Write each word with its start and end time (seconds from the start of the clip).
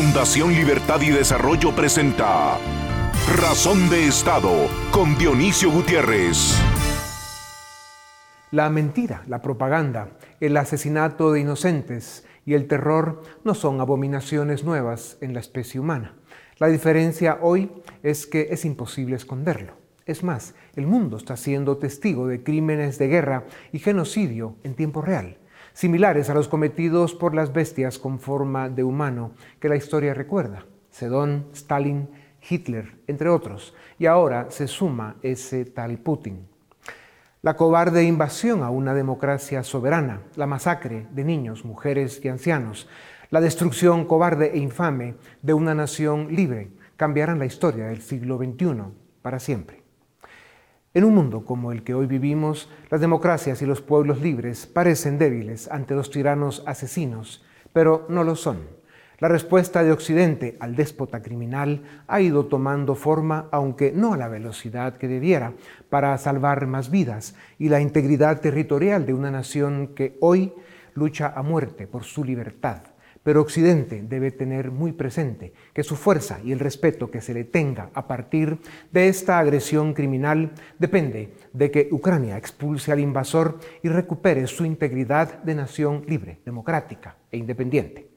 Fundación 0.00 0.54
Libertad 0.54 1.00
y 1.00 1.10
Desarrollo 1.10 1.74
presenta 1.74 2.56
Razón 3.36 3.90
de 3.90 4.06
Estado 4.06 4.68
con 4.92 5.18
Dionisio 5.18 5.72
Gutiérrez. 5.72 6.56
La 8.52 8.70
mentira, 8.70 9.24
la 9.26 9.42
propaganda, 9.42 10.10
el 10.38 10.56
asesinato 10.56 11.32
de 11.32 11.40
inocentes 11.40 12.24
y 12.46 12.54
el 12.54 12.68
terror 12.68 13.24
no 13.42 13.54
son 13.56 13.80
abominaciones 13.80 14.62
nuevas 14.62 15.18
en 15.20 15.34
la 15.34 15.40
especie 15.40 15.80
humana. 15.80 16.14
La 16.58 16.68
diferencia 16.68 17.40
hoy 17.42 17.68
es 18.04 18.28
que 18.28 18.50
es 18.52 18.64
imposible 18.64 19.16
esconderlo. 19.16 19.72
Es 20.06 20.22
más, 20.22 20.54
el 20.76 20.86
mundo 20.86 21.16
está 21.16 21.36
siendo 21.36 21.76
testigo 21.78 22.28
de 22.28 22.44
crímenes 22.44 22.98
de 22.98 23.08
guerra 23.08 23.46
y 23.72 23.80
genocidio 23.80 24.54
en 24.62 24.74
tiempo 24.74 25.02
real 25.02 25.38
similares 25.78 26.28
a 26.28 26.34
los 26.34 26.48
cometidos 26.48 27.14
por 27.14 27.36
las 27.36 27.52
bestias 27.52 28.00
con 28.00 28.18
forma 28.18 28.68
de 28.68 28.82
humano 28.82 29.30
que 29.60 29.68
la 29.68 29.76
historia 29.76 30.12
recuerda, 30.12 30.66
Sedón, 30.90 31.46
Stalin, 31.52 32.08
Hitler, 32.50 32.96
entre 33.06 33.28
otros, 33.28 33.76
y 33.96 34.06
ahora 34.06 34.50
se 34.50 34.66
suma 34.66 35.14
ese 35.22 35.64
tal 35.66 35.98
Putin. 35.98 36.48
La 37.42 37.54
cobarde 37.54 38.02
invasión 38.02 38.64
a 38.64 38.70
una 38.70 38.92
democracia 38.92 39.62
soberana, 39.62 40.22
la 40.34 40.48
masacre 40.48 41.06
de 41.12 41.22
niños, 41.22 41.64
mujeres 41.64 42.20
y 42.24 42.28
ancianos, 42.28 42.88
la 43.30 43.40
destrucción 43.40 44.04
cobarde 44.04 44.50
e 44.54 44.58
infame 44.58 45.14
de 45.42 45.54
una 45.54 45.76
nación 45.76 46.34
libre 46.34 46.72
cambiarán 46.96 47.38
la 47.38 47.46
historia 47.46 47.86
del 47.86 48.02
siglo 48.02 48.36
XXI 48.38 48.82
para 49.22 49.38
siempre. 49.38 49.87
En 50.94 51.04
un 51.04 51.14
mundo 51.14 51.44
como 51.44 51.70
el 51.70 51.84
que 51.84 51.92
hoy 51.92 52.06
vivimos, 52.06 52.70
las 52.88 53.02
democracias 53.02 53.60
y 53.60 53.66
los 53.66 53.82
pueblos 53.82 54.22
libres 54.22 54.66
parecen 54.66 55.18
débiles 55.18 55.70
ante 55.70 55.94
los 55.94 56.10
tiranos 56.10 56.62
asesinos, 56.66 57.44
pero 57.74 58.06
no 58.08 58.24
lo 58.24 58.36
son. 58.36 58.58
La 59.18 59.28
respuesta 59.28 59.84
de 59.84 59.92
Occidente 59.92 60.56
al 60.60 60.76
déspota 60.76 61.20
criminal 61.20 61.82
ha 62.06 62.22
ido 62.22 62.46
tomando 62.46 62.94
forma, 62.94 63.48
aunque 63.50 63.92
no 63.92 64.14
a 64.14 64.16
la 64.16 64.28
velocidad 64.28 64.96
que 64.96 65.08
debiera, 65.08 65.52
para 65.90 66.16
salvar 66.16 66.66
más 66.66 66.90
vidas 66.90 67.34
y 67.58 67.68
la 67.68 67.82
integridad 67.82 68.40
territorial 68.40 69.04
de 69.04 69.12
una 69.12 69.30
nación 69.30 69.88
que 69.88 70.16
hoy 70.20 70.54
lucha 70.94 71.34
a 71.36 71.42
muerte 71.42 71.86
por 71.86 72.04
su 72.04 72.24
libertad 72.24 72.80
pero 73.22 73.40
Occidente 73.40 74.02
debe 74.02 74.30
tener 74.30 74.70
muy 74.70 74.92
presente 74.92 75.52
que 75.72 75.82
su 75.82 75.96
fuerza 75.96 76.40
y 76.44 76.52
el 76.52 76.58
respeto 76.58 77.10
que 77.10 77.20
se 77.20 77.34
le 77.34 77.44
tenga 77.44 77.90
a 77.94 78.06
partir 78.06 78.58
de 78.92 79.08
esta 79.08 79.38
agresión 79.38 79.94
criminal 79.94 80.52
depende 80.78 81.32
de 81.52 81.70
que 81.70 81.88
Ucrania 81.90 82.36
expulse 82.36 82.92
al 82.92 83.00
invasor 83.00 83.58
y 83.82 83.88
recupere 83.88 84.46
su 84.46 84.64
integridad 84.64 85.42
de 85.42 85.54
nación 85.54 86.04
libre, 86.06 86.40
democrática 86.44 87.16
e 87.30 87.36
independiente. 87.36 88.08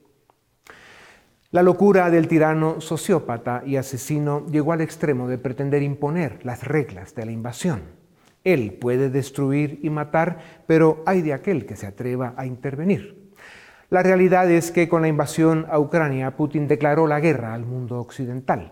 La 1.52 1.64
locura 1.64 2.10
del 2.10 2.30
tirano 2.30 2.80
sociópata 2.80 3.62
y 3.66 3.76
asesino 3.76 4.46
llegó 4.48 4.72
al 4.72 4.80
extremo 4.80 5.28
de 5.28 5.38
pretender 5.38 5.84
imponer 5.84 6.40
las 6.46 6.64
reglas 6.64 7.14
de 7.14 7.26
la 7.26 7.34
invasión. 7.34 7.82
Él 8.46 8.78
puede 8.80 9.10
destruir 9.10 9.80
y 9.84 9.90
matar, 9.90 10.64
pero 10.66 11.04
hay 11.06 11.22
de 11.22 11.34
aquel 11.34 11.66
que 11.66 11.76
se 11.76 11.88
atreva 11.88 12.34
a 12.38 12.46
intervenir. 12.46 13.21
La 13.92 14.04
realidad 14.04 14.50
es 14.50 14.72
que 14.72 14.88
con 14.88 15.02
la 15.02 15.10
invasión 15.10 15.66
a 15.70 15.78
Ucrania, 15.78 16.38
Putin 16.38 16.66
declaró 16.66 17.08
la 17.08 17.20
guerra 17.20 17.54
al 17.54 17.66
mundo 17.66 18.00
occidental. 18.00 18.72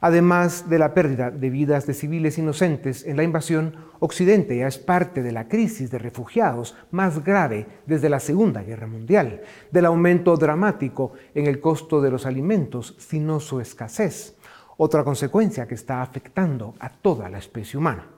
Además 0.00 0.70
de 0.70 0.78
la 0.78 0.94
pérdida 0.94 1.30
de 1.30 1.50
vidas 1.50 1.86
de 1.86 1.92
civiles 1.92 2.38
inocentes 2.38 3.04
en 3.04 3.18
la 3.18 3.22
invasión, 3.22 3.74
Occidente 3.98 4.56
ya 4.56 4.66
es 4.66 4.78
parte 4.78 5.22
de 5.22 5.32
la 5.32 5.46
crisis 5.46 5.90
de 5.90 5.98
refugiados 5.98 6.74
más 6.90 7.22
grave 7.22 7.66
desde 7.84 8.08
la 8.08 8.18
Segunda 8.18 8.62
Guerra 8.62 8.86
Mundial, 8.86 9.42
del 9.70 9.84
aumento 9.84 10.34
dramático 10.38 11.12
en 11.34 11.44
el 11.44 11.60
costo 11.60 12.00
de 12.00 12.10
los 12.10 12.24
alimentos, 12.24 12.96
sino 12.98 13.40
su 13.40 13.60
escasez, 13.60 14.38
otra 14.78 15.04
consecuencia 15.04 15.68
que 15.68 15.74
está 15.74 16.00
afectando 16.00 16.72
a 16.80 16.88
toda 16.88 17.28
la 17.28 17.36
especie 17.36 17.78
humana. 17.78 18.15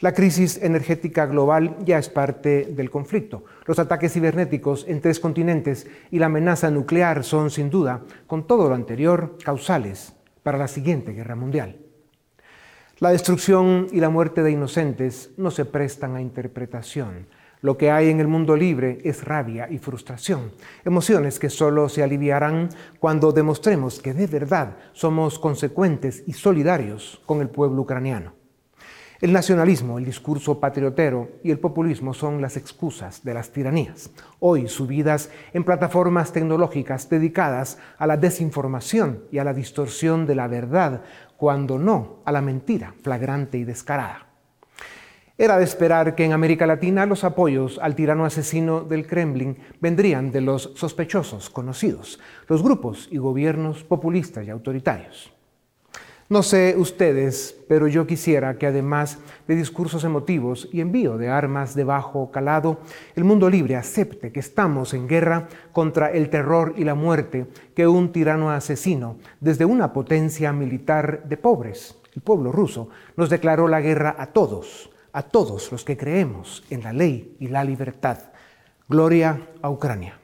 La 0.00 0.12
crisis 0.12 0.60
energética 0.62 1.26
global 1.26 1.76
ya 1.84 1.98
es 1.98 2.08
parte 2.08 2.66
del 2.66 2.88
conflicto. 2.88 3.44
Los 3.66 3.80
ataques 3.80 4.12
cibernéticos 4.12 4.84
en 4.86 5.00
tres 5.00 5.18
continentes 5.18 5.88
y 6.12 6.20
la 6.20 6.26
amenaza 6.26 6.70
nuclear 6.70 7.24
son, 7.24 7.50
sin 7.50 7.68
duda, 7.68 8.04
con 8.28 8.46
todo 8.46 8.68
lo 8.68 8.76
anterior, 8.76 9.36
causales 9.42 10.14
para 10.44 10.56
la 10.56 10.68
siguiente 10.68 11.14
guerra 11.14 11.34
mundial. 11.34 11.78
La 13.00 13.10
destrucción 13.10 13.88
y 13.90 13.98
la 13.98 14.08
muerte 14.08 14.44
de 14.44 14.52
inocentes 14.52 15.30
no 15.36 15.50
se 15.50 15.64
prestan 15.64 16.14
a 16.14 16.22
interpretación. 16.22 17.26
Lo 17.60 17.76
que 17.76 17.90
hay 17.90 18.08
en 18.08 18.20
el 18.20 18.28
mundo 18.28 18.54
libre 18.54 18.98
es 19.02 19.24
rabia 19.24 19.68
y 19.68 19.78
frustración, 19.78 20.52
emociones 20.84 21.40
que 21.40 21.50
solo 21.50 21.88
se 21.88 22.04
aliviarán 22.04 22.68
cuando 23.00 23.32
demostremos 23.32 23.98
que 23.98 24.14
de 24.14 24.28
verdad 24.28 24.76
somos 24.92 25.40
consecuentes 25.40 26.22
y 26.24 26.34
solidarios 26.34 27.20
con 27.26 27.40
el 27.40 27.48
pueblo 27.48 27.82
ucraniano. 27.82 28.37
El 29.20 29.32
nacionalismo, 29.32 29.98
el 29.98 30.04
discurso 30.04 30.60
patriotero 30.60 31.28
y 31.42 31.50
el 31.50 31.58
populismo 31.58 32.14
son 32.14 32.40
las 32.40 32.56
excusas 32.56 33.24
de 33.24 33.34
las 33.34 33.50
tiranías, 33.50 34.10
hoy 34.38 34.68
subidas 34.68 35.28
en 35.52 35.64
plataformas 35.64 36.32
tecnológicas 36.32 37.10
dedicadas 37.10 37.78
a 37.98 38.06
la 38.06 38.16
desinformación 38.16 39.24
y 39.32 39.38
a 39.38 39.44
la 39.44 39.54
distorsión 39.54 40.24
de 40.24 40.36
la 40.36 40.46
verdad, 40.46 41.02
cuando 41.36 41.80
no 41.80 42.20
a 42.24 42.30
la 42.30 42.40
mentira 42.42 42.94
flagrante 43.02 43.58
y 43.58 43.64
descarada. 43.64 44.28
Era 45.36 45.58
de 45.58 45.64
esperar 45.64 46.14
que 46.14 46.24
en 46.24 46.32
América 46.32 46.68
Latina 46.68 47.04
los 47.04 47.24
apoyos 47.24 47.80
al 47.82 47.96
tirano 47.96 48.24
asesino 48.24 48.82
del 48.82 49.08
Kremlin 49.08 49.58
vendrían 49.80 50.30
de 50.30 50.42
los 50.42 50.74
sospechosos 50.76 51.50
conocidos, 51.50 52.20
los 52.46 52.62
grupos 52.62 53.08
y 53.10 53.18
gobiernos 53.18 53.82
populistas 53.82 54.46
y 54.46 54.50
autoritarios. 54.50 55.32
No 56.30 56.42
sé 56.42 56.74
ustedes, 56.76 57.58
pero 57.68 57.88
yo 57.88 58.06
quisiera 58.06 58.58
que 58.58 58.66
además 58.66 59.18
de 59.46 59.56
discursos 59.56 60.04
emotivos 60.04 60.68
y 60.70 60.82
envío 60.82 61.16
de 61.16 61.30
armas 61.30 61.74
de 61.74 61.84
bajo 61.84 62.30
calado, 62.30 62.80
el 63.16 63.24
mundo 63.24 63.48
libre 63.48 63.76
acepte 63.76 64.30
que 64.30 64.40
estamos 64.40 64.92
en 64.92 65.08
guerra 65.08 65.48
contra 65.72 66.10
el 66.10 66.28
terror 66.28 66.74
y 66.76 66.84
la 66.84 66.94
muerte 66.94 67.46
que 67.74 67.86
un 67.86 68.12
tirano 68.12 68.50
asesino, 68.50 69.16
desde 69.40 69.64
una 69.64 69.94
potencia 69.94 70.52
militar 70.52 71.22
de 71.26 71.38
pobres, 71.38 71.96
el 72.14 72.20
pueblo 72.20 72.52
ruso, 72.52 72.90
nos 73.16 73.30
declaró 73.30 73.66
la 73.66 73.80
guerra 73.80 74.14
a 74.18 74.26
todos, 74.26 74.90
a 75.14 75.22
todos 75.22 75.72
los 75.72 75.82
que 75.82 75.96
creemos 75.96 76.62
en 76.68 76.82
la 76.82 76.92
ley 76.92 77.38
y 77.40 77.48
la 77.48 77.64
libertad. 77.64 78.18
Gloria 78.86 79.48
a 79.62 79.70
Ucrania. 79.70 80.20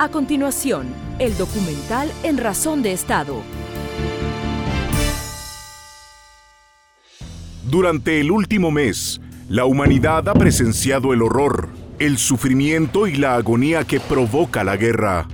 A 0.00 0.08
continuación, 0.08 0.86
el 1.18 1.36
documental 1.36 2.10
En 2.22 2.38
Razón 2.38 2.82
de 2.82 2.90
Estado. 2.90 3.42
Durante 7.68 8.18
el 8.18 8.30
último 8.30 8.70
mes, 8.70 9.20
la 9.50 9.66
humanidad 9.66 10.26
ha 10.30 10.32
presenciado 10.32 11.12
el 11.12 11.20
horror, 11.20 11.68
el 11.98 12.16
sufrimiento 12.16 13.08
y 13.08 13.16
la 13.16 13.34
agonía 13.34 13.84
que 13.84 14.00
provoca 14.00 14.64
la 14.64 14.78
guerra. 14.78 15.28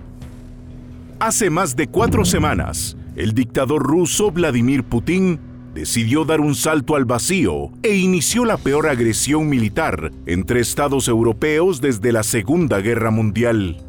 Hace 1.20 1.48
más 1.48 1.76
de 1.76 1.86
cuatro 1.86 2.24
semanas, 2.24 2.96
el 3.14 3.34
dictador 3.34 3.84
ruso 3.84 4.32
Vladimir 4.32 4.82
Putin 4.82 5.38
decidió 5.74 6.24
dar 6.24 6.40
un 6.40 6.56
salto 6.56 6.96
al 6.96 7.04
vacío 7.04 7.70
e 7.84 7.94
inició 7.94 8.44
la 8.44 8.56
peor 8.56 8.88
agresión 8.88 9.48
militar 9.48 10.10
entre 10.26 10.58
estados 10.58 11.06
europeos 11.06 11.80
desde 11.80 12.10
la 12.10 12.24
Segunda 12.24 12.80
Guerra 12.80 13.12
Mundial. 13.12 13.85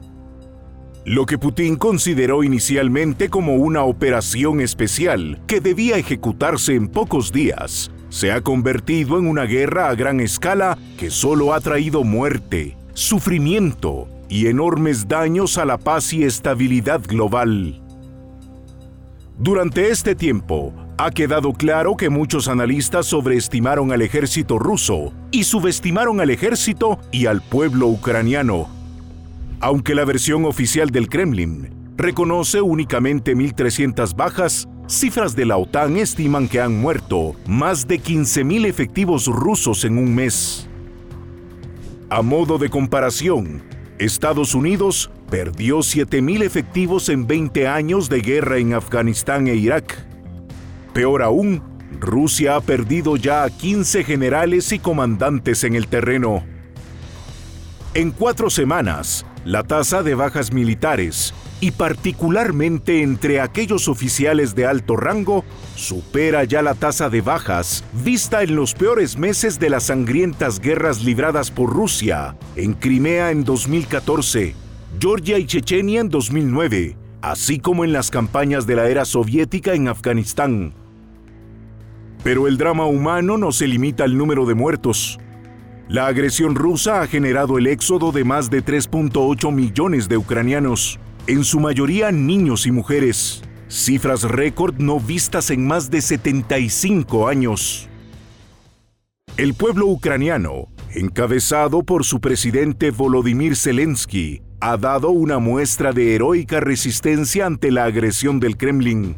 Lo 1.08 1.26
que 1.26 1.38
Putin 1.38 1.78
consideró 1.78 2.44
inicialmente 2.44 3.30
como 3.30 3.56
una 3.56 3.84
operación 3.84 4.60
especial 4.60 5.42
que 5.48 5.62
debía 5.62 5.96
ejecutarse 5.96 6.76
en 6.76 6.90
pocos 6.90 7.32
días, 7.32 7.90
se 8.10 8.34
ha 8.34 8.42
convertido 8.42 9.18
en 9.18 9.26
una 9.26 9.44
guerra 9.44 9.88
a 9.88 9.96
gran 9.96 10.20
escala 10.20 10.78
que 10.98 11.10
solo 11.10 11.54
ha 11.54 11.62
traído 11.62 12.04
muerte, 12.04 12.76
sufrimiento 12.94 14.10
y 14.28 14.48
enormes 14.48 15.08
daños 15.08 15.58
a 15.58 15.64
la 15.64 15.78
paz 15.78 16.12
y 16.12 16.26
estabilidad 16.26 17.00
global. 17.08 17.82
Durante 19.38 19.92
este 19.92 20.14
tiempo, 20.14 20.74
ha 20.98 21.12
quedado 21.12 21.54
claro 21.54 21.96
que 21.96 22.10
muchos 22.10 22.50
analistas 22.50 23.06
sobreestimaron 23.06 23.94
al 23.94 24.02
ejército 24.02 24.60
ruso 24.60 25.14
y 25.32 25.46
subestimaron 25.46 26.20
al 26.20 26.32
ejército 26.32 27.00
y 27.14 27.28
al 27.28 27.42
pueblo 27.42 27.88
ucraniano. 27.88 28.77
Aunque 29.60 29.96
la 29.96 30.06
versión 30.06 30.46
oficial 30.46 30.92
del 30.92 31.10
Kremlin 31.10 31.70
reconoce 31.98 32.62
únicamente 32.62 33.36
1.300 33.36 34.16
bajas, 34.16 34.68
cifras 34.88 35.36
de 35.36 35.46
la 35.46 35.58
OTAN 35.58 35.98
estiman 35.98 36.48
que 36.48 36.62
han 36.62 36.80
muerto 36.80 37.36
más 37.48 37.88
de 37.88 38.00
15.000 38.00 38.68
efectivos 38.68 39.26
rusos 39.26 39.84
en 39.84 39.98
un 39.98 40.14
mes. 40.14 40.70
A 42.10 42.22
modo 42.22 42.60
de 42.60 42.70
comparación, 42.70 43.64
Estados 43.98 44.54
Unidos 44.54 45.10
perdió 45.32 45.80
7.000 45.80 46.44
efectivos 46.44 47.10
en 47.10 47.26
20 47.26 47.68
años 47.68 48.10
de 48.10 48.22
guerra 48.22 48.60
en 48.60 48.76
Afganistán 48.76 49.48
e 49.48 49.56
Irak. 49.56 50.06
Peor 50.94 51.24
aún, 51.24 51.64
Rusia 52.00 52.58
ha 52.58 52.62
perdido 52.62 53.18
ya 53.18 53.44
a 53.44 53.50
15 53.50 54.04
generales 54.04 54.72
y 54.72 54.78
comandantes 54.78 55.64
en 55.64 55.74
el 55.74 55.88
terreno. 55.88 56.44
En 57.96 58.12
cuatro 58.12 58.52
semanas, 58.52 59.26
la 59.48 59.64
tasa 59.64 60.04
de 60.04 60.14
bajas 60.14 60.52
militares, 60.52 61.34
y 61.62 61.72
particularmente 61.72 63.02
entre 63.02 63.40
aquellos 63.40 63.88
oficiales 63.88 64.56
de 64.56 64.66
alto 64.66 64.98
rango, 64.98 65.46
supera 65.74 66.44
ya 66.44 66.62
la 66.62 66.76
tasa 66.76 67.10
de 67.10 67.22
bajas 67.22 67.86
vista 67.94 68.44
en 68.44 68.58
los 68.58 68.74
peores 68.74 69.18
meses 69.18 69.58
de 69.58 69.70
las 69.70 69.84
sangrientas 69.84 70.60
guerras 70.60 71.02
libradas 71.02 71.50
por 71.50 71.70
Rusia 71.70 72.36
en 72.58 72.74
Crimea 72.74 73.32
en 73.32 73.46
2014, 73.46 74.54
Georgia 75.00 75.40
y 75.40 75.46
Chechenia 75.46 76.02
en 76.02 76.10
2009, 76.10 76.98
así 77.22 77.60
como 77.60 77.86
en 77.86 77.94
las 77.94 78.12
campañas 78.12 78.68
de 78.68 78.76
la 78.76 78.90
era 78.90 79.06
soviética 79.06 79.76
en 79.76 79.88
Afganistán. 79.88 80.74
Pero 82.22 82.48
el 82.48 82.58
drama 82.58 82.86
humano 82.86 83.38
no 83.38 83.54
se 83.54 83.66
limita 83.66 84.04
al 84.04 84.18
número 84.18 84.46
de 84.46 84.56
muertos. 84.56 85.20
La 85.90 86.08
agresión 86.08 86.56
rusa 86.56 87.02
ha 87.02 87.08
generado 87.08 87.58
el 87.58 87.66
éxodo 87.66 88.12
de 88.12 88.26
más 88.26 88.50
de 88.50 88.62
3.8 88.64 89.54
millones 89.54 90.10
de 90.10 90.18
ucranianos, 90.18 91.00
en 91.28 91.46
su 91.46 91.62
mayoría 91.62 92.12
niños 92.12 92.68
y 92.68 92.72
mujeres, 92.72 93.42
cifras 93.70 94.24
récord 94.24 94.76
no 94.80 95.00
vistas 95.00 95.50
en 95.50 95.66
más 95.66 95.90
de 95.90 96.02
75 96.02 97.30
años. 97.30 97.88
El 99.38 99.54
pueblo 99.54 99.88
ucraniano, 99.88 100.68
encabezado 100.94 101.84
por 101.84 102.04
su 102.04 102.20
presidente 102.20 102.92
Volodymyr 102.92 103.56
Zelensky, 103.56 104.42
ha 104.60 104.76
dado 104.76 105.12
una 105.12 105.40
muestra 105.40 105.94
de 105.94 106.16
heroica 106.16 106.60
resistencia 106.60 107.46
ante 107.46 107.72
la 107.72 107.86
agresión 107.86 108.42
del 108.42 108.58
Kremlin. 108.58 109.16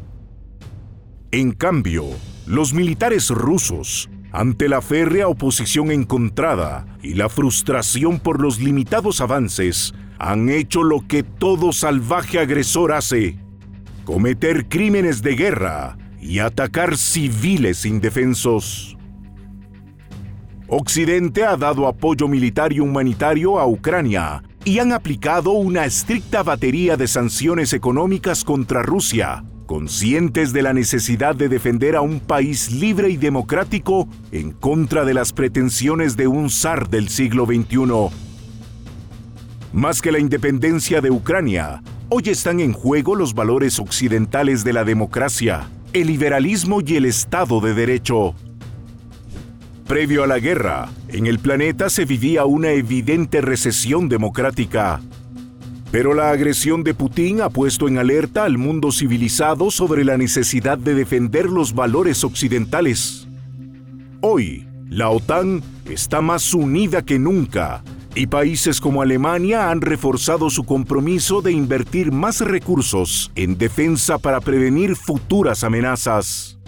En 1.32 1.50
cambio, 1.50 2.04
los 2.46 2.72
militares 2.74 3.30
rusos, 3.30 4.08
ante 4.32 4.68
la 4.68 4.80
férrea 4.80 5.28
oposición 5.28 5.90
encontrada 5.90 6.86
y 7.02 7.14
la 7.14 7.28
frustración 7.28 8.20
por 8.20 8.40
los 8.40 8.60
limitados 8.60 9.20
avances, 9.20 9.94
han 10.18 10.50
hecho 10.50 10.82
lo 10.82 11.06
que 11.06 11.22
todo 11.22 11.72
salvaje 11.72 12.38
agresor 12.38 12.92
hace, 12.92 13.38
cometer 14.04 14.68
crímenes 14.68 15.22
de 15.22 15.34
guerra 15.34 15.96
y 16.20 16.38
atacar 16.38 16.96
civiles 16.96 17.84
indefensos. 17.86 18.96
Occidente 20.68 21.44
ha 21.44 21.56
dado 21.56 21.88
apoyo 21.88 22.28
militar 22.28 22.72
y 22.72 22.80
humanitario 22.80 23.58
a 23.58 23.66
Ucrania 23.66 24.44
y 24.64 24.78
han 24.78 24.92
aplicado 24.92 25.52
una 25.52 25.84
estricta 25.84 26.42
batería 26.42 26.96
de 26.96 27.08
sanciones 27.08 27.72
económicas 27.72 28.44
contra 28.44 28.82
Rusia, 28.82 29.42
conscientes 29.70 30.52
de 30.52 30.62
la 30.62 30.72
necesidad 30.72 31.36
de 31.36 31.48
defender 31.48 31.94
a 31.94 32.00
un 32.00 32.18
país 32.18 32.72
libre 32.72 33.08
y 33.08 33.16
democrático 33.16 34.08
en 34.32 34.50
contra 34.50 35.04
de 35.04 35.14
las 35.14 35.32
pretensiones 35.32 36.16
de 36.16 36.26
un 36.26 36.50
zar 36.50 36.90
del 36.90 37.08
siglo 37.08 37.46
XXI. 37.46 38.08
Más 39.72 40.02
que 40.02 40.10
la 40.10 40.18
independencia 40.18 41.00
de 41.00 41.12
Ucrania, 41.12 41.84
hoy 42.08 42.24
están 42.30 42.58
en 42.58 42.72
juego 42.72 43.14
los 43.14 43.32
valores 43.32 43.78
occidentales 43.78 44.64
de 44.64 44.72
la 44.72 44.82
democracia, 44.82 45.70
el 45.92 46.08
liberalismo 46.08 46.80
y 46.84 46.96
el 46.96 47.04
Estado 47.04 47.60
de 47.60 47.72
Derecho. 47.72 48.34
Previo 49.86 50.24
a 50.24 50.26
la 50.26 50.40
guerra, 50.40 50.88
en 51.06 51.28
el 51.28 51.38
planeta 51.38 51.90
se 51.90 52.06
vivía 52.06 52.44
una 52.44 52.70
evidente 52.70 53.40
recesión 53.40 54.08
democrática. 54.08 55.00
Pero 55.90 56.14
la 56.14 56.30
agresión 56.30 56.84
de 56.84 56.94
Putin 56.94 57.40
ha 57.40 57.50
puesto 57.50 57.88
en 57.88 57.98
alerta 57.98 58.44
al 58.44 58.58
mundo 58.58 58.92
civilizado 58.92 59.70
sobre 59.70 60.04
la 60.04 60.16
necesidad 60.16 60.78
de 60.78 60.94
defender 60.94 61.46
los 61.46 61.74
valores 61.74 62.22
occidentales. 62.22 63.26
Hoy, 64.20 64.68
la 64.88 65.10
OTAN 65.10 65.62
está 65.86 66.20
más 66.20 66.54
unida 66.54 67.02
que 67.02 67.18
nunca 67.18 67.82
y 68.14 68.26
países 68.26 68.80
como 68.80 69.02
Alemania 69.02 69.70
han 69.70 69.80
reforzado 69.80 70.50
su 70.50 70.64
compromiso 70.64 71.42
de 71.42 71.52
invertir 71.52 72.10
más 72.10 72.40
recursos 72.40 73.30
en 73.34 73.56
defensa 73.56 74.18
para 74.18 74.40
prevenir 74.40 74.96
futuras 74.96 75.62
amenazas. 75.62 76.58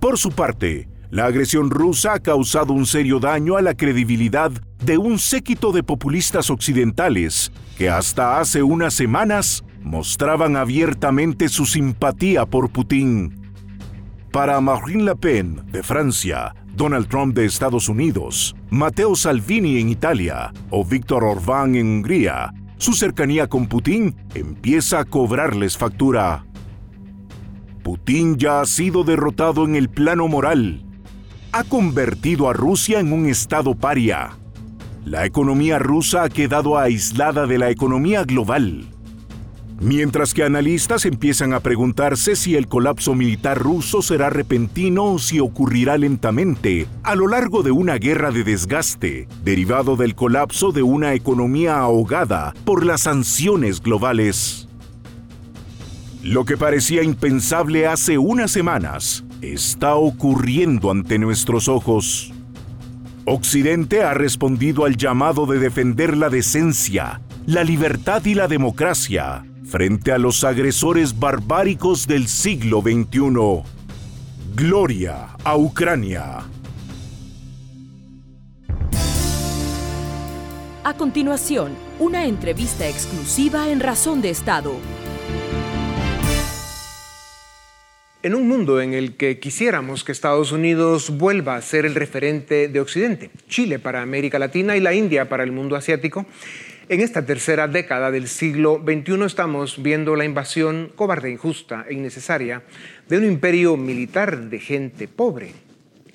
Por 0.00 0.18
su 0.18 0.30
parte, 0.30 0.88
la 1.14 1.26
agresión 1.26 1.70
rusa 1.70 2.14
ha 2.14 2.18
causado 2.18 2.72
un 2.72 2.86
serio 2.86 3.20
daño 3.20 3.56
a 3.56 3.62
la 3.62 3.74
credibilidad 3.74 4.50
de 4.84 4.98
un 4.98 5.20
séquito 5.20 5.70
de 5.70 5.84
populistas 5.84 6.50
occidentales 6.50 7.52
que 7.78 7.88
hasta 7.88 8.40
hace 8.40 8.64
unas 8.64 8.94
semanas 8.94 9.62
mostraban 9.80 10.56
abiertamente 10.56 11.48
su 11.48 11.66
simpatía 11.66 12.46
por 12.46 12.70
Putin. 12.70 13.54
Para 14.32 14.60
Marine 14.60 15.04
Le 15.04 15.14
Pen 15.14 15.62
de 15.70 15.84
Francia, 15.84 16.52
Donald 16.74 17.06
Trump 17.06 17.36
de 17.36 17.44
Estados 17.44 17.88
Unidos, 17.88 18.56
Matteo 18.70 19.14
Salvini 19.14 19.78
en 19.78 19.90
Italia 19.90 20.52
o 20.70 20.84
Víctor 20.84 21.22
Orbán 21.22 21.76
en 21.76 21.86
Hungría, 21.86 22.52
su 22.76 22.92
cercanía 22.92 23.46
con 23.46 23.68
Putin 23.68 24.16
empieza 24.34 24.98
a 24.98 25.04
cobrarles 25.04 25.78
factura. 25.78 26.44
Putin 27.84 28.36
ya 28.36 28.62
ha 28.62 28.66
sido 28.66 29.04
derrotado 29.04 29.64
en 29.64 29.76
el 29.76 29.88
plano 29.88 30.26
moral 30.26 30.84
ha 31.54 31.62
convertido 31.62 32.50
a 32.50 32.52
Rusia 32.52 32.98
en 32.98 33.12
un 33.12 33.26
estado 33.26 33.76
paria. 33.76 34.30
La 35.04 35.24
economía 35.24 35.78
rusa 35.78 36.24
ha 36.24 36.28
quedado 36.28 36.76
aislada 36.76 37.46
de 37.46 37.58
la 37.58 37.70
economía 37.70 38.24
global. 38.24 38.86
Mientras 39.78 40.34
que 40.34 40.42
analistas 40.42 41.04
empiezan 41.04 41.52
a 41.52 41.60
preguntarse 41.60 42.34
si 42.34 42.56
el 42.56 42.66
colapso 42.66 43.14
militar 43.14 43.56
ruso 43.56 44.02
será 44.02 44.30
repentino 44.30 45.04
o 45.04 45.20
si 45.20 45.38
ocurrirá 45.38 45.96
lentamente 45.96 46.88
a 47.04 47.14
lo 47.14 47.28
largo 47.28 47.62
de 47.62 47.70
una 47.70 47.98
guerra 47.98 48.32
de 48.32 48.42
desgaste, 48.42 49.28
derivado 49.44 49.94
del 49.94 50.16
colapso 50.16 50.72
de 50.72 50.82
una 50.82 51.14
economía 51.14 51.78
ahogada 51.78 52.52
por 52.64 52.84
las 52.84 53.02
sanciones 53.02 53.80
globales. 53.80 54.68
Lo 56.20 56.44
que 56.44 56.56
parecía 56.56 57.04
impensable 57.04 57.86
hace 57.86 58.18
unas 58.18 58.50
semanas 58.50 59.23
está 59.52 59.96
ocurriendo 59.96 60.90
ante 60.90 61.18
nuestros 61.18 61.68
ojos. 61.68 62.32
Occidente 63.26 64.02
ha 64.02 64.14
respondido 64.14 64.84
al 64.84 64.96
llamado 64.96 65.46
de 65.46 65.58
defender 65.58 66.16
la 66.16 66.30
decencia, 66.30 67.20
la 67.46 67.64
libertad 67.64 68.24
y 68.24 68.34
la 68.34 68.48
democracia 68.48 69.44
frente 69.64 70.12
a 70.12 70.18
los 70.18 70.44
agresores 70.44 71.18
barbáricos 71.18 72.06
del 72.06 72.28
siglo 72.28 72.80
XXI. 72.80 73.62
Gloria 74.54 75.30
a 75.42 75.56
Ucrania. 75.56 76.44
A 80.84 80.94
continuación, 80.94 81.72
una 81.98 82.26
entrevista 82.26 82.86
exclusiva 82.86 83.70
en 83.70 83.80
Razón 83.80 84.20
de 84.20 84.30
Estado 84.30 84.76
en 88.24 88.34
un 88.34 88.48
mundo 88.48 88.80
en 88.80 88.94
el 88.94 89.16
que 89.16 89.38
quisiéramos 89.38 90.02
que 90.02 90.10
Estados 90.10 90.50
Unidos 90.50 91.10
vuelva 91.10 91.56
a 91.56 91.60
ser 91.60 91.84
el 91.84 91.94
referente 91.94 92.68
de 92.68 92.80
Occidente, 92.80 93.30
Chile 93.50 93.78
para 93.78 94.00
América 94.00 94.38
Latina 94.38 94.78
y 94.78 94.80
la 94.80 94.94
India 94.94 95.28
para 95.28 95.44
el 95.44 95.52
mundo 95.52 95.76
asiático, 95.76 96.24
en 96.88 97.02
esta 97.02 97.26
tercera 97.26 97.68
década 97.68 98.10
del 98.10 98.28
siglo 98.28 98.82
XXI 98.82 99.26
estamos 99.26 99.82
viendo 99.82 100.16
la 100.16 100.24
invasión 100.24 100.90
cobarde, 100.94 101.32
injusta 101.32 101.84
e 101.86 101.92
innecesaria 101.92 102.62
de 103.10 103.18
un 103.18 103.24
imperio 103.24 103.76
militar 103.76 104.48
de 104.48 104.58
gente 104.58 105.06
pobre, 105.06 105.52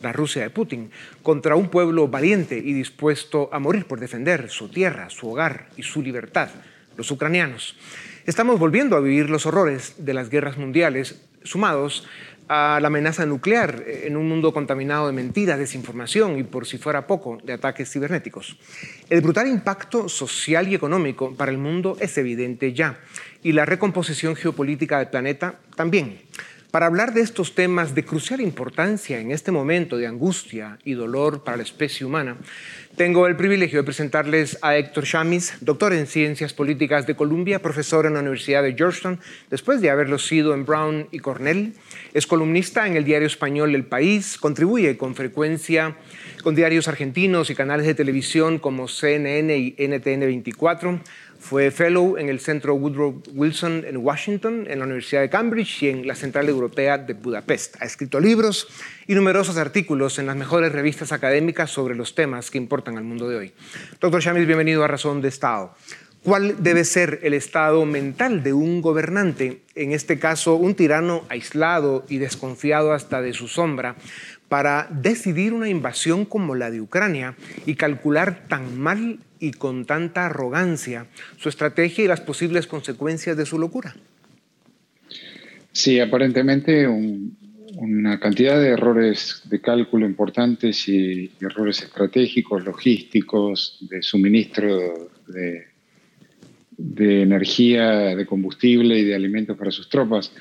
la 0.01 0.11
Rusia 0.11 0.41
de 0.41 0.49
Putin, 0.49 0.89
contra 1.21 1.55
un 1.55 1.69
pueblo 1.69 2.07
valiente 2.07 2.57
y 2.57 2.73
dispuesto 2.73 3.51
a 3.53 3.59
morir 3.59 3.85
por 3.85 3.99
defender 3.99 4.49
su 4.49 4.69
tierra, 4.69 5.11
su 5.11 5.29
hogar 5.29 5.69
y 5.77 5.83
su 5.83 6.01
libertad, 6.01 6.49
los 6.97 7.11
ucranianos. 7.11 7.77
Estamos 8.25 8.57
volviendo 8.57 8.95
a 8.95 8.99
vivir 8.99 9.29
los 9.29 9.45
horrores 9.45 9.93
de 9.99 10.15
las 10.15 10.31
guerras 10.31 10.57
mundiales 10.57 11.28
sumados 11.43 12.07
a 12.49 12.79
la 12.81 12.87
amenaza 12.87 13.27
nuclear 13.27 13.83
en 13.85 14.17
un 14.17 14.27
mundo 14.27 14.51
contaminado 14.51 15.05
de 15.05 15.13
mentiras, 15.13 15.59
desinformación 15.59 16.39
y, 16.39 16.43
por 16.43 16.65
si 16.65 16.79
fuera 16.79 17.05
poco, 17.05 17.37
de 17.43 17.53
ataques 17.53 17.91
cibernéticos. 17.91 18.57
El 19.09 19.21
brutal 19.21 19.47
impacto 19.47 20.09
social 20.09 20.67
y 20.67 20.73
económico 20.73 21.35
para 21.35 21.51
el 21.51 21.59
mundo 21.59 21.95
es 21.99 22.17
evidente 22.17 22.73
ya, 22.73 22.99
y 23.43 23.51
la 23.51 23.65
recomposición 23.65 24.35
geopolítica 24.35 24.97
del 24.97 25.09
planeta 25.09 25.59
también. 25.75 26.21
Para 26.71 26.85
hablar 26.85 27.13
de 27.13 27.21
estos 27.21 27.55
temas 27.55 27.95
de 27.95 28.05
crucial 28.05 28.41
importancia 28.41 29.19
en 29.19 29.31
este 29.31 29.51
momento 29.51 29.97
de 29.97 30.05
angustia 30.05 30.77
y 30.83 30.93
dolor 30.93 31.43
para 31.43 31.57
la 31.57 31.63
especie 31.63 32.05
humana, 32.05 32.37
tengo 32.99 33.27
el 33.27 33.37
privilegio 33.37 33.79
de 33.79 33.85
presentarles 33.85 34.59
a 34.61 34.75
Héctor 34.75 35.05
Chamis, 35.05 35.53
doctor 35.61 35.93
en 35.93 36.05
Ciencias 36.05 36.51
Políticas 36.51 37.07
de 37.07 37.15
Columbia, 37.15 37.61
profesor 37.61 38.05
en 38.05 38.15
la 38.15 38.19
Universidad 38.19 38.61
de 38.61 38.73
Georgetown, 38.73 39.21
después 39.49 39.79
de 39.79 39.89
haberlo 39.89 40.19
sido 40.19 40.53
en 40.53 40.65
Brown 40.65 41.07
y 41.09 41.19
Cornell. 41.19 41.75
Es 42.13 42.27
columnista 42.27 42.87
en 42.87 42.97
el 42.97 43.05
diario 43.05 43.27
español 43.27 43.73
El 43.73 43.85
País, 43.85 44.37
contribuye 44.37 44.97
con 44.97 45.15
frecuencia 45.15 45.95
con 46.43 46.55
diarios 46.55 46.89
argentinos 46.89 47.49
y 47.49 47.55
canales 47.55 47.85
de 47.85 47.95
televisión 47.95 48.59
como 48.59 48.89
CNN 48.89 49.57
y 49.57 49.75
NTN 49.77 50.19
24 50.19 50.99
fue 51.39 51.71
fellow 51.71 52.17
en 52.17 52.29
el 52.29 52.39
Centro 52.39 52.75
Woodrow 52.75 53.23
Wilson 53.33 53.85
en 53.87 53.97
Washington, 53.97 54.67
en 54.69 54.79
la 54.79 54.85
Universidad 54.85 55.21
de 55.21 55.29
Cambridge 55.29 55.83
y 55.83 55.89
en 55.89 56.05
la 56.05 56.15
Central 56.15 56.49
Europea 56.49 56.97
de 56.97 57.13
Budapest. 57.13 57.81
Ha 57.81 57.85
escrito 57.85 58.19
libros 58.19 58.67
y 59.07 59.15
numerosos 59.15 59.57
artículos 59.57 60.19
en 60.19 60.27
las 60.27 60.35
mejores 60.35 60.71
revistas 60.71 61.11
académicas 61.11 61.71
sobre 61.71 61.95
los 61.95 62.13
temas 62.13 62.51
que 62.51 62.57
importan 62.57 62.97
al 62.97 63.05
mundo 63.05 63.29
de 63.29 63.37
hoy. 63.37 63.53
Doctor 63.99 64.21
Chamis, 64.21 64.45
bienvenido 64.45 64.83
a 64.83 64.87
Razón 64.87 65.21
de 65.21 65.29
Estado. 65.29 65.73
¿Cuál 66.23 66.61
debe 66.61 66.83
ser 66.83 67.21
el 67.23 67.33
estado 67.33 67.85
mental 67.85 68.43
de 68.43 68.51
un 68.51 68.81
gobernante, 68.81 69.61
en 69.75 69.93
este 69.93 70.19
caso 70.19 70.55
un 70.55 70.75
tirano 70.75 71.23
aislado 71.29 72.05
y 72.09 72.17
desconfiado 72.17 72.91
hasta 72.91 73.21
de 73.21 73.31
su 73.31 73.47
sombra, 73.47 73.95
para 74.49 74.87
decidir 74.91 75.53
una 75.53 75.69
invasión 75.69 76.25
como 76.25 76.55
la 76.55 76.71
de 76.71 76.81
Ucrania 76.81 77.35
y 77.65 77.75
calcular 77.75 78.47
tan 78.47 78.79
mal 78.79 79.19
y 79.39 79.51
con 79.51 79.85
tanta 79.85 80.25
arrogancia 80.25 81.05
su 81.37 81.47
estrategia 81.49 82.03
y 82.03 82.07
las 82.07 82.21
posibles 82.21 82.67
consecuencias 82.67 83.37
de 83.37 83.45
su 83.45 83.57
locura? 83.59 83.95
Sí, 85.71 85.99
aparentemente 85.99 86.87
una 86.87 88.19
cantidad 88.19 88.59
de 88.59 88.69
errores 88.69 89.43
de 89.45 89.61
cálculo 89.61 90.05
importantes 90.05 90.89
y, 90.89 91.31
errores 91.39 91.83
estratégicos, 91.83 92.65
logísticos, 92.65 93.77
de 93.81 94.01
suministro 94.01 95.11
de, 95.27 97.21
energía, 97.21 98.15
de 98.15 98.25
combustible 98.25 98.97
y 98.97 99.03
de 99.03 99.15
alimentos 99.15 99.55
para 99.57 99.71
sus 99.71 99.87
tropas. 99.89 100.33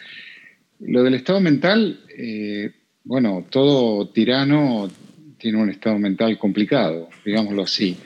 Lo 0.80 1.02
del 1.02 1.14
estado 1.14 1.40
mental, 1.40 2.00
eh, 2.16 2.72
bueno, 3.04 3.46
todo 3.50 4.08
tirano 4.08 4.90
tiene 5.38 5.58
un 5.58 5.70
estado 5.70 5.98
mental 5.98 6.38
complicado, 6.38 7.08
digámoslo 7.24 7.62
así. 7.62 7.96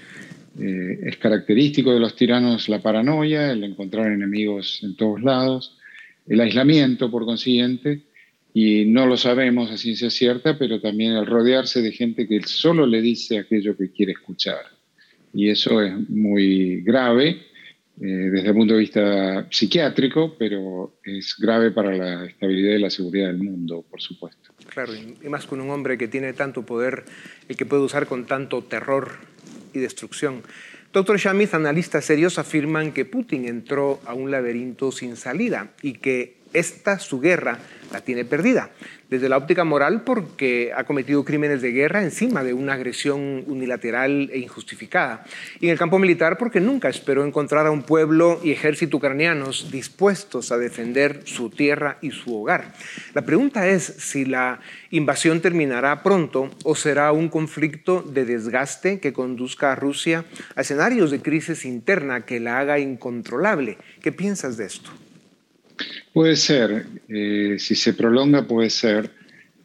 Eh, 0.60 1.00
es 1.04 1.16
característico 1.16 1.92
de 1.92 2.00
los 2.00 2.14
tiranos 2.14 2.68
la 2.68 2.82
paranoia, 2.82 3.52
el 3.52 3.64
encontrar 3.64 4.12
enemigos 4.12 4.80
en 4.82 4.96
todos 4.96 5.22
lados 5.22 5.78
el 6.26 6.40
aislamiento, 6.40 7.10
por 7.10 7.24
consiguiente, 7.24 8.02
y 8.54 8.84
no 8.84 9.06
lo 9.06 9.16
sabemos 9.16 9.70
a 9.70 9.76
ciencia 9.76 10.10
cierta, 10.10 10.58
pero 10.58 10.80
también 10.80 11.12
el 11.12 11.26
rodearse 11.26 11.80
de 11.80 11.92
gente 11.92 12.28
que 12.28 12.42
solo 12.42 12.86
le 12.86 13.00
dice 13.00 13.38
aquello 13.38 13.76
que 13.76 13.90
quiere 13.90 14.12
escuchar. 14.12 14.62
Y 15.34 15.48
eso 15.48 15.80
es 15.80 16.08
muy 16.10 16.82
grave 16.82 17.42
eh, 18.00 18.06
desde 18.06 18.48
el 18.48 18.54
punto 18.54 18.74
de 18.74 18.80
vista 18.80 19.46
psiquiátrico, 19.50 20.36
pero 20.38 20.98
es 21.02 21.34
grave 21.38 21.70
para 21.70 21.96
la 21.96 22.26
estabilidad 22.26 22.76
y 22.76 22.80
la 22.80 22.90
seguridad 22.90 23.28
del 23.28 23.38
mundo, 23.38 23.84
por 23.88 24.00
supuesto. 24.00 24.51
Claro, 24.72 24.94
y 24.94 25.28
más 25.28 25.46
con 25.46 25.60
un 25.60 25.70
hombre 25.70 25.98
que 25.98 26.08
tiene 26.08 26.32
tanto 26.32 26.62
poder 26.62 27.04
y 27.48 27.56
que 27.56 27.66
puede 27.66 27.82
usar 27.82 28.06
con 28.06 28.26
tanto 28.26 28.62
terror 28.62 29.12
y 29.74 29.80
destrucción. 29.80 30.42
Doctor 30.92 31.18
Shamith, 31.18 31.54
analistas 31.54 32.04
serios 32.04 32.38
afirman 32.38 32.92
que 32.92 33.04
Putin 33.04 33.46
entró 33.46 34.00
a 34.06 34.14
un 34.14 34.30
laberinto 34.30 34.92
sin 34.92 35.16
salida 35.16 35.72
y 35.82 35.94
que 35.94 36.36
esta 36.52 36.98
su 36.98 37.20
guerra 37.20 37.58
la 37.92 38.00
tiene 38.00 38.24
perdida 38.24 38.70
desde 39.12 39.28
la 39.28 39.36
óptica 39.36 39.62
moral 39.62 40.04
porque 40.04 40.72
ha 40.74 40.84
cometido 40.84 41.22
crímenes 41.22 41.60
de 41.60 41.70
guerra 41.70 42.02
encima 42.02 42.42
de 42.42 42.54
una 42.54 42.72
agresión 42.72 43.44
unilateral 43.46 44.30
e 44.32 44.38
injustificada. 44.38 45.22
Y 45.60 45.66
en 45.66 45.72
el 45.72 45.78
campo 45.78 45.98
militar 45.98 46.38
porque 46.38 46.60
nunca 46.60 46.88
esperó 46.88 47.22
encontrar 47.22 47.66
a 47.66 47.70
un 47.70 47.82
pueblo 47.82 48.40
y 48.42 48.52
ejército 48.52 48.96
ucranianos 48.96 49.70
dispuestos 49.70 50.50
a 50.50 50.56
defender 50.56 51.20
su 51.24 51.50
tierra 51.50 51.98
y 52.00 52.12
su 52.12 52.34
hogar. 52.34 52.72
La 53.12 53.20
pregunta 53.20 53.68
es 53.68 53.82
si 53.82 54.24
la 54.24 54.60
invasión 54.90 55.42
terminará 55.42 56.02
pronto 56.02 56.50
o 56.64 56.74
será 56.74 57.12
un 57.12 57.28
conflicto 57.28 58.00
de 58.00 58.24
desgaste 58.24 58.98
que 58.98 59.12
conduzca 59.12 59.72
a 59.72 59.76
Rusia 59.76 60.24
a 60.56 60.62
escenarios 60.62 61.10
de 61.10 61.20
crisis 61.20 61.66
interna 61.66 62.24
que 62.24 62.40
la 62.40 62.58
haga 62.60 62.78
incontrolable. 62.78 63.76
¿Qué 64.00 64.10
piensas 64.10 64.56
de 64.56 64.64
esto? 64.64 64.90
Puede 66.12 66.36
ser, 66.36 66.86
eh, 67.08 67.56
si 67.58 67.74
se 67.74 67.94
prolonga 67.94 68.46
puede 68.46 68.70
ser. 68.70 69.10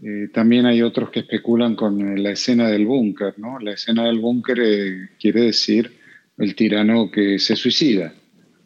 Eh, 0.03 0.29
también 0.33 0.65
hay 0.65 0.81
otros 0.81 1.09
que 1.09 1.21
especulan 1.21 1.75
con 1.75 2.21
la 2.21 2.31
escena 2.31 2.69
del 2.69 2.85
búnker, 2.85 3.33
¿no? 3.37 3.59
La 3.59 3.73
escena 3.73 4.05
del 4.05 4.19
búnker 4.19 4.59
eh, 4.61 5.09
quiere 5.19 5.41
decir 5.41 5.91
el 6.37 6.55
tirano 6.55 7.09
que 7.09 7.39
se 7.39 7.55
suicida 7.55 8.13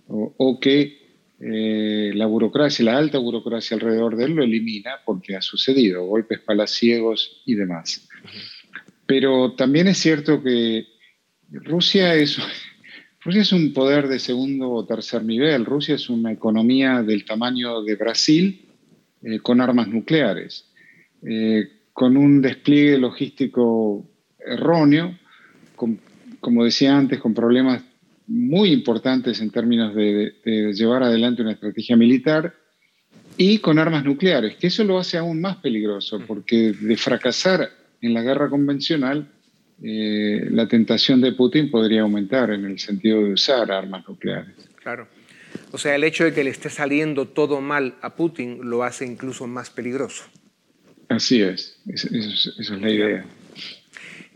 o, 0.07 0.59
que 0.59 0.99
la 1.39 2.25
burocracia, 2.27 2.85
la 2.85 2.97
alta 2.97 3.17
burocracia 3.17 3.75
alrededor 3.75 4.15
de 4.17 4.25
él 4.25 4.33
lo 4.33 4.43
elimina 4.43 4.99
porque 5.05 5.35
ha 5.35 5.41
sucedido, 5.41 6.05
golpes 6.05 6.39
palaciegos 6.39 7.41
y 7.45 7.55
demás. 7.55 8.07
Pero 9.07 9.53
también 9.53 9.87
es 9.87 9.97
cierto 9.97 10.43
que 10.43 10.85
Rusia 11.49 12.13
es, 12.15 12.37
Rusia 13.23 13.41
es 13.41 13.51
un 13.51 13.71
poder 13.71 14.07
de 14.07 14.17
segundo 14.17 14.71
o 14.71 14.85
tercer 14.85 15.23
nivel. 15.23 15.65
Rusia 15.65 15.93
es 15.93 16.09
una 16.09 16.31
economía 16.31 17.03
del 17.03 17.23
tamaño 17.23 17.83
de 17.83 17.95
Brasil 17.95 18.65
eh, 19.21 19.39
con 19.39 19.61
armas 19.61 19.87
nucleares, 19.87 20.65
eh, 21.21 21.69
con 21.93 22.17
un 22.17 22.41
despliegue 22.41 22.97
logístico 22.97 24.09
erróneo, 24.39 25.19
como 26.39 26.65
decía 26.65 26.97
antes, 26.97 27.19
con 27.19 27.35
problemas 27.35 27.83
muy 28.25 28.71
importantes 28.71 29.39
en 29.39 29.51
términos 29.51 29.93
de, 29.93 30.33
de, 30.43 30.73
llevar 30.73 31.03
adelante 31.03 31.43
una 31.43 31.51
estrategia 31.51 31.95
militar 31.95 32.55
y 33.37 33.59
con 33.59 33.77
armas 33.77 34.03
nucleares, 34.03 34.55
que 34.55 34.67
eso 34.67 34.83
lo 34.83 34.97
hace 34.97 35.19
aún 35.19 35.41
más 35.41 35.57
peligroso, 35.57 36.19
porque 36.25 36.73
de 36.73 36.97
fracasar 36.97 37.69
en 38.01 38.15
la 38.15 38.23
guerra 38.23 38.49
convencional, 38.49 39.27
eh, 39.83 40.47
la 40.51 40.67
tentación 40.67 41.21
de 41.21 41.31
Putin 41.31 41.71
podría 41.71 42.01
aumentar 42.01 42.51
en 42.51 42.65
el 42.65 42.79
sentido 42.79 43.23
de 43.23 43.33
usar 43.33 43.71
armas 43.71 44.07
nucleares. 44.07 44.53
Claro. 44.75 45.07
O 45.71 45.77
sea, 45.77 45.95
el 45.95 46.03
hecho 46.03 46.23
de 46.23 46.33
que 46.33 46.43
le 46.43 46.49
esté 46.49 46.69
saliendo 46.69 47.27
todo 47.27 47.61
mal 47.61 47.95
a 48.01 48.15
Putin 48.15 48.59
lo 48.69 48.83
hace 48.83 49.05
incluso 49.05 49.47
más 49.47 49.69
peligroso. 49.69 50.23
Así 51.09 51.41
es, 51.41 51.77
esa 51.87 52.07
es 52.59 52.69
la 52.69 52.89
idea. 52.89 53.25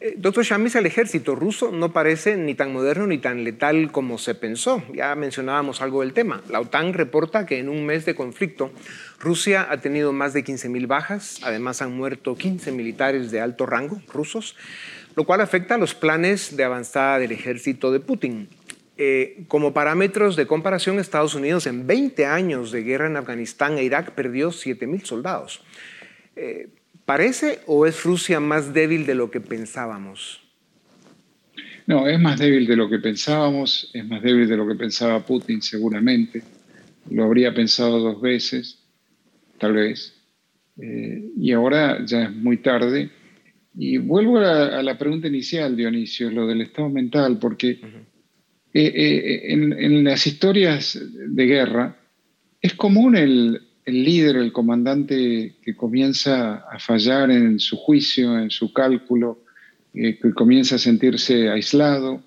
Eh, 0.02 0.16
doctor 0.18 0.44
Shamis, 0.44 0.76
el 0.76 0.86
ejército 0.86 1.36
ruso 1.36 1.72
no 1.72 1.94
parece 1.94 2.36
ni 2.36 2.54
tan 2.54 2.74
moderno 2.74 3.08
ni 3.08 3.18
tan 3.18 3.46
letal 3.46 3.92
como 3.92 4.18
se 4.18 4.36
pensó. 4.36 4.84
Ya 4.94 5.16
mencionábamos 5.16 5.82
algo 5.82 6.02
del 6.02 6.12
tema. 6.12 6.42
La 6.50 6.60
OTAN 6.60 6.94
reporta 6.94 7.46
que 7.46 7.60
en 7.60 7.70
un 7.70 7.86
mes 7.86 8.06
de 8.06 8.14
conflicto 8.14 8.72
Rusia 9.20 9.68
ha 9.70 9.78
tenido 9.78 10.12
más 10.12 10.34
de 10.34 10.44
15.000 10.44 10.86
bajas, 10.88 11.40
además 11.44 11.82
han 11.82 11.96
muerto 11.96 12.36
15 12.36 12.74
militares 12.74 13.32
de 13.32 13.40
alto 13.40 13.66
rango 13.66 14.02
rusos 14.12 14.56
lo 15.16 15.24
cual 15.24 15.42
afecta 15.42 15.76
a 15.76 15.78
los 15.78 15.96
planes 15.96 16.56
de 16.56 16.64
avanzada 16.64 17.20
del 17.20 17.32
ejército 17.32 17.92
de 17.92 18.00
Putin. 18.00 18.48
Eh, 18.98 19.44
como 19.48 19.74
parámetros 19.74 20.36
de 20.36 20.48
comparación, 20.48 21.00
Estados 21.00 21.36
Unidos 21.36 21.68
en 21.68 21.86
20 21.86 22.26
años 22.26 22.72
de 22.72 22.84
guerra 22.84 23.08
en 23.08 23.18
Afganistán 23.18 23.78
e 23.78 23.84
Irak 23.84 24.12
perdió 24.12 24.52
7.000 24.52 25.04
soldados. 25.04 25.62
Eh, 26.36 26.70
¿Parece 27.06 27.60
o 27.68 27.86
es 27.86 28.04
Rusia 28.04 28.40
más 28.40 28.74
débil 28.74 29.06
de 29.06 29.16
lo 29.16 29.30
que 29.30 29.42
pensábamos? 29.42 30.42
No, 31.88 32.08
es 32.08 32.20
más 32.20 32.40
débil 32.40 32.66
de 32.66 32.76
lo 32.76 32.90
que 32.90 32.98
pensábamos, 32.98 33.92
es 33.94 34.06
más 34.08 34.24
débil 34.24 34.48
de 34.48 34.58
lo 34.58 34.68
que 34.68 34.76
pensaba 34.76 35.24
Putin 35.24 35.62
seguramente. 35.62 36.42
Lo 37.12 37.26
habría 37.26 37.54
pensado 37.54 38.00
dos 38.00 38.20
veces, 38.20 38.80
tal 39.60 39.74
vez. 39.74 40.16
Eh, 40.82 41.32
y 41.38 41.52
ahora 41.52 42.04
ya 42.06 42.24
es 42.24 42.32
muy 42.32 42.58
tarde 42.58 43.12
y 43.78 43.98
vuelvo 43.98 44.40
a 44.40 44.82
la, 44.82 44.98
pregunta 44.98 45.28
inicial, 45.28 45.76
Dionisio, 45.76 46.30
lo 46.32 46.48
del 46.48 46.62
estado 46.62 46.90
mental, 46.90 47.38
porque 47.40 47.72
eh, 47.72 47.80
eh, 48.74 49.54
en, 49.54 50.04
las 50.04 50.26
historias 50.28 51.00
de 51.14 51.46
guerra 51.46 51.98
es 52.62 52.74
común 52.74 53.18
el, 53.18 53.62
líder, 53.86 54.38
el 54.38 54.52
comandante 54.52 55.58
que 55.62 55.76
comienza 55.76 56.56
a 56.56 56.80
fallar 56.80 57.30
en 57.30 57.60
su 57.60 57.76
juicio, 57.78 58.40
en 58.40 58.50
su 58.50 58.72
cálculo, 58.74 59.44
eh, 59.94 60.18
que 60.20 60.34
comienza 60.34 60.76
a 60.76 60.80
sentirse 60.80 61.50
aislado 61.50 62.24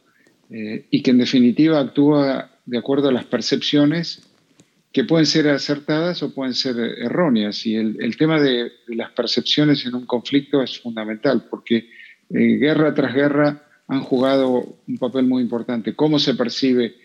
y 0.50 1.02
que 1.02 1.10
en 1.10 1.18
definitiva 1.18 1.78
actúa 1.78 2.50
de 2.64 2.78
acuerdo 2.78 3.10
a 3.10 3.12
las 3.12 3.26
percepciones 3.26 4.27
que 4.92 5.04
pueden 5.04 5.26
ser 5.26 5.48
acertadas 5.48 6.22
o 6.22 6.34
pueden 6.34 6.54
ser 6.54 6.78
erróneas. 6.78 7.66
Y 7.66 7.76
el, 7.76 8.16
tema 8.16 8.40
de, 8.40 8.72
las 8.88 9.10
percepciones 9.12 9.84
en 9.86 9.94
un 9.94 10.06
conflicto 10.06 10.62
es 10.62 10.78
fundamental, 10.80 11.46
porque 11.50 11.88
eh, 12.30 12.38
guerra 12.56 12.94
tras 12.94 13.14
guerra 13.14 13.64
han 13.86 14.00
jugado 14.00 14.78
un 14.86 14.98
papel 14.98 15.26
muy 15.26 15.42
importante. 15.42 15.94
Cómo 15.94 16.18
se 16.18 16.34
percibe 16.34 16.96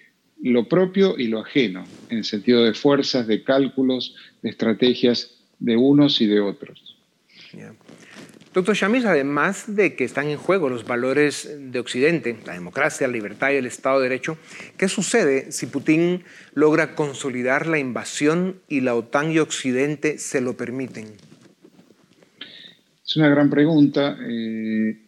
lo 0.41 0.67
propio 0.67 1.17
y 1.17 1.27
lo 1.27 1.39
ajeno, 1.39 1.85
en 2.09 2.19
el 2.19 2.23
sentido 2.25 2.63
de 2.63 2.73
fuerzas, 2.73 3.27
de 3.27 3.43
cálculos, 3.43 4.15
de 4.41 4.49
estrategias 4.49 5.31
de 5.59 5.77
unos 5.77 6.19
y 6.19 6.27
de 6.27 6.41
otros. 6.41 6.97
Doctor 8.53 8.75
Shamis, 8.75 9.05
además 9.05 9.75
de 9.75 9.95
que 9.95 10.03
están 10.03 10.27
en 10.27 10.37
juego 10.37 10.69
los 10.69 10.85
valores 10.85 11.49
de 11.59 11.79
Occidente, 11.79 12.37
la 12.45 12.53
democracia, 12.53 13.07
la 13.07 13.13
libertad 13.13 13.51
y 13.51 13.55
el 13.55 13.65
Estado 13.65 13.99
de 13.99 14.09
Derecho, 14.09 14.37
¿qué 14.77 14.87
sucede 14.87 15.51
si 15.51 15.65
Putin 15.65 16.23
logra 16.53 16.93
consolidar 16.93 17.65
la 17.65 17.79
invasión 17.79 18.57
y 18.69 18.81
la 18.81 18.93
OTAN 18.93 19.31
y 19.31 19.39
Occidente 19.39 20.19
se 20.19 20.39
lo 20.39 20.55
permiten? 20.55 21.13
Es 23.03 23.17
una 23.17 23.29
gran 23.29 23.49
pregunta. 23.49 24.15
Eh, 24.21 24.99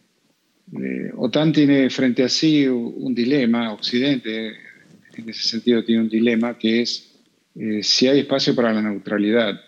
eh, 0.72 1.12
OTAN 1.16 1.52
tiene 1.52 1.88
frente 1.88 2.24
a 2.24 2.28
sí 2.28 2.66
un 2.66 3.14
dilema, 3.14 3.72
Occidente 3.72 4.54
en 5.16 5.28
ese 5.28 5.48
sentido 5.48 5.84
tiene 5.84 6.02
un 6.02 6.08
dilema 6.08 6.58
que 6.58 6.82
es 6.82 7.14
eh, 7.54 7.80
si 7.84 8.08
hay 8.08 8.20
espacio 8.20 8.56
para 8.56 8.72
la 8.72 8.82
neutralidad. 8.82 9.60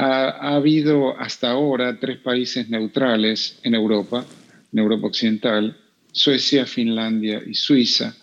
Ha, 0.00 0.54
habido 0.54 1.18
hasta 1.18 1.50
ahora 1.50 1.98
tres 1.98 2.18
países 2.18 2.68
neutrales 2.68 3.58
en 3.64 3.74
Europa, 3.74 4.24
en 4.72 4.78
Europa 4.78 5.08
Occidental, 5.08 5.76
Suecia, 6.12 6.66
Finlandia 6.66 7.42
y 7.44 7.54
Suiza, 7.54 8.14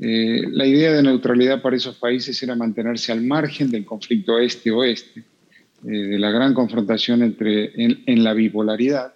Eh, 0.00 0.42
la 0.52 0.64
idea 0.64 0.92
de 0.92 1.02
neutralidad 1.02 1.60
para 1.60 1.76
esos 1.76 1.96
países 1.96 2.40
era 2.42 2.54
mantenerse 2.54 3.10
al 3.10 3.22
margen 3.22 3.70
del 3.70 3.84
conflicto 3.84 4.38
este-oeste, 4.38 5.20
eh, 5.20 5.90
de 5.90 6.18
la 6.18 6.30
gran 6.30 6.54
confrontación 6.54 7.22
entre, 7.22 7.72
en, 7.74 8.22
la 8.22 8.32
bipolaridad, 8.32 9.14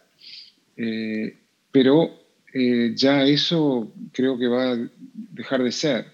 eh, 0.77 1.37
pero 1.71 2.19
ya 2.95 3.25
eso 3.25 3.95
creo 4.13 4.39
que 4.39 4.47
va 4.47 4.73
a 4.73 4.89
dejar 5.15 5.63
de 5.63 5.73
ser. 5.73 6.05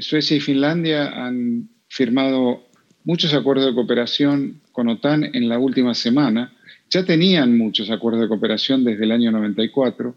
Suecia 0.00 0.36
y 0.36 0.40
Finlandia 0.40 1.08
han 1.08 1.70
firmado 1.88 2.68
muchos 3.04 3.32
acuerdos 3.32 3.64
de 3.64 3.74
cooperación 3.74 4.59
con 4.72 4.88
OTAN 4.88 5.30
en 5.34 5.48
la 5.48 5.58
última 5.58 5.94
semana, 5.94 6.52
ya 6.88 7.04
tenían 7.04 7.56
muchos 7.56 7.90
acuerdos 7.90 8.22
de 8.22 8.28
cooperación 8.28 8.84
desde 8.84 9.04
el 9.04 9.12
año 9.12 9.30
94, 9.30 10.14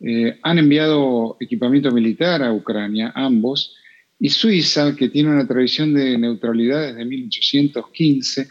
eh, 0.00 0.38
han 0.42 0.58
enviado 0.58 1.36
equipamiento 1.40 1.90
militar 1.90 2.42
a 2.42 2.52
Ucrania, 2.52 3.12
ambos, 3.14 3.74
y 4.18 4.30
Suiza, 4.30 4.96
que 4.96 5.08
tiene 5.08 5.30
una 5.30 5.46
tradición 5.46 5.92
de 5.92 6.16
neutralidad 6.16 6.86
desde 6.86 7.04
1815, 7.04 8.48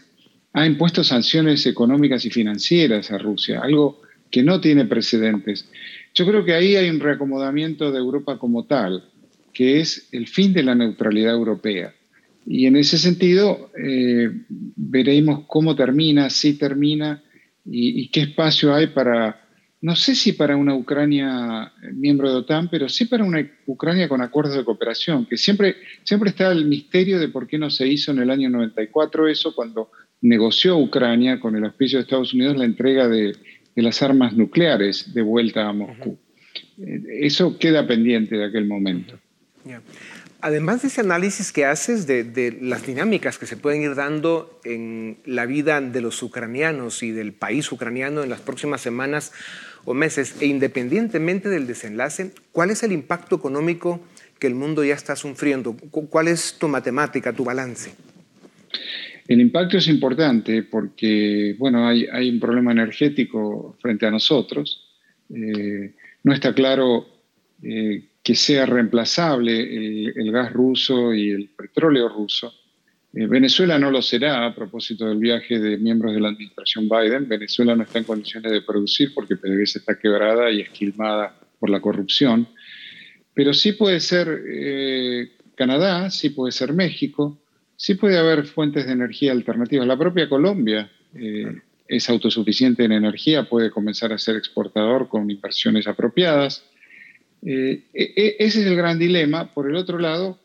ha 0.52 0.66
impuesto 0.66 1.04
sanciones 1.04 1.66
económicas 1.66 2.24
y 2.24 2.30
financieras 2.30 3.10
a 3.10 3.18
Rusia, 3.18 3.60
algo 3.60 4.00
que 4.30 4.42
no 4.42 4.60
tiene 4.60 4.84
precedentes. 4.84 5.68
Yo 6.14 6.24
creo 6.26 6.44
que 6.44 6.54
ahí 6.54 6.76
hay 6.76 6.88
un 6.88 7.00
reacomodamiento 7.00 7.92
de 7.92 7.98
Europa 7.98 8.38
como 8.38 8.64
tal, 8.64 9.04
que 9.52 9.80
es 9.80 10.08
el 10.12 10.28
fin 10.28 10.52
de 10.52 10.62
la 10.62 10.74
neutralidad 10.74 11.34
europea. 11.34 11.94
Y 12.46 12.66
en 12.66 12.76
ese 12.76 12.98
sentido, 12.98 13.70
eh, 13.76 14.30
veremos 14.48 15.44
cómo 15.46 15.74
termina, 15.74 16.30
si 16.30 16.56
termina, 16.56 17.22
y 17.68 18.08
qué 18.10 18.20
espacio 18.20 18.72
hay 18.72 18.86
para 18.86 19.46
no 19.80 19.94
sé 19.94 20.14
si 20.14 20.32
para 20.32 20.56
una 20.56 20.74
Ucrania 20.74 21.72
eh, 21.82 21.92
miembro 21.92 22.30
de 22.30 22.38
OTAN, 22.38 22.68
pero 22.68 22.88
sí 22.88 23.04
para 23.04 23.24
una 23.24 23.46
Ucrania 23.66 24.08
con 24.08 24.20
acuerdos 24.20 24.56
de 24.56 24.64
cooperación, 24.64 25.26
que 25.26 25.36
siempre, 25.36 25.76
siempre 26.02 26.30
está 26.30 26.50
el 26.50 26.64
misterio 26.64 27.20
de 27.20 27.28
por 27.28 27.46
qué 27.46 27.58
no 27.58 27.70
se 27.70 27.86
hizo 27.86 28.10
en 28.10 28.18
el 28.20 28.30
año 28.30 28.48
94 28.50 29.28
eso 29.28 29.54
cuando 29.54 29.90
negoció 30.22 30.78
Ucrania 30.78 31.38
con 31.38 31.56
el 31.56 31.64
auspicio 31.64 31.98
de 31.98 32.02
Estados 32.02 32.32
Unidos 32.32 32.56
la 32.56 32.64
entrega 32.64 33.06
de, 33.06 33.36
las 33.76 34.02
armas 34.02 34.32
nucleares 34.32 35.12
de 35.12 35.20
vuelta 35.20 35.68
a 35.68 35.72
Moscú. 35.72 36.18
Eh, 36.78 37.02
eso 37.20 37.58
queda 37.58 37.86
pendiente 37.86 38.36
de 38.36 38.46
aquel 38.46 38.66
momento. 38.66 39.18
Además 40.40 40.82
de 40.82 40.88
ese 40.88 41.00
análisis 41.00 41.50
que 41.50 41.64
haces 41.64 42.06
de, 42.06 42.56
las 42.60 42.86
dinámicas 42.86 43.38
que 43.38 43.46
se 43.46 43.56
pueden 43.56 43.82
ir 43.82 43.94
dando 43.94 44.60
en 44.64 45.16
la 45.24 45.46
vida 45.46 45.80
de 45.80 46.00
los 46.00 46.22
ucranianos 46.22 47.02
y 47.02 47.10
del 47.10 47.32
país 47.32 47.72
ucraniano 47.72 48.22
en 48.22 48.30
las 48.30 48.40
próximas 48.40 48.80
semanas, 48.80 49.32
o 49.84 49.94
meses, 49.94 50.36
e 50.40 50.46
independientemente 50.46 51.48
del 51.48 51.66
desenlace, 51.66 52.32
¿cuál 52.52 52.70
es 52.70 52.82
el 52.82 52.92
impacto 52.92 53.36
económico 53.36 54.00
que 54.38 54.46
el 54.46 54.54
mundo 54.54 54.84
ya 54.84 54.94
está 54.94 55.16
sufriendo? 55.16 55.76
¿Cuál 55.90 56.28
es 56.28 56.56
tu 56.58 56.68
matemática, 56.68 57.32
tu 57.32 57.44
balance? 57.44 57.92
El 59.28 59.40
impacto 59.40 59.78
es 59.78 59.88
importante 59.88 60.64
porque, 60.64 61.54
bueno, 61.58 61.86
hay, 61.86 62.30
un 62.30 62.38
problema 62.38 62.72
energético 62.72 63.76
frente 63.80 64.06
a 64.06 64.10
nosotros. 64.10 64.84
Eh, 65.34 65.94
no 66.22 66.32
está 66.32 66.52
claro 66.52 67.06
eh, 67.62 68.04
que 68.26 68.34
sea 68.34 68.66
reemplazable 68.66 70.10
el, 70.16 70.32
gas 70.32 70.52
ruso 70.52 71.14
y 71.14 71.30
el 71.30 71.48
petróleo 71.50 72.08
ruso. 72.08 72.52
Eh, 73.14 73.24
Venezuela 73.28 73.78
no 73.78 73.88
lo 73.92 74.02
será 74.02 74.44
a 74.44 74.52
propósito 74.52 75.06
del 75.06 75.18
viaje 75.18 75.60
de 75.60 75.78
miembros 75.78 76.12
de 76.12 76.20
la 76.20 76.30
administración 76.30 76.88
Biden. 76.88 77.28
Venezuela 77.28 77.76
no 77.76 77.84
está 77.84 78.00
en 78.00 78.04
condiciones 78.04 78.50
de 78.50 78.62
producir 78.62 79.14
porque 79.14 79.36
PDVSA 79.36 79.78
está 79.78 79.96
quebrada 79.96 80.50
y 80.50 80.62
esquilmada 80.62 81.38
por 81.60 81.70
la 81.70 81.80
corrupción. 81.80 82.48
Pero 83.32 83.54
sí 83.54 83.74
puede 83.74 84.00
ser 84.00 84.42
eh, 84.44 85.30
Canadá, 85.54 86.10
sí 86.10 86.30
puede 86.30 86.50
ser 86.50 86.72
México, 86.72 87.38
sí 87.76 87.94
puede 87.94 88.18
haber 88.18 88.44
fuentes 88.46 88.86
de 88.86 88.92
energía 88.92 89.30
alternativas. 89.30 89.86
La 89.86 89.96
propia 89.96 90.28
Colombia 90.28 90.90
eh, 91.14 91.60
es 91.86 92.10
autosuficiente 92.10 92.82
en 92.82 92.90
energía, 92.90 93.48
puede 93.48 93.70
comenzar 93.70 94.12
a 94.12 94.18
ser 94.18 94.34
exportador 94.34 95.08
con 95.08 95.30
inversiones 95.30 95.86
apropiadas. 95.86 96.64
E, 97.44 97.84
e, 97.92 98.36
ese 98.38 98.60
es 98.60 98.66
el 98.66 98.76
gran 98.76 98.98
dilema. 98.98 99.52
Por 99.52 99.68
el 99.68 99.76
otro 99.76 99.98
lado, 99.98 100.38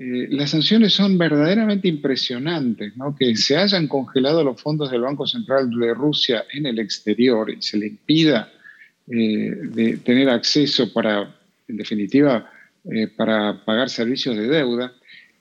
eh, 0.00 0.28
las 0.30 0.50
sanciones 0.50 0.92
son 0.92 1.18
verdaderamente 1.18 1.88
impresionantes, 1.88 2.92
que 3.18 3.34
se 3.34 3.56
hayan 3.56 3.88
congelado 3.88 4.44
los 4.44 4.62
fondos 4.62 4.92
del 4.92 5.00
Banco 5.00 5.26
Central 5.26 5.70
de 5.70 5.92
Rusia 5.92 6.44
en 6.52 6.66
el 6.66 6.78
exterior 6.78 7.50
y 7.50 7.60
se 7.60 7.78
le 7.78 7.88
impida 7.88 8.52
eh, 9.08 9.56
de 9.60 9.96
tener 9.96 10.30
acceso 10.30 10.92
para, 10.92 11.34
en 11.66 11.76
definitiva, 11.76 12.48
eh, 12.88 13.08
para 13.08 13.64
pagar 13.64 13.90
servicios 13.90 14.36
de 14.36 14.46
deuda, 14.46 14.92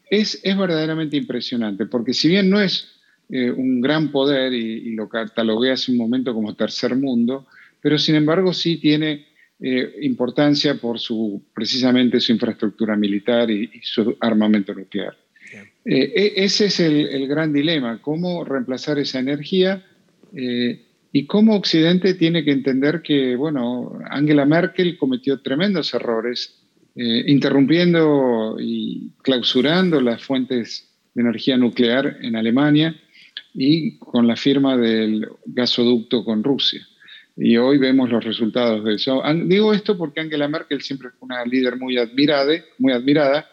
es, 0.09 0.39
es, 0.41 0.57
verdaderamente 0.57 1.17
impresionante, 1.17 1.85
porque 1.85 2.15
si 2.15 2.27
bien 2.27 2.49
no 2.49 2.59
es 2.59 2.93
un 3.29 3.81
gran 3.81 4.09
poder 4.09 4.53
y, 4.53 4.87
y 4.87 4.95
lo 4.95 5.09
catalogué 5.09 5.71
hace 5.71 5.91
un 5.91 5.97
momento 5.97 6.33
como 6.33 6.55
tercer 6.55 6.95
mundo, 6.95 7.45
pero 7.81 7.99
sin 7.99 8.15
embargo 8.15 8.53
sí 8.53 8.77
tiene 8.77 9.27
eh, 9.59 9.95
importancia 10.03 10.75
por 10.75 10.99
su, 10.99 11.41
precisamente 11.51 12.19
su 12.19 12.31
infraestructura 12.31 12.95
militar 12.95 13.49
y, 13.49 13.67
su 13.81 14.15
armamento 14.19 14.71
nuclear. 14.75 15.17
Eh, 15.83 16.13
e, 16.15 16.33
ese 16.43 16.65
es 16.65 16.79
el, 16.79 17.27
gran 17.27 17.51
dilema, 17.51 17.99
cómo 17.99 18.43
reemplazar 18.43 18.99
esa 18.99 19.17
energía 19.17 19.83
eh, 20.35 20.85
y 21.11 21.25
cómo 21.25 21.55
Occidente 21.55 22.13
tiene 22.13 22.43
que 22.43 22.51
entender 22.51 23.01
que, 23.01 23.35
bueno, 23.35 23.97
Angela 24.11 24.45
Merkel 24.45 24.95
cometió 24.95 25.41
tremendos 25.41 25.93
errores 25.93 26.63
interrumpiendo 26.99 28.57
y 28.59 29.11
clausurando 29.21 30.01
las 30.01 30.23
fuentes 30.23 30.89
de 31.13 31.21
energía 31.21 31.55
nuclear 31.55 32.17
en 32.21 32.35
Alemania 32.35 32.95
y 33.53 33.99
con 33.99 34.25
la 34.25 34.35
firma 34.35 34.75
del 34.77 35.27
gasoducto 35.45 36.25
con 36.25 36.43
Rusia 36.43 36.87
y 37.37 37.55
hoy 37.57 37.77
vemos 37.77 38.09
los 38.09 38.23
resultados 38.23 38.83
de 38.83 38.95
eso. 38.95 39.21
Digo 39.45 39.73
esto 39.73 39.97
porque 39.97 40.19
Angela 40.19 40.47
Merkel 40.47 40.81
siempre 40.81 41.09
fue 41.11 41.27
una 41.27 41.45
líder 41.45 41.77
muy 41.77 41.97
admirada, 41.97 42.53
muy 42.79 42.91
admirada, 42.91 43.47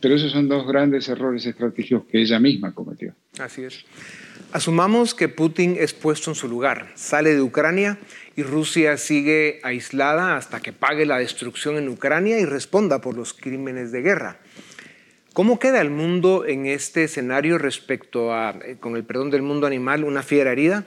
pero 0.00 0.14
esos 0.14 0.32
son 0.32 0.48
dos 0.48 0.66
grandes 0.66 1.08
errores 1.08 1.44
estratégicos 1.44 2.04
que 2.10 2.22
ella 2.22 2.40
misma 2.40 2.72
cometió. 2.72 3.14
Así 3.38 3.62
es. 3.62 3.84
Asumamos 4.52 5.14
que 5.14 5.28
Putin 5.28 5.76
es 5.78 5.92
puesto 5.92 6.30
en 6.30 6.34
su 6.34 6.48
lugar, 6.48 6.90
sale 6.96 7.34
de 7.34 7.42
Ucrania 7.42 7.98
y 8.36 8.42
Rusia 8.42 8.96
sigue 8.96 9.60
aislada 9.62 10.36
hasta 10.36 10.60
que 10.60 10.72
pague 10.72 11.04
la 11.06 11.18
destrucción 11.18 11.76
en 11.76 11.88
Ucrania 11.88 12.40
y 12.40 12.46
responda 12.46 13.00
por 13.00 13.14
los 13.14 13.34
crímenes 13.34 13.92
de 13.92 14.00
guerra. 14.00 14.38
¿Cómo 15.34 15.60
queda 15.60 15.80
el 15.80 15.90
mundo 15.90 16.44
en 16.46 16.66
este 16.66 17.04
escenario 17.04 17.58
respecto 17.58 18.32
a, 18.32 18.58
eh, 18.64 18.76
con 18.80 18.96
el 18.96 19.04
perdón 19.04 19.30
del 19.30 19.42
mundo 19.42 19.66
animal, 19.68 20.02
una 20.02 20.24
fiera 20.24 20.50
herida? 20.50 20.84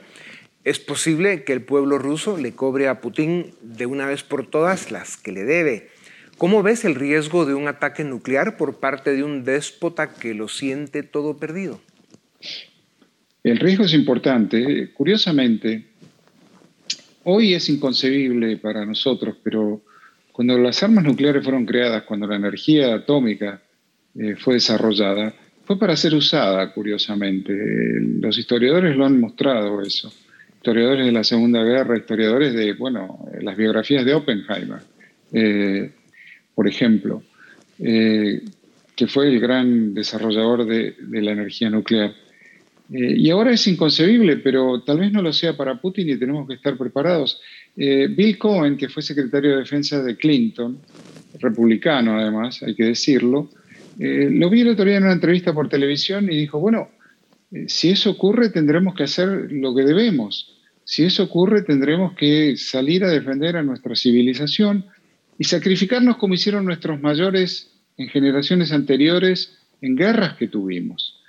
Es 0.64 0.78
posible 0.78 1.44
que 1.44 1.52
el 1.52 1.62
pueblo 1.62 1.98
ruso 1.98 2.38
le 2.38 2.52
cobre 2.52 2.88
a 2.88 3.02
Putin 3.02 3.50
de 3.60 3.84
una 3.84 4.06
vez 4.06 4.22
por 4.22 4.48
todas 4.48 4.90
las 4.90 5.18
que 5.18 5.30
le 5.30 5.44
debe. 5.44 5.90
¿Cómo 6.38 6.62
ves 6.62 6.86
el 6.86 6.94
riesgo 6.94 7.44
de 7.44 7.52
un 7.52 7.68
ataque 7.68 8.02
nuclear 8.02 8.56
por 8.56 8.80
parte 8.80 9.14
de 9.14 9.22
un 9.22 9.44
déspota 9.44 10.14
que 10.14 10.32
lo 10.32 10.48
siente 10.48 11.02
todo 11.02 11.36
perdido? 11.36 11.80
El 13.42 13.58
riesgo 13.58 13.84
es 13.84 13.92
importante. 13.92 14.90
Curiosamente, 14.94 15.84
hoy 17.24 17.52
es 17.52 17.68
inconcebible 17.68 18.56
para 18.56 18.86
nosotros, 18.86 19.36
pero 19.44 19.82
cuando 20.32 20.56
las 20.56 20.82
armas 20.82 21.04
nucleares 21.04 21.44
fueron 21.44 21.66
creadas, 21.66 22.04
cuando 22.04 22.26
la 22.26 22.36
energía 22.36 22.94
atómica 22.94 23.60
eh, 24.18 24.34
fue 24.36 24.54
desarrollada, 24.54 25.34
fue 25.66 25.78
para 25.78 25.94
ser 25.94 26.14
usada, 26.14 26.72
curiosamente. 26.72 27.52
Los 28.18 28.38
historiadores 28.38 28.96
lo 28.96 29.04
han 29.04 29.20
mostrado 29.20 29.82
eso 29.82 30.10
historiadores 30.64 31.04
de 31.04 31.12
la 31.12 31.24
Segunda 31.24 31.62
Guerra, 31.62 31.98
historiadores 31.98 32.54
de, 32.54 32.72
bueno, 32.72 33.28
las 33.42 33.54
biografías 33.54 34.02
de 34.02 34.14
Oppenheimer, 34.14 34.78
eh, 35.30 35.90
por 36.54 36.66
ejemplo, 36.66 37.22
eh, 37.78 38.40
que 38.96 39.06
fue 39.06 39.28
el 39.28 39.40
gran 39.40 39.92
desarrollador 39.92 40.64
de, 40.64 40.94
la 41.20 41.32
energía 41.32 41.68
nuclear. 41.68 42.14
Eh, 42.90 43.14
y 43.14 43.28
ahora 43.28 43.50
es 43.52 43.66
inconcebible, 43.66 44.38
pero 44.38 44.80
tal 44.80 45.00
vez 45.00 45.12
no 45.12 45.20
lo 45.20 45.34
sea 45.34 45.54
para 45.54 45.78
Putin 45.78 46.08
y 46.08 46.16
tenemos 46.16 46.48
que 46.48 46.54
estar 46.54 46.78
preparados. 46.78 47.42
Bill 47.76 48.38
Cohen, 48.38 48.78
que 48.78 48.88
fue 48.88 49.02
secretario 49.02 49.50
de 49.50 49.56
Defensa 49.58 50.02
de 50.02 50.16
Clinton, 50.16 50.78
republicano 51.40 52.18
además, 52.18 52.62
hay 52.62 52.74
que 52.74 52.84
decirlo, 52.84 53.50
lo 53.98 54.48
vi 54.48 54.62
el 54.62 54.68
otro 54.68 54.86
día 54.86 54.96
en 54.96 55.02
una 55.02 55.12
entrevista 55.12 55.52
por 55.52 55.68
televisión 55.68 56.32
y 56.32 56.36
dijo, 56.36 56.58
bueno, 56.58 56.88
si 57.66 57.90
eso 57.90 58.10
ocurre 58.10 58.48
tendremos 58.48 58.94
que 58.94 59.02
hacer 59.02 59.52
lo 59.52 59.74
que 59.74 59.82
debemos. 59.82 60.53
Si 60.84 61.04
eso 61.04 61.24
ocurre, 61.24 61.62
tendremos 61.62 62.14
que 62.14 62.56
salir 62.56 63.04
a 63.04 63.10
defender 63.10 63.56
a 63.56 63.62
nuestra 63.62 63.96
civilización 63.96 64.86
y 65.38 65.44
sacrificarnos 65.44 66.16
como 66.18 66.34
hicieron 66.34 66.64
nuestros 66.64 67.00
mayores 67.00 67.72
en 67.96 68.08
generaciones 68.08 68.72
anteriores 68.72 69.58
en 69.80 69.96
guerras 69.96 70.34
que 70.34 70.48
tuvimos. 70.48 71.20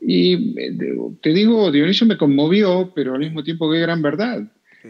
Y 0.00 0.58
eh, 0.60 0.76
te 1.22 1.30
digo, 1.30 1.70
Dionisio 1.70 2.06
me 2.06 2.16
conmovió, 2.16 2.92
pero 2.94 3.14
al 3.14 3.20
mismo 3.20 3.42
tiempo 3.42 3.70
qué 3.70 3.80
gran 3.80 4.02
verdad. 4.02 4.42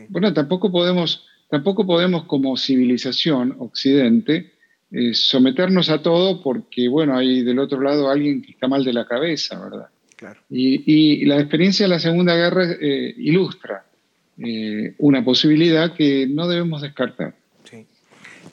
Bueno, 0.08 0.32
tampoco 0.34 0.70
podemos, 0.70 1.24
tampoco 1.48 1.86
podemos 1.86 2.24
como 2.24 2.56
civilización 2.56 3.56
occidente 3.58 4.52
eh, 4.90 5.14
someternos 5.14 5.88
a 5.90 6.02
todo 6.02 6.42
porque, 6.42 6.88
bueno, 6.88 7.16
hay 7.16 7.42
del 7.42 7.58
otro 7.58 7.80
lado 7.80 8.10
alguien 8.10 8.42
que 8.42 8.52
está 8.52 8.68
mal 8.68 8.84
de 8.84 8.92
la 8.92 9.06
cabeza, 9.06 9.58
¿verdad? 9.58 9.88
Claro. 10.16 10.40
Y, 10.50 11.24
la 11.24 11.38
experiencia 11.38 11.86
de 11.86 11.90
la 11.90 11.98
Segunda 11.98 12.34
Guerra 12.34 12.72
eh, 12.80 13.14
ilustra 13.18 13.84
una 14.98 15.24
posibilidad 15.24 15.94
que 15.94 16.26
no 16.28 16.46
debemos 16.48 16.82
descartar. 16.82 17.34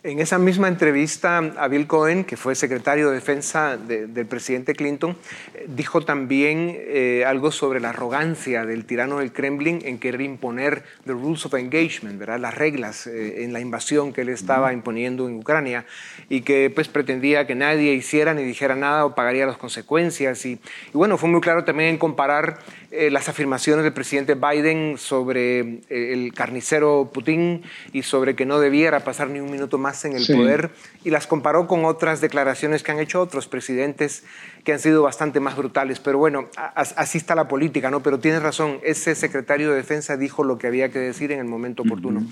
En 0.06 0.20
esa 0.20 0.38
misma 0.38 0.68
entrevista 0.68 1.38
a 1.38 1.70
Bill 1.70 1.88
Cohen, 1.88 2.26
que 2.26 2.36
fue 2.36 2.56
secretario 2.56 3.08
de 3.08 3.16
defensa 3.16 3.78
del 3.78 4.26
presidente 4.26 4.76
Clinton, 4.76 5.16
eh, 5.54 5.66
dijo 5.70 6.02
también 6.02 6.76
eh, 6.78 7.24
algo 7.26 7.54
sobre 7.54 7.80
la 7.80 7.92
arrogancia 7.92 8.66
del 8.66 8.84
tirano 8.84 9.20
del 9.20 9.32
Kremlin 9.32 9.80
en 9.86 10.00
querer 10.00 10.20
imponer 10.20 10.84
the 11.06 11.14
rules 11.14 11.46
of 11.46 11.54
engagement, 11.54 12.20
¿verdad? 12.20 12.38
las 12.38 12.54
reglas 12.54 13.08
eh, 13.08 13.46
en 13.46 13.54
la 13.54 13.62
invasión 13.62 14.12
que 14.12 14.22
él 14.22 14.30
estaba 14.30 14.74
imponiendo 14.74 15.30
en 15.30 15.36
Ucrania 15.36 15.86
y 16.28 16.42
que 16.42 16.70
pues 16.70 16.90
pretendía 16.90 17.48
que 17.48 17.56
nadie 17.56 17.94
hiciera 17.94 18.34
ni 18.34 18.44
dijera 18.44 18.76
nada 18.76 19.06
o 19.06 19.16
pagaría 19.16 19.46
las 19.46 19.58
consecuencias. 19.58 20.46
Y, 20.46 20.60
y 20.94 20.98
bueno, 20.98 21.18
fue 21.18 21.30
muy 21.30 21.40
claro 21.40 21.64
también 21.64 21.92
en 21.92 21.98
comparar 21.98 22.60
eh, 22.96 23.10
las 23.10 23.28
afirmaciones 23.28 23.84
del 23.84 23.92
presidente 23.92 24.36
Biden 24.36 25.00
sobre 25.00 25.62
eh, 25.62 26.14
el 26.14 26.32
carnicero 26.32 27.10
Putin 27.12 27.64
y 27.92 28.04
sobre 28.04 28.36
que 28.36 28.46
no 28.46 28.60
debiera 28.60 29.00
pasar 29.00 29.32
ni 29.32 29.40
un 29.40 29.50
minuto 29.50 29.80
más 29.80 30.06
en 30.06 30.16
el 30.16 30.28
poder 30.28 30.70
y 31.04 31.10
las 31.10 31.26
comparó 31.26 31.66
con 31.66 31.86
otras 31.86 32.22
declaraciones 32.22 32.84
que 32.84 32.92
han 32.92 33.00
hecho 33.00 33.20
otros 33.20 33.48
presidentes 33.48 34.24
que 34.64 34.74
han 34.74 34.80
sido 34.80 35.02
bastante 35.02 35.40
más 35.40 35.58
brutales. 35.58 36.00
Pero 36.00 36.20
bueno, 36.20 36.50
así 36.76 37.18
está 37.18 37.34
la 37.34 37.48
política, 37.48 37.90
¿no? 37.90 38.04
Pero 38.04 38.20
tienes 38.20 38.44
razón, 38.44 38.80
ese 38.84 39.16
secretario 39.16 39.72
de 39.72 39.78
defensa 39.78 40.16
dijo 40.16 40.44
lo 40.44 40.60
que 40.60 40.68
había 40.68 40.90
que 40.90 41.00
decir 41.00 41.32
en 41.32 41.40
el 41.40 41.46
momento 41.46 41.82
oportuno. 41.82 42.24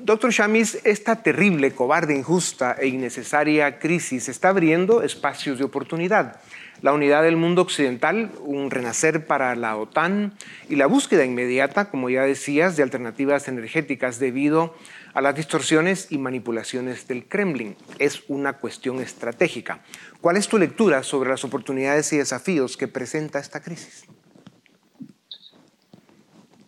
Doctor 0.00 0.32
Shamis, 0.32 0.80
esta 0.84 1.22
terrible, 1.22 1.72
cobarde, 1.72 2.14
injusta 2.14 2.76
e 2.78 2.88
innecesaria 2.88 3.78
crisis 3.78 4.28
está 4.28 4.50
abriendo 4.50 5.02
espacios 5.02 5.58
de 5.58 5.64
oportunidad 5.64 6.40
la 6.82 6.92
unidad 6.92 7.22
del 7.22 7.36
mundo 7.36 7.62
occidental, 7.62 8.30
un 8.40 8.70
renacer 8.70 9.26
para 9.26 9.54
la 9.56 9.76
OTAN 9.76 10.34
y 10.68 10.76
la 10.76 10.86
búsqueda 10.86 11.24
inmediata, 11.24 11.90
como 11.90 12.10
ya 12.10 12.22
decías, 12.22 12.76
de 12.76 12.82
alternativas 12.82 13.48
energéticas 13.48 14.18
debido 14.18 14.74
a 15.14 15.22
las 15.22 15.34
distorsiones 15.34 16.08
y 16.10 16.18
manipulaciones 16.18 17.08
del 17.08 17.24
Kremlin. 17.24 17.74
Es 17.98 18.22
una 18.28 18.54
cuestión 18.54 19.00
estratégica. 19.00 19.82
¿Cuál 20.20 20.36
es 20.36 20.48
tu 20.48 20.58
lectura 20.58 21.02
sobre 21.02 21.30
las 21.30 21.44
oportunidades 21.44 22.12
y 22.12 22.18
desafíos 22.18 22.76
que 22.76 22.88
presenta 22.88 23.38
esta 23.38 23.62
crisis? 23.62 24.04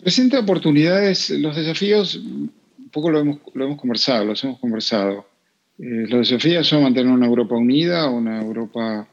Presenta 0.01 0.41
oportunidades, 0.41 1.29
los 1.31 1.57
desafíos, 1.57 2.23
poco 2.91 3.11
lo 3.11 3.21
hemos, 3.21 3.79
conversado, 3.79 4.25
los 4.25 4.43
hemos 4.45 4.59
conversado. 4.61 5.27
Eh, 5.79 6.07
los 6.09 6.31
desafíos 6.31 6.67
son 6.67 6.85
mantener 6.85 7.13
una 7.13 7.27
Europa 7.27 7.55
unida, 7.55 8.09
una 8.09 8.41
Europa 8.41 9.07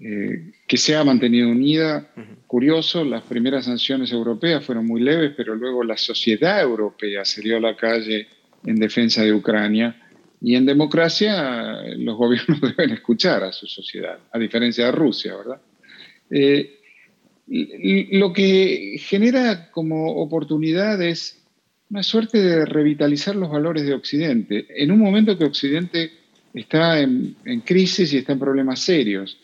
eh, 0.00 0.50
que 0.66 0.76
se 0.76 0.96
ha 0.96 1.04
mantenido 1.04 1.48
unida. 1.48 2.10
Curioso, 2.48 3.04
las 3.04 3.22
primeras 3.22 3.66
sanciones 3.66 4.10
europeas 4.10 4.64
fueron 4.64 4.86
muy 4.86 5.00
leves, 5.00 5.34
pero 5.36 5.54
luego 5.54 5.84
la 5.84 5.96
sociedad 5.96 6.60
europea 6.60 7.24
salió 7.24 7.58
a 7.58 7.60
la 7.60 7.76
calle 7.76 8.26
en 8.66 8.76
defensa 8.76 9.22
de 9.22 9.32
Ucrania. 9.32 9.96
Y 10.40 10.56
en 10.56 10.66
democracia 10.66 11.80
los 11.96 12.16
gobiernos 12.16 12.60
deben 12.76 12.90
escuchar 12.90 13.44
a 13.44 13.52
su 13.52 13.66
sociedad, 13.68 14.18
a 14.32 14.38
diferencia 14.38 14.86
de 14.86 14.92
Rusia, 14.92 15.36
¿verdad? 15.36 15.60
Eh, 16.30 16.80
lo 17.46 18.32
que 18.32 18.96
genera 18.98 19.70
como 19.70 20.16
oportunidad 20.16 21.00
es 21.02 21.40
una 21.90 22.02
suerte 22.02 22.42
de 22.42 22.64
revitalizar 22.64 23.36
los 23.36 23.50
valores 23.50 23.84
de 23.86 23.94
Occidente, 23.94 24.66
en 24.70 24.90
un 24.90 24.98
momento 24.98 25.38
que 25.38 25.44
Occidente 25.44 26.10
está 26.52 27.00
en 27.00 27.36
crisis 27.64 28.12
y 28.12 28.18
está 28.18 28.32
en 28.32 28.38
problemas 28.38 28.80
serios. 28.80 29.38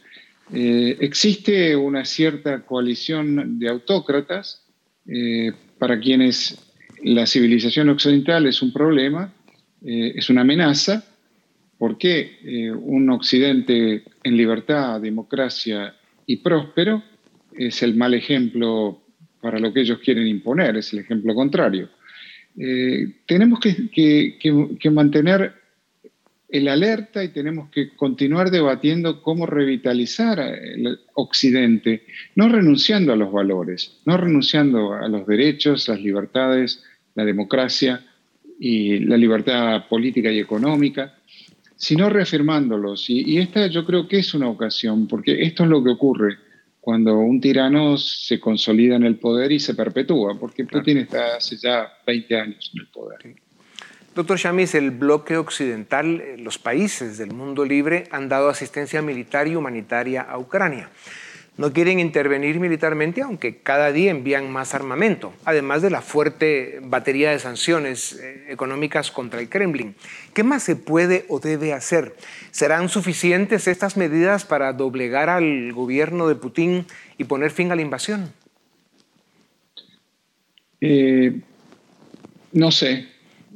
Eh, 0.53 0.97
existe 1.01 1.77
una 1.77 2.05
cierta 2.05 2.63
coalición 2.63 3.59
de 3.61 3.69
autócratas 3.69 4.67
eh, 5.07 5.53
para 5.79 6.01
quienes 6.01 6.59
la 7.05 7.25
civilización 7.27 7.89
occidental 7.89 8.47
es 8.47 8.61
un 8.61 8.73
problema, 8.73 9.33
eh, 9.85 10.13
es 10.17 10.29
una 10.29 10.41
amenaza, 10.41 11.05
porque 11.79 12.75
un 12.77 13.09
occidente 13.09 14.05
en 14.23 14.37
libertad, 14.37 15.01
democracia 15.01 15.95
y 16.27 16.37
próspero 16.37 17.03
es 17.57 17.83
el 17.83 17.95
mal 17.95 18.13
ejemplo 18.13 19.01
para 19.41 19.59
lo 19.59 19.73
que 19.73 19.81
ellos 19.81 19.99
quieren 20.01 20.27
imponer, 20.27 20.77
es 20.77 20.93
el 20.93 20.99
ejemplo 20.99 21.35
contrario. 21.35 21.89
tenemos 23.25 23.61
que 23.61 24.91
mantener 24.93 25.60
el 26.51 26.69
alerta 26.69 27.23
y 27.23 27.29
tenemos 27.29 27.71
que 27.71 27.91
continuar 27.91 28.51
debatiendo 28.51 29.23
cómo 29.23 29.47
revitalizar 29.47 30.41
el 30.41 30.99
Occidente, 31.15 32.05
no 32.35 32.49
renunciando 32.49 33.13
a 33.13 33.17
los 33.17 33.33
valores, 33.33 34.01
no 34.05 34.17
renunciando 34.17 34.95
a 34.95 35.09
los 35.09 35.27
derechos, 35.27 35.89
las 35.89 36.01
libertades, 36.01 36.83
la 37.15 37.25
democracia 37.25 38.05
y 38.59 38.99
la 39.01 39.17
libertad 39.17 39.87
política 39.89 40.31
y 40.31 40.41
económica, 40.41 41.15
sino 41.77 42.11
reafirmándolos. 42.11 43.09
Y, 43.09 43.39
esta 43.39 43.67
yo 43.69 43.87
creo 43.87 44.07
que 44.07 44.19
es 44.19 44.35
una 44.35 44.49
ocasión, 44.49 45.07
porque 45.07 45.43
esto 45.43 45.65
es 45.65 45.71
lo 45.71 45.83
que 45.83 45.91
ocurre 45.91 46.37
cuando 46.81 47.19
un 47.19 47.41
tirano 47.41 47.97
se 47.97 48.41
consolida 48.41 48.97
en 48.97 49.05
el 49.05 49.17
poder 49.17 49.53
y 49.53 49.61
se 49.61 49.75
perpetúa, 49.75 50.39
porque 50.39 50.65
Putin 50.65 50.99
está 50.99 51.37
hace 51.37 51.57
ya 51.57 51.91
20 52.07 52.37
años 52.37 52.71
en 52.75 52.81
el 52.81 52.87
poder. 52.89 53.35
Doctor 54.15 54.39
Chamis, 54.39 54.75
el 54.75 54.91
bloque 54.91 55.37
occidental, 55.37 56.21
eh, 56.21 56.37
los 56.37 56.59
países 56.59 57.17
del 57.17 57.33
mundo 57.33 57.65
libre 57.65 58.09
han 58.11 58.29
dado 58.29 58.49
asistencia 58.49 59.03
militar 59.03 59.47
y 59.47 59.55
humanitaria 59.55 60.23
a 60.23 60.37
Ucrania. 60.37 60.91
No 61.57 61.73
quieren 61.73 62.01
intervenir 62.01 62.59
militarmente, 62.59 63.23
aunque 63.23 63.59
cada 63.59 63.93
día 63.93 64.11
envían 64.11 64.51
más 64.51 64.75
armamento, 64.75 65.33
además 65.45 65.83
de 65.83 65.91
la 65.91 66.01
fuerte 66.01 66.81
batería 66.83 67.31
de 67.31 67.39
sanciones 67.39 68.15
eh, 68.15 68.47
económicas 68.49 69.13
contra 69.13 69.41
el 69.41 69.49
Kremlin. 69.49 69.95
¿Qué 70.35 70.43
más 70.43 70.65
se 70.65 70.75
puede 70.75 71.25
o 71.29 71.39
debe 71.39 71.73
hacer? 71.73 72.17
¿Serán 72.51 72.89
suficientes 72.89 73.69
estas 73.69 73.97
medidas 73.97 74.45
para 74.45 74.73
doblegar 74.73 75.29
al 75.29 75.73
gobierno 75.73 76.27
de 76.27 76.35
Putin 76.35 76.85
y 77.17 77.25
poner 77.25 77.53
fin 77.53 77.71
a 77.71 77.77
la 77.77 77.83
invasión? 77.83 78.33
Eh, 80.81 81.41
no 82.53 82.73
sé, 82.73 83.07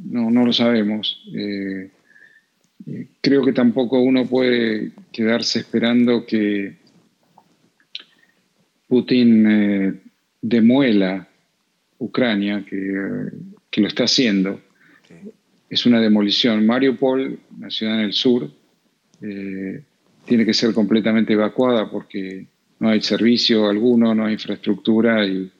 no, 0.04 0.30
no 0.30 0.44
lo 0.44 0.52
sabemos. 0.52 1.22
Eh, 1.34 1.90
eh, 2.86 3.08
creo 3.20 3.44
que 3.44 3.52
tampoco 3.52 4.00
uno 4.00 4.26
puede 4.26 4.92
quedarse 5.12 5.60
esperando 5.60 6.26
que 6.26 6.76
Putin 8.88 9.46
eh, 9.46 9.94
demuela 10.40 11.28
Ucrania, 11.98 12.64
que, 12.68 13.80
lo 13.80 13.88
está 13.88 14.04
haciendo. 14.04 14.60
Es 15.68 15.86
una 15.86 16.00
demolición. 16.00 16.64
Mariupol, 16.64 17.40
una 17.56 17.70
ciudad 17.70 17.98
en 17.98 18.04
el 18.04 18.12
sur, 18.12 18.50
tiene 19.20 20.44
que 20.44 20.54
ser 20.54 20.72
completamente 20.74 21.32
evacuada 21.32 21.90
porque 21.90 22.46
no 22.78 22.90
hay 22.90 23.00
servicio 23.00 23.68
alguno, 23.68 24.14
no 24.14 24.26
hay 24.26 24.34
infraestructura 24.34 25.26
y 25.26 25.50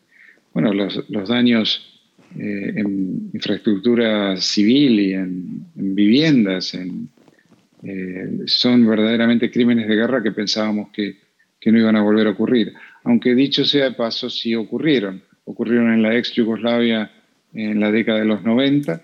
bueno, 0.53 0.73
los, 0.73 1.09
los 1.09 1.29
daños 1.29 1.94
eh, 2.39 2.73
en 2.77 3.31
infraestructura 3.33 4.37
civil 4.37 4.99
y 4.99 5.13
en, 5.15 5.67
viviendas, 5.75 6.75
eh, 6.75 8.29
son 8.47 8.87
verdaderamente 8.87 9.51
crímenes 9.51 9.87
de 9.87 9.95
guerra 9.95 10.23
que 10.23 10.33
pensábamos 10.33 10.91
que, 10.91 11.19
que, 11.61 11.71
no 11.71 11.79
iban 11.79 11.97
a 11.97 12.03
volver 12.03 12.27
a 12.27 12.31
ocurrir. 12.31 12.73
Aunque 13.05 13.35
dicho 13.35 13.65
sea 13.65 13.85
de 13.85 13.93
paso, 13.93 14.29
sí 14.31 14.55
ocurrieron. 14.55 15.23
Ocurrieron 15.45 15.93
en 15.93 16.03
la 16.03 16.17
ex 16.17 16.33
Yugoslavia 16.33 17.11
en 17.53 17.79
la 17.79 17.93
década 17.93 18.19
de 18.19 18.25
los 18.25 18.43
90, 18.43 19.01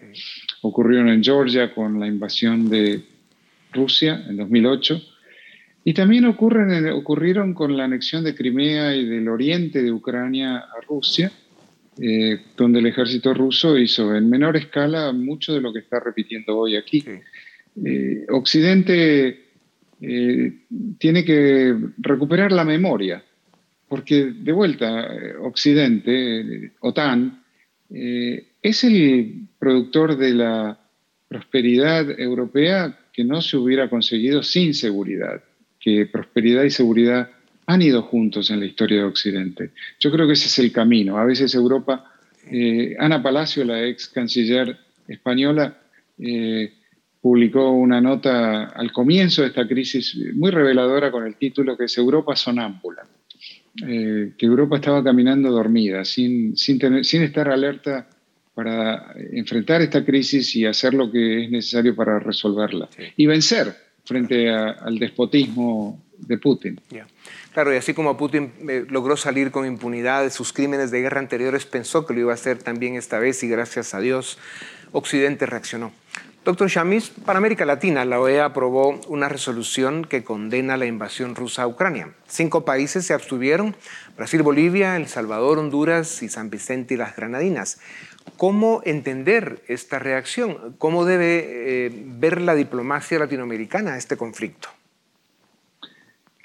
ocurrieron 0.62 1.08
en 1.08 1.22
Georgia 1.22 1.72
con 1.72 2.00
la 2.00 2.08
invasión 2.08 2.68
de 2.68 3.00
Rusia 3.72 4.24
en 4.28 4.36
2008. 4.38 5.00
Y 5.84 5.94
también 5.94 6.24
ocurren, 6.24 6.90
ocurrieron 6.90 7.54
con 7.54 7.76
la 7.76 7.84
anexión 7.84 8.24
de 8.24 8.34
Crimea 8.34 8.96
y 8.96 9.06
del 9.06 9.28
oriente 9.28 9.82
de 9.82 9.92
Ucrania 9.92 10.56
a 10.56 10.80
Rusia 10.86 11.30
eh, 11.98 12.40
donde 12.56 12.78
el 12.78 12.86
ejército 12.86 13.34
ruso 13.34 13.76
hizo 13.76 14.14
en 14.14 14.30
menor 14.30 14.56
escala 14.56 15.12
mucho 15.12 15.52
de 15.52 15.60
lo 15.60 15.72
que 15.72 15.80
está 15.80 15.98
repitiendo 15.98 16.56
hoy 16.56 16.76
aquí. 16.76 17.04
Eh, 17.84 18.26
Occidente 18.30 19.46
eh, 20.00 20.52
tiene 20.98 21.24
que 21.24 21.76
recuperar 21.98 22.52
la 22.52 22.64
memoria, 22.64 23.22
porque 23.88 24.32
de 24.32 24.52
vuelta, 24.52 25.08
Occidente, 25.40 26.72
OTAN, 26.80 27.42
es 27.90 28.84
el 28.84 29.48
productor 29.58 30.16
de 30.16 30.34
la 30.34 30.80
prosperidad 31.26 32.18
europea 32.20 33.00
que 33.12 33.24
no 33.24 33.42
se 33.42 33.56
hubiera 33.56 33.90
conseguido 33.90 34.44
sin 34.44 34.74
seguridad, 34.74 35.42
que 35.80 36.06
prosperidad 36.06 36.62
y 36.62 36.70
seguridad 36.70 37.30
han 37.70 37.82
ido 37.82 38.02
juntos 38.02 38.50
en 38.50 38.58
la 38.58 38.66
historia 38.66 38.98
de 38.98 39.04
Occidente. 39.04 39.70
Yo 40.00 40.10
creo 40.10 40.26
que 40.26 40.32
ese 40.32 40.46
es 40.46 40.58
el 40.58 40.72
camino. 40.72 41.16
A 41.16 41.24
veces 41.24 41.54
Europa, 41.54 42.12
eh, 42.50 42.96
Ana 42.98 43.22
Palacio, 43.22 43.64
la 43.64 43.84
ex 43.86 44.08
canciller 44.08 44.76
española, 45.06 45.78
eh, 46.18 46.72
publicó 47.20 47.70
una 47.70 48.00
nota 48.00 48.64
al 48.64 48.90
comienzo 48.90 49.42
de 49.42 49.48
esta 49.48 49.68
crisis 49.68 50.16
muy 50.34 50.50
reveladora 50.50 51.12
con 51.12 51.24
el 51.24 51.36
título 51.36 51.76
que 51.76 51.84
es 51.84 51.96
Europa 51.96 52.34
sonámbula, 52.34 53.06
eh, 53.86 54.32
que 54.36 54.46
Europa 54.46 54.76
estaba 54.76 55.04
caminando 55.04 55.50
dormida, 55.50 56.04
sin, 56.04 56.56
sin, 56.56 57.04
sin 57.04 57.22
estar 57.22 57.48
alerta 57.48 58.08
para 58.52 59.14
enfrentar 59.32 59.80
esta 59.80 60.04
crisis 60.04 60.56
y 60.56 60.66
hacer 60.66 60.92
lo 60.92 61.10
que 61.10 61.44
es 61.44 61.50
necesario 61.50 61.94
para 61.94 62.18
resolverla 62.18 62.88
y 63.16 63.26
vencer 63.26 63.72
frente 64.04 64.50
al 64.50 64.98
despotismo 64.98 66.02
de 66.18 66.38
Putin. 66.38 66.80
Claro, 67.52 67.74
y 67.74 67.76
así 67.76 67.94
como 67.94 68.16
Putin 68.16 68.52
eh, 68.68 68.86
logró 68.88 69.16
salir 69.16 69.50
con 69.50 69.66
impunidad 69.66 70.22
de 70.22 70.30
sus 70.30 70.52
crímenes 70.52 70.92
de 70.92 71.00
guerra 71.00 71.18
anteriores, 71.18 71.66
pensó 71.66 72.06
que 72.06 72.14
lo 72.14 72.20
iba 72.20 72.30
a 72.30 72.34
hacer 72.34 72.62
también 72.62 72.94
esta 72.94 73.18
vez 73.18 73.42
y 73.42 73.48
gracias 73.48 73.92
a 73.92 74.00
Dios 74.00 74.38
Occidente 74.92 75.46
reaccionó. 75.46 75.92
Doctor 76.44 76.68
Shamis, 76.68 77.10
para 77.10 77.38
América 77.38 77.66
Latina, 77.66 78.04
la 78.06 78.18
OEA 78.18 78.46
aprobó 78.46 78.98
una 79.08 79.28
resolución 79.28 80.06
que 80.06 80.24
condena 80.24 80.78
la 80.78 80.86
invasión 80.86 81.34
rusa 81.34 81.62
a 81.62 81.66
Ucrania. 81.66 82.14
Cinco 82.28 82.64
países 82.64 83.04
se 83.04 83.12
abstuvieron, 83.12 83.76
Brasil, 84.16 84.42
Bolivia, 84.42 84.96
El 84.96 85.06
Salvador, 85.06 85.58
Honduras 85.58 86.22
y 86.22 86.30
San 86.30 86.48
Vicente 86.48 86.94
y 86.94 86.96
las 86.96 87.14
Granadinas. 87.14 87.78
¿Cómo 88.38 88.80
entender 88.86 89.62
esta 89.68 89.98
reacción? 89.98 90.76
¿Cómo 90.78 91.04
debe 91.04 91.44
eh, 91.86 91.90
ver 91.92 92.40
la 92.40 92.54
diplomacia 92.54 93.18
latinoamericana 93.18 93.98
este 93.98 94.16
conflicto? 94.16 94.70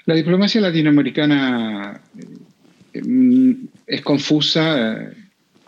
La 0.06 0.14
diplomacia 0.14 0.60
latinoamericana 0.60 2.00
eh, 2.92 3.56
es 3.86 4.00
confusa 4.02 4.92
eh, 4.92 5.12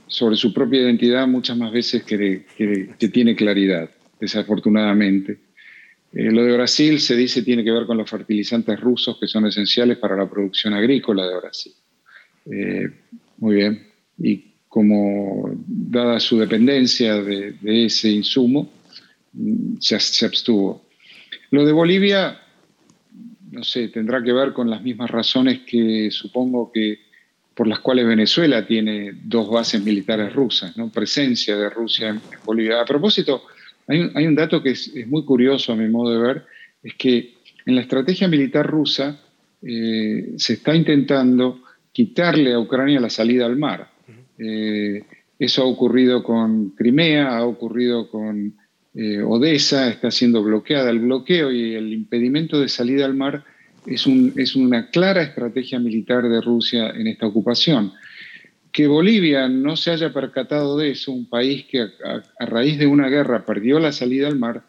sobre 0.06 0.36
su 0.36 0.54
propia 0.54 0.80
identidad 0.82 1.26
muchas 1.26 1.56
más 1.56 1.72
veces 1.72 2.04
que, 2.04 2.44
tiene 3.12 3.34
claridad, 3.34 3.90
desafortunadamente. 4.20 5.38
lo 6.12 6.44
de 6.44 6.52
Brasil 6.52 7.00
se 7.00 7.16
dice 7.16 7.42
tiene 7.42 7.64
que 7.64 7.72
ver 7.72 7.84
con 7.84 7.98
los 7.98 8.08
fertilizantes 8.08 8.80
rusos 8.80 9.18
que 9.18 9.26
son 9.26 9.46
esenciales 9.46 9.98
para 9.98 10.16
la 10.16 10.30
producción 10.30 10.72
agrícola 10.72 11.26
de 11.26 11.36
Brasil. 11.36 11.72
muy 13.38 13.56
bien. 13.56 13.86
¿Y 14.18 14.54
como 14.68 15.50
dada 15.66 16.20
su 16.20 16.38
dependencia 16.38 17.20
de, 17.20 17.56
ese 17.62 18.10
insumo, 18.10 18.70
se, 19.80 19.98
se, 19.98 20.26
abstuvo. 20.26 20.86
Lo 21.50 21.64
de 21.64 21.72
Bolivia, 21.72 22.40
no 23.50 23.64
sé, 23.64 23.88
tendrá 23.88 24.22
que 24.22 24.32
ver 24.32 24.52
con 24.52 24.70
las 24.70 24.82
mismas 24.82 25.10
razones 25.10 25.60
que 25.60 26.10
supongo 26.10 26.70
que 26.72 26.98
por 27.54 27.66
las 27.66 27.80
cuales 27.80 28.06
Venezuela 28.06 28.64
tiene 28.66 29.12
dos 29.24 29.50
bases 29.50 29.82
militares 29.82 30.32
rusas, 30.32 30.76
¿no? 30.76 30.90
presencia 30.90 31.56
de 31.56 31.68
Rusia 31.68 32.08
en, 32.10 32.20
Bolivia. 32.44 32.80
A 32.80 32.84
propósito, 32.84 33.42
hay 33.88 34.00
un, 34.00 34.12
hay 34.14 34.26
un 34.26 34.36
dato 34.36 34.62
que 34.62 34.70
es, 34.70 34.92
muy 35.08 35.24
curioso 35.24 35.72
a 35.72 35.76
mi 35.76 35.88
modo 35.88 36.12
de 36.12 36.18
ver, 36.18 36.46
es 36.82 36.94
que 36.94 37.34
en 37.66 37.74
la 37.74 37.80
estrategia 37.80 38.28
militar 38.28 38.66
rusa 38.66 39.20
eh, 39.62 40.34
se 40.36 40.52
está 40.52 40.74
intentando 40.74 41.62
quitarle 41.92 42.52
a 42.52 42.60
Ucrania 42.60 43.00
la 43.00 43.10
salida 43.10 43.46
al 43.46 43.56
mar. 43.56 43.90
Eh, 44.38 45.02
eso 45.38 45.62
ha 45.62 45.66
ocurrido 45.66 46.22
con 46.22 46.70
Crimea, 46.70 47.36
ha 47.36 47.44
ocurrido 47.44 48.08
con 48.08 48.56
eh, 49.00 49.22
Odessa, 49.22 49.88
está 49.88 50.10
siendo 50.10 50.42
bloqueada. 50.42 50.90
El 50.90 50.98
bloqueo 50.98 51.52
y 51.52 51.76
el 51.76 51.92
impedimento 51.92 52.60
de 52.60 52.68
salida 52.68 53.04
al 53.04 53.14
mar 53.14 53.44
es, 53.86 54.06
una 54.56 54.90
clara 54.90 55.22
estrategia 55.22 55.78
militar 55.78 56.28
de 56.28 56.40
Rusia 56.40 56.90
en 56.90 57.06
esta 57.06 57.28
ocupación. 57.28 57.92
Que 58.72 58.88
Bolivia 58.88 59.48
no 59.48 59.76
se 59.76 59.92
haya 59.92 60.12
percatado 60.12 60.76
de 60.76 60.90
eso, 60.90 61.12
un 61.12 61.28
país 61.28 61.64
que 61.66 61.82
a, 61.82 62.46
raíz 62.46 62.76
de 62.76 62.88
una 62.88 63.08
guerra 63.08 63.46
perdió 63.46 63.78
la 63.78 63.92
salida 63.92 64.26
al 64.26 64.36
mar, 64.36 64.64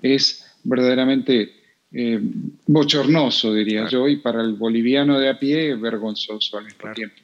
es 0.00 0.46
verdaderamente 0.62 1.52
eh, 1.92 2.20
bochornoso, 2.66 3.52
diría 3.52 3.86
yo, 3.88 4.08
y 4.08 4.16
para 4.16 4.40
el 4.40 4.54
boliviano 4.54 5.20
de 5.20 5.28
a 5.28 5.38
pie 5.38 5.74
vergonzoso 5.74 6.56
al 6.56 6.64
mismo 6.64 6.90
tiempo. 6.94 7.16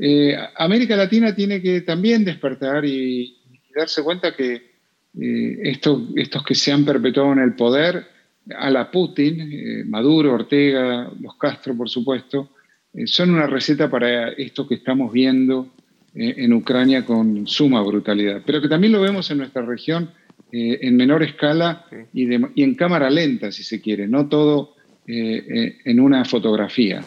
Eh, 0.00 0.38
América 0.56 0.96
Latina 0.96 1.34
tiene 1.34 1.60
que 1.60 1.82
también 1.82 2.24
despertar 2.24 2.86
y, 2.86 3.36
darse 3.76 4.02
cuenta 4.02 4.34
que 4.34 4.71
eh, 5.20 5.58
estos, 5.64 6.44
que 6.46 6.54
se 6.54 6.72
han 6.72 6.84
perpetuado 6.84 7.32
en 7.32 7.40
el 7.40 7.54
poder, 7.54 8.06
a 8.56 8.70
la 8.70 8.90
Putin, 8.90 9.40
eh, 9.40 9.84
Maduro, 9.84 10.34
Ortega, 10.34 11.10
los 11.20 11.36
Castro, 11.36 11.76
por 11.76 11.88
supuesto, 11.88 12.50
son 13.06 13.30
una 13.30 13.46
receta 13.46 13.88
para 13.88 14.30
esto 14.32 14.68
que 14.68 14.74
estamos 14.74 15.10
viendo 15.10 15.68
en 16.14 16.52
Ucrania 16.52 17.06
con 17.06 17.46
suma 17.46 17.80
brutalidad, 17.82 18.42
pero 18.44 18.60
que 18.60 18.68
también 18.68 18.92
lo 18.92 19.00
vemos 19.00 19.30
en 19.30 19.38
nuestra 19.38 19.62
región 19.62 20.10
en 20.50 20.94
menor 20.94 21.22
escala 21.22 21.86
y, 22.12 22.26
en 22.34 22.74
cámara 22.74 23.08
lenta, 23.08 23.50
si 23.50 23.62
se 23.62 23.80
quiere, 23.80 24.06
no 24.06 24.28
todo 24.28 24.74
en 25.06 26.00
una 26.00 26.26
fotografía. 26.26 27.02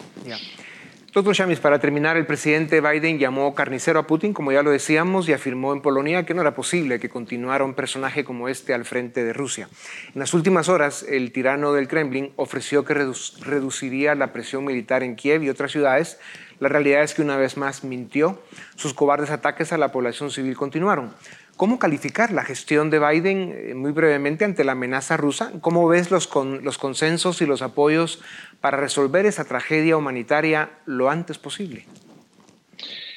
Doctor 1.16 1.34
Shamis, 1.34 1.60
para 1.60 1.78
terminar, 1.78 2.18
el 2.18 2.26
presidente 2.26 2.82
Biden 2.82 3.18
llamó 3.18 3.54
carnicero 3.54 3.98
a 3.98 4.06
Putin, 4.06 4.34
como 4.34 4.52
ya 4.52 4.62
lo 4.62 4.70
decíamos, 4.70 5.26
y 5.26 5.32
afirmó 5.32 5.72
en 5.72 5.80
Polonia 5.80 6.26
que 6.26 6.34
no 6.34 6.42
era 6.42 6.54
posible 6.54 7.00
que 7.00 7.08
continuara 7.08 7.64
un 7.64 7.72
personaje 7.72 8.22
como 8.22 8.50
este 8.50 8.74
al 8.74 8.84
frente 8.84 9.24
de 9.24 9.32
Rusia. 9.32 9.70
En 10.12 10.20
las 10.20 10.34
últimas 10.34 10.68
horas, 10.68 11.06
el 11.08 11.32
tirano 11.32 11.72
del 11.72 11.88
Kremlin 11.88 12.34
ofreció 12.36 12.84
que 12.84 12.92
reduciría 12.92 14.14
la 14.14 14.34
presión 14.34 14.66
militar 14.66 15.02
en 15.02 15.16
Kiev 15.16 15.42
y 15.42 15.48
otras 15.48 15.72
ciudades. 15.72 16.18
La 16.60 16.68
realidad 16.68 17.02
es 17.02 17.14
que 17.14 17.22
una 17.22 17.38
vez 17.38 17.56
más 17.56 17.82
mintió. 17.82 18.42
Sus 18.74 18.92
cobardes 18.92 19.30
ataques 19.30 19.72
a 19.72 19.78
la 19.78 19.92
población 19.92 20.30
civil 20.30 20.54
continuaron. 20.54 21.14
¿Cómo 21.56 21.78
calificar 21.78 22.32
la 22.32 22.44
gestión 22.44 22.90
de 22.90 22.98
Biden 22.98 23.54
eh, 23.54 23.74
muy 23.74 23.92
brevemente 23.92 24.44
ante 24.44 24.62
la 24.62 24.72
amenaza 24.72 25.16
rusa? 25.16 25.52
¿Cómo 25.62 25.88
ves 25.88 26.10
los, 26.10 26.28
los 26.62 26.76
consensos 26.76 27.40
y 27.40 27.46
los 27.46 27.62
apoyos 27.62 28.20
para 28.60 28.76
resolver 28.76 29.24
esa 29.24 29.44
tragedia 29.44 29.96
humanitaria 29.96 30.70
lo 30.84 31.08
antes 31.08 31.38
posible? 31.38 31.86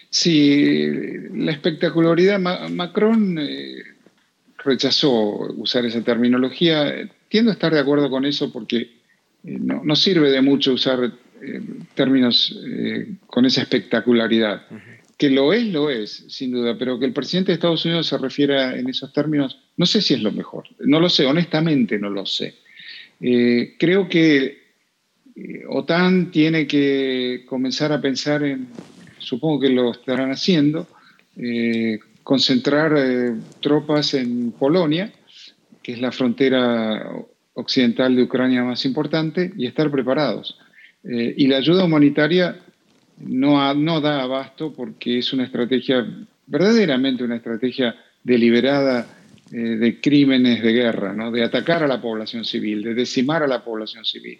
Sí, 0.10 0.88
la 1.34 1.52
espectacularidad. 1.52 2.40
Macron 2.40 3.38
eh, 3.40 3.84
rechazó 4.64 5.12
usar 5.58 5.86
esa 5.86 6.02
terminología. 6.02 7.10
Tiendo 7.28 7.52
a 7.52 7.54
estar 7.54 7.74
de 7.74 7.80
acuerdo 7.80 8.10
con 8.10 8.24
eso 8.24 8.54
porque 8.54 8.78
eh, 8.78 9.60
no, 9.60 9.96
sirve 9.98 10.32
de 10.32 10.42
mucho 10.42 10.74
usar 10.74 11.12
términos 11.94 12.58
con 13.28 13.46
esa 13.46 13.62
espectacularidad. 13.62 14.62
Que 15.20 15.30
lo 15.30 15.52
es, 15.52 15.66
lo 15.66 15.90
es, 15.90 16.24
sin 16.30 16.52
duda, 16.52 16.78
pero 16.80 16.98
que 16.98 17.06
el 17.06 17.12
presidente 17.12 17.52
de 17.52 17.56
Estados 17.56 17.84
Unidos 17.84 18.08
se 18.08 18.18
refiera 18.18 18.76
en 18.80 18.90
esos 18.90 19.12
términos, 19.12 19.60
no 19.76 19.86
sé 19.86 20.02
si 20.02 20.14
es 20.14 20.24
lo 20.24 20.32
mejor. 20.32 20.64
No 20.80 21.02
lo 21.02 21.10
sé, 21.10 21.26
honestamente 21.26 22.00
no 22.00 22.10
lo 22.10 22.26
sé. 22.26 22.56
Eh, 23.20 23.76
creo 23.78 24.08
que 24.08 24.60
eh, 25.36 25.64
OTAN 25.68 26.32
tiene 26.32 26.66
que 26.66 27.44
comenzar 27.48 27.92
a 27.92 28.00
pensar 28.00 28.44
en, 28.44 28.70
supongo 29.18 29.60
que 29.60 29.70
lo 29.70 29.92
estarán 29.92 30.32
haciendo, 30.32 30.88
eh, 31.36 32.00
concentrar 32.24 33.36
tropas 33.60 34.14
en 34.14 34.54
Polonia, 34.54 35.12
que 35.84 35.94
es 35.94 36.00
la 36.00 36.14
frontera 36.14 37.12
occidental 37.56 38.16
de 38.16 38.24
Ucrania 38.24 38.64
más 38.64 38.86
importante, 38.86 39.52
y 39.58 39.66
estar 39.66 39.92
preparados. 39.92 40.58
y 41.04 41.48
la 41.48 41.58
ayuda 41.58 41.86
humanitaria 41.86 42.60
no, 43.20 43.74
no 43.74 44.02
da 44.02 44.22
abasto 44.22 44.74
porque 44.74 45.20
es 45.20 45.34
una 45.34 45.46
estrategia, 45.46 46.06
verdaderamente 46.48 47.24
una 47.24 47.36
estrategia 47.36 47.96
deliberada 48.24 49.08
eh, 49.52 49.58
de 49.58 50.00
crímenes 50.00 50.62
de 50.62 50.74
guerra, 50.74 51.14
¿no? 51.14 51.32
de 51.32 51.44
atacar 51.44 51.84
a 51.84 51.88
la 51.88 52.02
población 52.02 52.46
civil, 52.46 52.84
de 52.84 52.94
decimar 52.94 53.44
a 53.44 53.48
la 53.48 53.64
población 53.64 54.06
civil, 54.06 54.40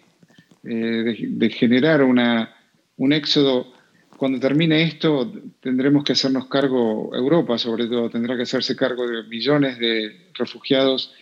eh, 0.64 1.28
de, 1.28 1.50
generar 1.50 2.02
una, 2.02 2.54
un 2.96 3.12
éxodo. 3.12 3.72
Cuando 4.16 4.38
termine 4.38 4.82
esto, 4.82 5.32
tendremos 5.60 6.04
que 6.04 6.12
hacernos 6.12 6.46
cargo, 6.46 7.10
Europa 7.14 7.58
sobre 7.58 7.86
todo, 7.86 8.10
tendrá 8.10 8.36
que 8.36 8.42
hacerse 8.42 8.76
cargo 8.76 9.06
de 9.06 9.24
millones 9.24 9.78
de 9.78 10.30
refugiados 10.34 11.12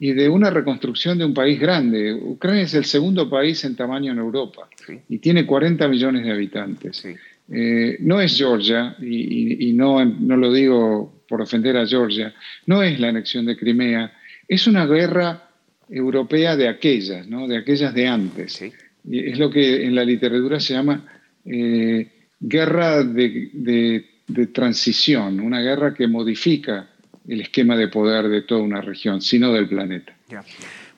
y 0.00 0.12
de 0.12 0.28
una 0.28 0.50
reconstrucción 0.50 1.18
de 1.18 1.24
un 1.24 1.34
país 1.34 1.58
grande. 1.58 2.14
Ucrania 2.14 2.62
es 2.62 2.74
el 2.74 2.84
segundo 2.84 3.28
país 3.28 3.64
en 3.64 3.74
tamaño 3.74 4.12
en 4.12 4.18
Europa 4.18 4.68
y 5.08 5.18
tiene 5.18 5.44
40 5.44 5.88
millones 5.88 6.24
de 6.24 6.32
habitantes. 6.32 7.04
Eh, 7.50 7.96
no 8.00 8.20
es 8.20 8.36
Georgia, 8.36 8.96
y, 9.00 9.72
no, 9.72 10.04
no, 10.04 10.36
lo 10.36 10.52
digo 10.52 11.22
por 11.28 11.40
ofender 11.40 11.76
a 11.76 11.86
Georgia, 11.86 12.34
no 12.66 12.82
es 12.82 13.00
la 13.00 13.08
anexión 13.08 13.46
de 13.46 13.56
Crimea, 13.56 14.12
es 14.46 14.66
una 14.66 14.86
guerra 14.86 15.48
europea 15.88 16.56
de 16.56 16.68
aquellas, 16.68 17.26
¿no? 17.26 17.48
de 17.48 17.56
aquellas 17.56 17.94
de 17.94 18.06
antes. 18.06 18.62
Es 19.10 19.38
lo 19.38 19.50
que 19.50 19.84
en 19.84 19.94
la 19.94 20.04
literatura 20.04 20.60
se 20.60 20.74
llama 20.74 21.06
eh, 21.44 22.06
guerra 22.38 23.02
de, 23.02 24.04
de 24.26 24.46
transición, 24.48 25.40
una 25.40 25.60
guerra 25.60 25.94
que 25.94 26.06
modifica 26.06 26.88
el 27.28 27.42
esquema 27.42 27.76
de 27.76 27.88
poder 27.88 28.28
de 28.28 28.42
toda 28.42 28.62
una 28.62 28.80
región, 28.80 29.20
sino 29.20 29.52
del 29.52 29.68
planeta. 29.68 30.12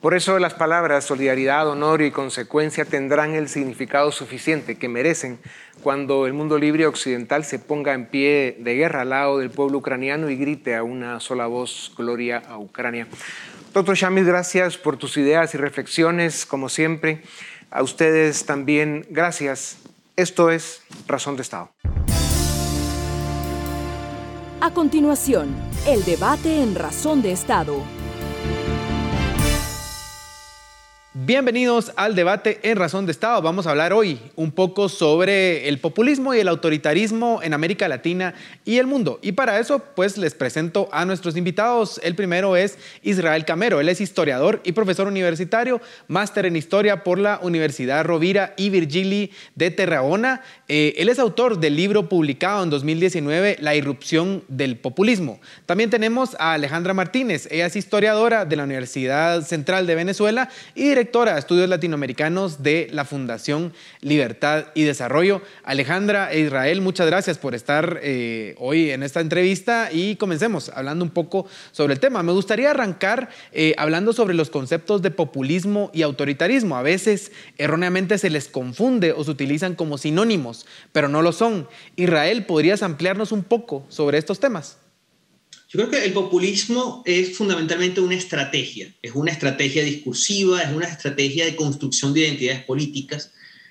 Por 0.00 0.14
eso 0.14 0.38
las 0.38 0.54
palabras 0.54 1.04
solidaridad, 1.04 1.68
honor 1.68 2.00
y 2.00 2.10
consecuencia 2.10 2.86
tendrán 2.86 3.34
el 3.34 3.48
significado 3.48 4.10
suficiente 4.12 4.78
que 4.78 4.88
merecen 4.88 5.38
cuando 5.82 6.26
el 6.26 6.32
mundo 6.32 6.58
libre 6.58 6.86
occidental 6.86 7.44
se 7.44 7.58
ponga 7.58 7.92
en 7.92 8.06
pie 8.06 8.56
de 8.60 8.76
guerra 8.76 9.02
al 9.02 9.10
lado 9.10 9.38
del 9.38 9.50
pueblo 9.50 9.78
ucraniano 9.78 10.30
y 10.30 10.36
grite 10.36 10.74
a 10.74 10.82
una 10.82 11.20
sola 11.20 11.46
voz 11.48 11.92
gloria 11.96 12.38
a 12.48 12.58
Ucrania. 12.58 13.08
Doctor 13.74 13.94
Shamil, 13.94 14.24
gracias 14.24 14.78
por 14.78 14.96
tus 14.96 15.16
ideas 15.16 15.54
y 15.54 15.58
reflexiones, 15.58 16.46
como 16.46 16.68
siempre. 16.68 17.20
A 17.70 17.82
ustedes 17.82 18.46
también, 18.46 19.06
gracias. 19.10 19.78
Esto 20.16 20.50
es 20.50 20.82
Razón 21.06 21.36
de 21.36 21.42
Estado. 21.42 21.70
A 24.62 24.72
continuación, 24.74 25.56
el 25.86 26.04
debate 26.04 26.62
en 26.62 26.74
Razón 26.74 27.22
de 27.22 27.32
Estado. 27.32 27.82
Bienvenidos 31.12 31.90
al 31.96 32.14
debate 32.14 32.60
en 32.62 32.76
Razón 32.76 33.04
de 33.04 33.10
Estado. 33.10 33.42
Vamos 33.42 33.66
a 33.66 33.70
hablar 33.70 33.92
hoy 33.92 34.20
un 34.36 34.52
poco 34.52 34.88
sobre 34.88 35.68
el 35.68 35.80
populismo 35.80 36.32
y 36.34 36.38
el 36.38 36.46
autoritarismo 36.46 37.40
en 37.42 37.52
América 37.52 37.88
Latina 37.88 38.32
y 38.64 38.78
el 38.78 38.86
mundo. 38.86 39.18
Y 39.20 39.32
para 39.32 39.58
eso, 39.58 39.80
pues 39.96 40.16
les 40.18 40.34
presento 40.34 40.88
a 40.92 41.04
nuestros 41.04 41.36
invitados. 41.36 42.00
El 42.04 42.14
primero 42.14 42.54
es 42.54 42.78
Israel 43.02 43.44
Camero. 43.44 43.80
Él 43.80 43.88
es 43.88 44.00
historiador 44.00 44.60
y 44.62 44.70
profesor 44.70 45.08
universitario, 45.08 45.80
máster 46.06 46.46
en 46.46 46.54
historia 46.54 47.02
por 47.02 47.18
la 47.18 47.40
Universidad 47.42 48.04
Rovira 48.04 48.54
y 48.56 48.70
Virgili 48.70 49.32
de 49.56 49.72
Terragona. 49.72 50.42
Eh, 50.68 50.94
él 50.96 51.08
es 51.08 51.18
autor 51.18 51.58
del 51.58 51.74
libro 51.74 52.08
publicado 52.08 52.62
en 52.62 52.70
2019, 52.70 53.56
La 53.58 53.74
irrupción 53.74 54.44
del 54.46 54.76
populismo. 54.76 55.40
También 55.66 55.90
tenemos 55.90 56.36
a 56.38 56.52
Alejandra 56.52 56.94
Martínez. 56.94 57.48
Ella 57.50 57.66
es 57.66 57.74
historiadora 57.74 58.44
de 58.44 58.54
la 58.54 58.62
Universidad 58.62 59.42
Central 59.42 59.88
de 59.88 59.96
Venezuela 59.96 60.48
y 60.76 60.99
directora 61.00 61.32
de 61.32 61.38
estudios 61.38 61.66
latinoamericanos 61.70 62.62
de 62.62 62.90
la 62.92 63.06
Fundación 63.06 63.72
Libertad 64.02 64.66
y 64.74 64.82
Desarrollo. 64.82 65.40
Alejandra 65.64 66.30
e 66.30 66.40
Israel, 66.40 66.82
muchas 66.82 67.06
gracias 67.06 67.38
por 67.38 67.54
estar 67.54 68.00
eh, 68.02 68.54
hoy 68.58 68.90
en 68.90 69.02
esta 69.02 69.20
entrevista 69.20 69.88
y 69.90 70.16
comencemos 70.16 70.68
hablando 70.74 71.02
un 71.02 71.10
poco 71.10 71.46
sobre 71.72 71.94
el 71.94 72.00
tema. 72.00 72.22
Me 72.22 72.32
gustaría 72.32 72.72
arrancar 72.72 73.30
eh, 73.52 73.74
hablando 73.78 74.12
sobre 74.12 74.34
los 74.34 74.50
conceptos 74.50 75.00
de 75.00 75.10
populismo 75.10 75.90
y 75.94 76.02
autoritarismo. 76.02 76.76
A 76.76 76.82
veces 76.82 77.32
erróneamente 77.56 78.18
se 78.18 78.28
les 78.28 78.46
confunde 78.48 79.12
o 79.12 79.24
se 79.24 79.30
utilizan 79.30 79.76
como 79.76 79.96
sinónimos, 79.96 80.66
pero 80.92 81.08
no 81.08 81.22
lo 81.22 81.32
son. 81.32 81.66
Israel, 81.96 82.44
¿podrías 82.44 82.82
ampliarnos 82.82 83.32
un 83.32 83.42
poco 83.42 83.86
sobre 83.88 84.18
estos 84.18 84.38
temas? 84.38 84.79
Yo 85.72 85.78
creo 85.78 85.90
que 85.90 86.04
el 86.04 86.12
populismo 86.12 87.00
es 87.06 87.36
fundamentalmente 87.36 88.00
una 88.00 88.16
estrategia, 88.16 88.92
es 89.02 89.12
una 89.14 89.30
estrategia 89.30 89.84
discursiva, 89.84 90.60
es 90.62 90.74
una 90.74 90.88
estrategia 90.88 91.44
de 91.44 91.54
construcción 91.54 92.12
de 92.12 92.22
identidades 92.22 92.64
políticas, 92.64 93.30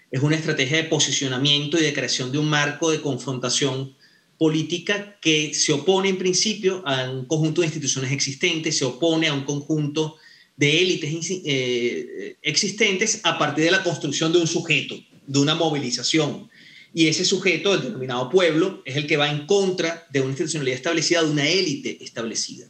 es 0.10 0.22
una 0.22 0.38
estrategia 0.38 0.78
de 0.78 0.86
posicionamiento 0.86 1.78
y 1.78 1.82
de 1.82 1.92
creación 1.92 2.32
de 2.32 2.38
un 2.38 2.50
marco 2.50 2.90
de 2.90 3.02
confrontación 3.02 3.98
política 4.38 5.20
que 5.20 5.54
se 5.54 5.74
opone 5.74 6.08
en 6.08 6.18
principio 6.18 6.82
a 6.88 7.12
un 7.12 7.26
conjunto 7.26 7.60
de 7.60 7.68
instituciones 7.68 8.14
existentes, 8.14 8.78
se 8.78 8.86
opone 8.86 9.28
a 9.28 9.34
un 9.34 9.44
conjunto 9.44 10.16
de 10.56 10.82
élites 10.82 11.42
eh, 11.46 12.38
existentes 12.42 13.20
a 13.24 13.38
partir 13.38 13.66
de 13.66 13.72
la 13.72 13.84
construcción 13.84 14.32
de 14.32 14.40
un 14.40 14.48
sujeto, 14.48 14.96
de 15.28 15.40
una 15.40 15.54
movilización, 15.54 16.50
y 16.94 17.08
ese 17.08 17.24
sujeto, 17.24 17.74
el 17.74 17.82
denominado 17.82 18.30
pueblo, 18.30 18.82
es 18.86 18.96
el 18.96 19.06
que 19.06 19.18
va 19.18 19.30
en 19.30 19.46
contra 19.46 20.08
de 20.12 20.22
una 20.22 20.30
institucionalidad 20.30 20.78
establecida, 20.78 21.24
de 21.24 21.30
una 21.30 21.48
élite 21.48 22.04
establecida. 22.04 22.68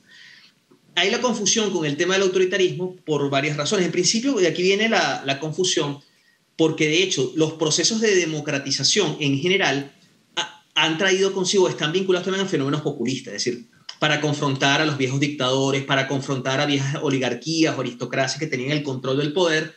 Hay 0.96 1.10
la 1.10 1.22
confusión 1.22 1.72
con 1.72 1.86
el 1.86 1.96
tema 1.96 2.16
del 2.16 2.24
autoritarismo 2.24 2.98
por 3.06 3.30
varias 3.30 3.56
razones. 3.56 3.86
En 3.86 3.92
principio, 3.92 4.34
de 4.34 4.48
aquí 4.48 4.62
viene 4.62 4.90
la, 4.90 5.40
confusión, 5.40 6.00
porque 6.58 6.88
de 6.88 7.04
hecho 7.04 7.32
los 7.36 7.54
procesos 7.54 8.02
de 8.02 8.16
democratización 8.16 9.16
en 9.22 9.40
general 9.40 9.96
han 10.76 10.98
traído 10.98 11.34
consigo, 11.34 11.70
están 11.70 11.92
vinculados 11.92 12.26
también 12.26 12.46
a 12.46 12.50
fenómenos 12.50 12.82
populistas, 12.82 13.34
es 13.34 13.44
decir, 13.46 13.70
para 14.00 14.22
confrontar 14.22 14.82
a 14.82 14.86
los 14.86 14.98
viejos 14.98 15.20
dictadores, 15.20 15.84
para 15.84 16.08
confrontar 16.08 16.62
a 16.62 16.66
viejas 16.66 17.00
oligarquías 17.02 17.78
o 17.78 17.82
aristocracias 17.82 18.40
que 18.40 18.48
tenían 18.48 18.72
el 18.72 18.84
control 18.84 19.18
del 19.18 19.34
poder, 19.34 19.76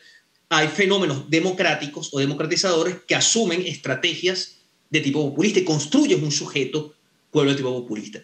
hay 0.57 0.67
fenómenos 0.67 1.29
democráticos 1.29 2.09
o 2.11 2.19
democratizadores 2.19 2.97
que 3.07 3.15
asumen 3.15 3.65
estrategias 3.65 4.57
de 4.89 5.01
tipo 5.01 5.27
populista 5.29 5.59
y 5.59 5.63
construyen 5.63 6.23
un 6.23 6.31
sujeto 6.31 6.93
pueblo 7.31 7.51
de 7.51 7.57
tipo 7.57 7.73
populista. 7.73 8.21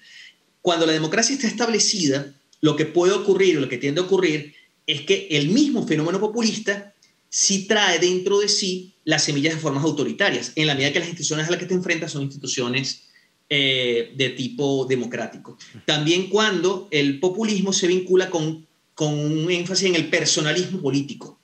Cuando 0.62 0.86
la 0.86 0.94
democracia 0.94 1.34
está 1.34 1.48
establecida, 1.48 2.34
lo 2.62 2.76
que 2.76 2.86
puede 2.86 3.14
ocurrir 3.14 3.58
o 3.58 3.62
lo 3.62 3.70
que 3.70 3.78
tiende 3.78 4.02
a 4.02 4.04
ocurrir 4.04 4.54
es 4.86 5.02
que 5.02 5.28
el 5.32 5.50
mismo 5.50 5.88
fenómeno 5.88 6.20
populista 6.20 6.94
sí 7.30 7.68
trae 7.68 8.00
dentro 8.00 8.40
de 8.40 8.50
sí 8.50 8.94
las 9.06 9.24
semillas 9.24 9.56
de 9.56 9.60
formas 9.60 9.84
autoritarias, 9.84 10.52
en 10.56 10.68
la 10.68 10.76
medida 10.76 10.94
que 10.94 11.00
las 11.00 11.08
instituciones 11.08 11.48
a 11.48 11.52
las 11.52 11.60
que 11.60 11.66
te 11.66 11.74
enfrentas 11.74 12.12
son 12.12 12.24
instituciones 12.24 13.10
eh, 13.50 14.14
de 14.16 14.30
tipo 14.30 14.86
democrático. 14.86 15.58
También 15.86 16.30
cuando 16.30 16.88
el 16.92 17.20
populismo 17.20 17.74
se 17.74 17.88
vincula 17.88 18.30
con, 18.30 18.68
con 18.94 19.14
un 19.14 19.50
énfasis 19.50 19.90
en 19.90 19.96
el 19.96 20.10
personalismo 20.10 20.82
político. 20.82 21.39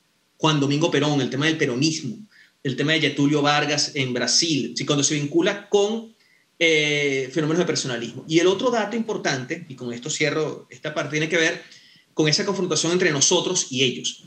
Juan 0.45 0.59
Domingo 0.59 0.91
Perón, 0.91 1.21
el 1.21 1.31
tema 1.31 1.47
del 1.47 1.57
peronismo, 1.57 2.17
el 2.61 2.75
tema 2.75 2.91
de 2.91 3.01
Getulio 3.01 3.41
Vargas 3.41 3.93
en 3.95 4.13
Brasil, 4.13 4.75
¿sí? 4.77 4.85
cuando 4.85 5.03
se 5.03 5.15
vincula 5.15 5.67
con 5.69 6.13
eh, 6.59 7.31
fenómenos 7.33 7.57
de 7.57 7.65
personalismo. 7.65 8.23
Y 8.27 8.37
el 8.37 8.45
otro 8.45 8.69
dato 8.69 8.95
importante, 8.95 9.65
y 9.67 9.73
con 9.73 9.91
esto 9.91 10.11
cierro 10.11 10.67
esta 10.69 10.93
parte, 10.93 11.13
tiene 11.13 11.29
que 11.29 11.37
ver 11.37 11.63
con 12.13 12.27
esa 12.27 12.45
confrontación 12.45 12.91
entre 12.91 13.09
nosotros 13.09 13.71
y 13.71 13.81
ellos. 13.85 14.25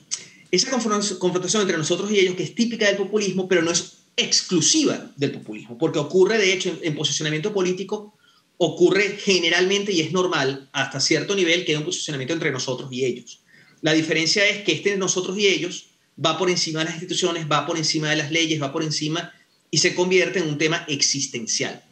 Esa 0.50 0.72
confrontación 0.72 1.62
entre 1.62 1.78
nosotros 1.78 2.10
y 2.10 2.18
ellos, 2.18 2.34
que 2.34 2.42
es 2.42 2.54
típica 2.56 2.88
del 2.88 2.96
populismo, 2.96 3.46
pero 3.46 3.62
no 3.62 3.70
es 3.70 3.98
exclusiva 4.16 5.12
del 5.14 5.30
populismo, 5.30 5.78
porque 5.78 6.00
ocurre, 6.00 6.36
de 6.36 6.52
hecho, 6.52 6.70
en, 6.70 6.80
en 6.82 6.96
posicionamiento 6.96 7.54
político, 7.54 8.18
ocurre 8.56 9.20
generalmente 9.22 9.92
y 9.92 10.00
es 10.00 10.10
normal 10.10 10.68
hasta 10.72 10.98
cierto 10.98 11.36
nivel 11.36 11.64
que 11.64 11.74
hay 11.74 11.78
un 11.78 11.84
posicionamiento 11.84 12.34
entre 12.34 12.50
nosotros 12.50 12.92
y 12.92 13.04
ellos. 13.04 13.38
La 13.82 13.92
diferencia 13.92 14.44
es 14.48 14.64
que 14.64 14.72
este 14.72 14.96
nosotros 14.96 15.38
y 15.38 15.46
ellos 15.46 15.87
va 16.24 16.36
por 16.38 16.50
encima 16.50 16.80
de 16.80 16.86
las 16.86 16.94
instituciones, 16.94 17.46
va 17.50 17.66
por 17.66 17.76
encima 17.76 18.10
de 18.10 18.16
las 18.16 18.30
leyes, 18.30 18.60
va 18.60 18.72
por 18.72 18.82
encima 18.82 19.32
y 19.70 19.78
se 19.78 19.94
convierte 19.94 20.40
en 20.40 20.48
un 20.48 20.58
tema 20.58 20.84
existencial. 20.88 21.84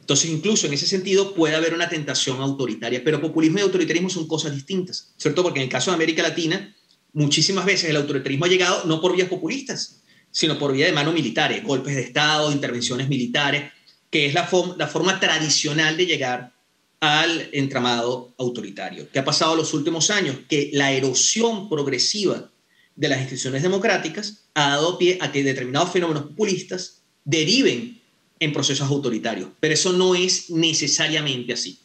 Entonces, 0.00 0.30
incluso 0.30 0.66
en 0.66 0.72
ese 0.72 0.86
sentido 0.86 1.34
puede 1.34 1.54
haber 1.54 1.74
una 1.74 1.88
tentación 1.88 2.40
autoritaria, 2.40 3.02
pero 3.04 3.20
populismo 3.20 3.58
y 3.58 3.62
autoritarismo 3.62 4.10
son 4.10 4.26
cosas 4.26 4.54
distintas, 4.54 5.12
¿cierto? 5.16 5.42
Porque 5.42 5.60
en 5.60 5.64
el 5.64 5.70
caso 5.70 5.90
de 5.90 5.94
América 5.94 6.22
Latina, 6.22 6.74
muchísimas 7.12 7.64
veces 7.64 7.90
el 7.90 7.96
autoritarismo 7.96 8.44
ha 8.44 8.48
llegado 8.48 8.84
no 8.84 9.00
por 9.00 9.14
vías 9.14 9.28
populistas, 9.28 10.02
sino 10.30 10.58
por 10.58 10.72
vía 10.72 10.86
de 10.86 10.92
mano 10.92 11.12
militares, 11.12 11.62
golpes 11.62 11.94
de 11.94 12.02
Estado, 12.02 12.50
intervenciones 12.50 13.08
militares, 13.08 13.70
que 14.10 14.26
es 14.26 14.34
la, 14.34 14.48
la 14.76 14.88
forma 14.88 15.20
tradicional 15.20 15.96
de 15.96 16.06
llegar 16.06 16.52
al 17.00 17.48
entramado 17.52 18.34
autoritario. 18.38 19.08
¿Qué 19.10 19.18
ha 19.18 19.24
pasado 19.24 19.52
en 19.52 19.58
los 19.58 19.74
últimos 19.74 20.10
años? 20.10 20.36
Que 20.48 20.70
la 20.72 20.92
erosión 20.92 21.68
progresiva 21.68 22.51
de 22.96 23.08
las 23.08 23.20
instituciones 23.20 23.62
democráticas 23.62 24.44
ha 24.54 24.70
dado 24.70 24.98
pie 24.98 25.18
a 25.20 25.32
que 25.32 25.42
determinados 25.42 25.92
fenómenos 25.92 26.24
populistas 26.24 27.02
deriven 27.24 28.00
en 28.40 28.52
procesos 28.52 28.90
autoritarios, 28.90 29.50
pero 29.60 29.74
eso 29.74 29.92
no 29.92 30.14
es 30.14 30.50
necesariamente 30.50 31.52
así. 31.52 31.78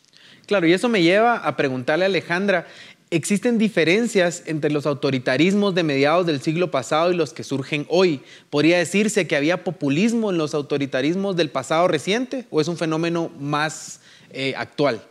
Claro, 0.47 0.65
y 0.67 0.73
eso 0.73 0.89
me 0.89 1.03
lleva 1.03 1.37
a 1.37 1.55
preguntarle 1.55 2.05
a 2.05 2.07
Alejandra, 2.07 2.67
¿existen 3.11 3.57
diferencias 3.57 4.43
entre 4.47 4.71
los 4.71 4.85
autoritarismos 4.85 5.75
de 5.75 5.83
mediados 5.83 6.25
del 6.25 6.41
siglo 6.41 6.71
pasado 6.71 7.11
y 7.11 7.15
los 7.15 7.33
que 7.33 7.43
surgen 7.43 7.85
hoy? 7.89 8.21
¿Podría 8.49 8.77
decirse 8.79 9.27
que 9.27 9.35
había 9.35 9.63
populismo 9.63 10.31
en 10.31 10.37
los 10.37 10.53
autoritarismos 10.53 11.35
del 11.35 11.49
pasado 11.49 11.87
reciente 11.87 12.45
o 12.49 12.59
es 12.59 12.67
un 12.67 12.77
fenómeno 12.77 13.29
más 13.39 14.01
eh, 14.31 14.53
actual? 14.57 15.01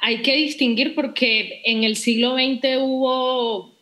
Hay 0.00 0.22
que 0.22 0.36
distinguir 0.36 0.94
porque 0.94 1.60
en 1.64 1.84
el 1.84 1.96
siglo 1.96 2.34
XX 2.34 2.78
hubo 2.80 3.73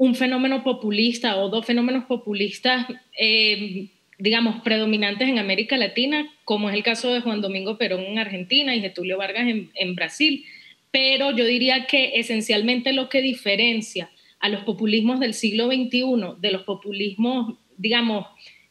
un 0.00 0.14
fenómeno 0.14 0.64
populista 0.64 1.36
o 1.36 1.50
dos 1.50 1.66
fenómenos 1.66 2.06
populistas, 2.06 2.86
eh, 3.18 3.88
digamos, 4.18 4.62
predominantes 4.62 5.28
en 5.28 5.38
América 5.38 5.76
Latina, 5.76 6.26
como 6.46 6.70
es 6.70 6.74
el 6.74 6.82
caso 6.82 7.12
de 7.12 7.20
Juan 7.20 7.42
Domingo 7.42 7.76
Perón 7.76 8.00
en 8.06 8.18
Argentina 8.18 8.74
y 8.74 8.80
Getulio 8.80 9.18
Vargas 9.18 9.46
en, 9.46 9.94
Brasil. 9.94 10.46
Pero 10.90 11.36
yo 11.36 11.44
diría 11.44 11.84
que 11.84 12.12
esencialmente 12.14 12.94
lo 12.94 13.10
que 13.10 13.20
diferencia 13.20 14.10
a 14.38 14.48
los 14.48 14.64
populismos 14.64 15.20
del 15.20 15.34
siglo 15.34 15.66
XXI 15.66 16.40
de 16.40 16.50
los 16.50 16.62
populismos, 16.62 17.58
digamos, 17.76 18.26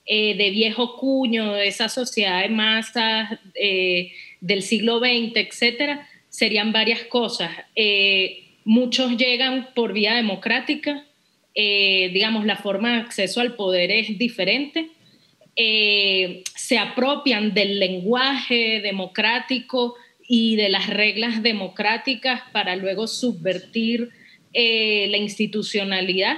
eh, 0.07 0.33
de 0.35 0.49
viejo 0.49 0.97
cuño, 0.97 1.53
de 1.53 1.67
esa 1.67 1.89
sociedad 1.89 2.41
de 2.41 2.49
masas 2.49 3.37
eh, 3.53 4.13
del 4.41 4.63
siglo 4.63 4.97
XX, 4.97 5.35
etcétera, 5.35 6.09
serían 6.27 6.71
varias 6.71 7.03
cosas. 7.03 7.51
muchos 8.65 9.15
llegan 9.15 9.69
por 9.75 9.93
vía 9.93 10.15
democrática, 10.15 11.05
eh, 11.61 12.09
digamos, 12.13 12.45
la 12.45 12.55
forma 12.55 12.93
de 12.93 13.01
acceso 13.01 13.41
al 13.41 13.57
poder 13.57 13.91
es 13.91 14.17
diferente. 14.17 14.91
Eh, 15.57 16.41
se 16.55 16.77
apropian 16.77 17.53
del 17.53 17.79
lenguaje 17.79 18.79
democrático 18.79 19.95
y 20.25 20.55
de 20.55 20.69
las 20.69 20.87
reglas 20.87 21.43
democráticas 21.43 22.43
para 22.53 22.77
luego 22.77 23.07
subvertir 23.07 24.07
eh, 24.53 25.07
la 25.09 25.17
institucionalidad. 25.17 26.37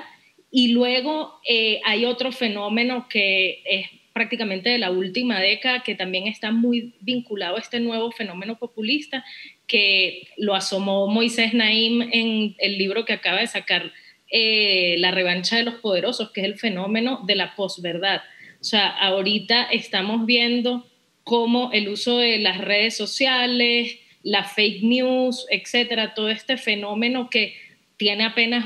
Y 0.50 0.70
luego 0.70 1.40
hay 1.86 2.06
otro 2.06 2.32
fenómeno 2.32 3.06
que 3.08 3.62
es 3.64 3.86
prácticamente 4.14 4.72
de 4.72 4.80
la 4.80 4.90
última 4.90 5.40
década, 5.40 5.84
que 5.84 5.94
también 5.94 6.26
está 6.26 6.52
muy 6.52 6.96
vinculado 7.00 7.58
a 7.58 7.60
este 7.60 7.80
nuevo 7.80 8.12
fenómeno 8.12 8.58
populista, 8.58 9.24
que 9.68 10.30
lo 10.38 10.56
asomó 10.56 11.06
Moisés 11.08 11.54
Naim 11.54 12.02
en 12.02 12.56
el 12.58 12.80
libro 12.80 13.06
que 13.06 13.14
acaba 13.14 13.40
de 13.40 13.48
sacar 13.48 13.94
eh, 14.32 14.96
la 14.98 15.12
revancha 15.12 15.58
de 15.58 15.64
los 15.64 15.76
poderosos, 15.76 16.32
que 16.32 16.42
es 16.42 16.48
el 16.48 16.58
fenómeno 16.58 17.22
de 17.26 17.36
la 17.36 17.56
posverdad. 17.56 18.22
O 18.60 18.64
sea, 18.64 18.88
ahorita 18.88 19.64
estamos 19.64 20.26
viendo 20.26 20.88
cómo 21.24 21.72
el 21.74 21.90
uso 21.90 22.18
de 22.18 22.40
las 22.40 22.60
redes 22.60 22.96
sociales, 22.96 23.98
la 24.24 24.44
fake 24.44 24.84
news, 24.84 25.46
etcétera, 25.50 26.14
todo 26.14 26.30
este 26.30 26.58
fenómeno 26.58 27.30
que 27.30 27.56
tiene 27.98 28.24
apenas 28.24 28.66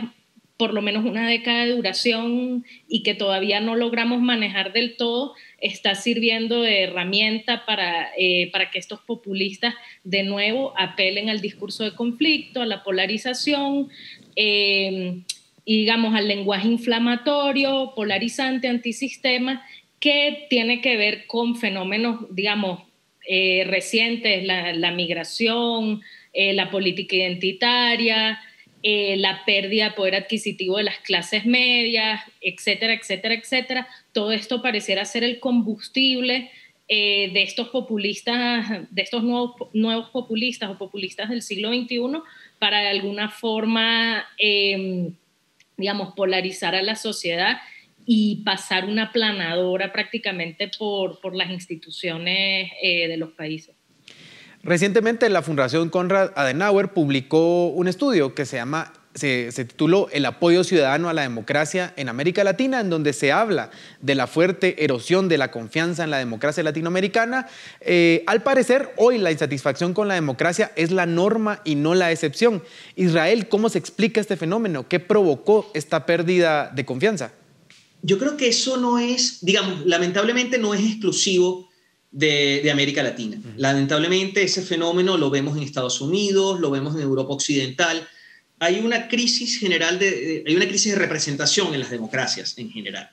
por 0.57 0.74
lo 0.74 0.82
menos 0.82 1.03
una 1.03 1.28
década 1.28 1.66
de 1.66 1.72
duración 1.72 2.66
y 2.88 3.03
que 3.03 3.13
todavía 3.13 3.59
no 3.59 3.76
logramos 3.76 4.22
manejar 4.22 4.72
del 4.72 4.95
todo, 4.95 5.34
está 5.59 5.95
sirviendo 5.95 6.61
de 6.61 6.84
herramienta 6.84 7.66
para, 7.66 8.09
eh, 8.18 8.49
para 8.51 8.72
que 8.72 8.80
estos 8.80 9.01
populistas 9.01 9.74
de 10.05 10.24
nuevo 10.24 10.74
apelen 10.78 11.30
al 11.30 11.41
discurso 11.41 11.84
de 11.84 11.93
conflicto, 11.93 12.61
a 12.61 12.66
la 12.66 12.84
polarización, 12.84 13.89
eh, 14.38 15.24
y 15.66 15.80
digamos 15.80 16.16
al 16.16 16.28
lenguaje 16.28 16.68
inflamatorio, 16.68 17.93
polarizante, 17.95 18.68
antisistema, 18.68 19.66
que 19.99 20.45
tiene 20.49 20.80
que 20.82 20.95
ver 20.95 21.26
con 21.26 21.55
fenómenos, 21.55 22.28
digamos, 22.30 22.84
eh, 23.28 23.66
recientes, 23.68 24.45
la, 24.45 24.91
migración, 24.91 26.01
la 26.34 26.70
política 26.70 27.16
identitaria, 27.16 28.39
eh, 28.88 29.18
la 29.18 29.43
pérdida 29.45 29.86
de 29.86 29.95
poder 29.95 30.13
adquisitivo 30.13 30.78
de 30.78 30.84
las 30.84 30.99
clases 30.99 31.43
medias, 31.47 32.22
etcétera, 32.39 32.93
etcétera, 32.93 33.34
etcétera. 33.34 33.88
Todo 34.11 34.32
esto 34.32 34.61
pareciera 34.61 35.05
ser 35.05 35.24
el 35.24 35.39
combustible 35.39 36.51
eh, 36.88 37.32
de 37.34 37.41
estos 37.41 37.70
populistas, 37.70 38.88
de 38.91 39.01
estos 39.01 39.24
nuevos, 39.24 39.55
nuevos 39.74 40.11
populistas 40.11 40.70
o 40.70 40.78
populistas 40.78 41.30
del 41.30 41.41
siglo 41.41 41.70
XXI 41.74 42.22
para 42.59 42.82
de 42.82 42.89
alguna 42.89 43.30
forma, 43.30 44.24
em, 44.38 45.16
digamos, 45.78 46.13
polarizar 46.15 46.76
a 46.76 46.82
la 46.82 46.95
sociedad 46.95 47.57
y 48.05 48.43
pasar 48.43 48.86
una 48.86 49.11
planadora 49.11 49.91
prácticamente 49.91 50.69
por, 50.78 51.19
por 51.19 51.36
las 51.36 51.49
instituciones 51.49 52.71
eh, 52.82 53.07
de 53.07 53.17
los 53.17 53.32
países. 53.32 53.76
Recientemente 54.63 55.30
la 55.30 55.41
Fundación 55.41 55.89
Konrad 55.89 56.32
Adenauer 56.36 56.93
publicó 56.93 57.67
un 57.67 57.88
estudio 57.88 58.34
que 58.34 58.45
se 58.45 58.57
llama 58.57 58.93
se, 59.16 59.51
tituló 59.66 60.09
El 60.11 60.26
apoyo 60.26 60.63
ciudadano 60.63 61.09
a 61.09 61.13
la 61.13 61.22
democracia 61.22 61.93
en 61.95 62.09
América 62.09 62.43
Latina, 62.43 62.82
en 62.82 62.89
donde 62.89 63.13
se 63.13 63.32
habla 63.32 63.72
de 64.01 64.13
la 64.13 64.28
fuerte 64.28 64.84
erosión 64.84 65.30
de 65.30 65.38
la 65.38 65.51
confianza 65.51 66.03
en 66.03 66.11
la 66.11 66.18
democracia 66.18 66.61
latinoamericana. 66.63 67.47
Eh, 67.82 68.24
al 68.28 68.43
parecer, 68.43 68.93
hoy 68.97 69.18
la 69.18 69.32
insatisfacción 69.32 69.93
con 69.93 70.07
la 70.07 70.13
democracia 70.16 70.72
es 70.76 70.91
la 70.91 71.05
norma 71.05 71.61
y 71.63 71.76
no 71.76 71.95
la 71.95 72.11
excepción. 72.11 72.61
Israel, 72.95 73.47
¿cómo 73.47 73.70
se 73.70 73.80
explica 73.80 74.20
este 74.20 74.38
fenómeno? 74.38 74.88
¿Qué 74.88 74.99
provocó 74.99 75.72
esta 75.74 76.05
pérdida 76.05 76.70
de 76.76 76.86
confianza? 76.86 77.32
Yo 78.01 78.20
creo 78.20 78.38
que 78.38 78.49
eso 78.49 78.78
no 78.78 78.99
es, 78.99 79.43
digamos, 79.43 79.86
lamentablemente 79.86 80.57
no 80.57 80.74
es 80.74 80.82
exclusivo 80.82 81.70
de, 82.11 82.70
América 82.72 83.01
Latina. 83.01 83.38
Lamentablemente 83.57 84.43
ese 84.43 84.61
fenómeno 84.61 85.18
lo 85.18 85.30
vemos 85.30 85.57
en 85.57 85.63
Estados 85.63 86.01
Unidos, 86.01 86.59
lo 86.59 86.70
vemos 86.70 86.95
en 86.95 87.01
Europa 87.01 87.34
Occidental. 87.34 88.07
Hay 88.66 88.80
una 88.80 89.07
crisis 89.07 89.59
general, 89.59 89.99
de, 89.99 90.43
hay 90.45 90.55
una 90.55 90.68
crisis 90.68 90.93
de 90.93 90.97
representación 90.97 91.74
en 91.76 91.80
las 91.82 91.91
democracias 91.91 92.57
en 92.57 92.72
general. 92.72 93.11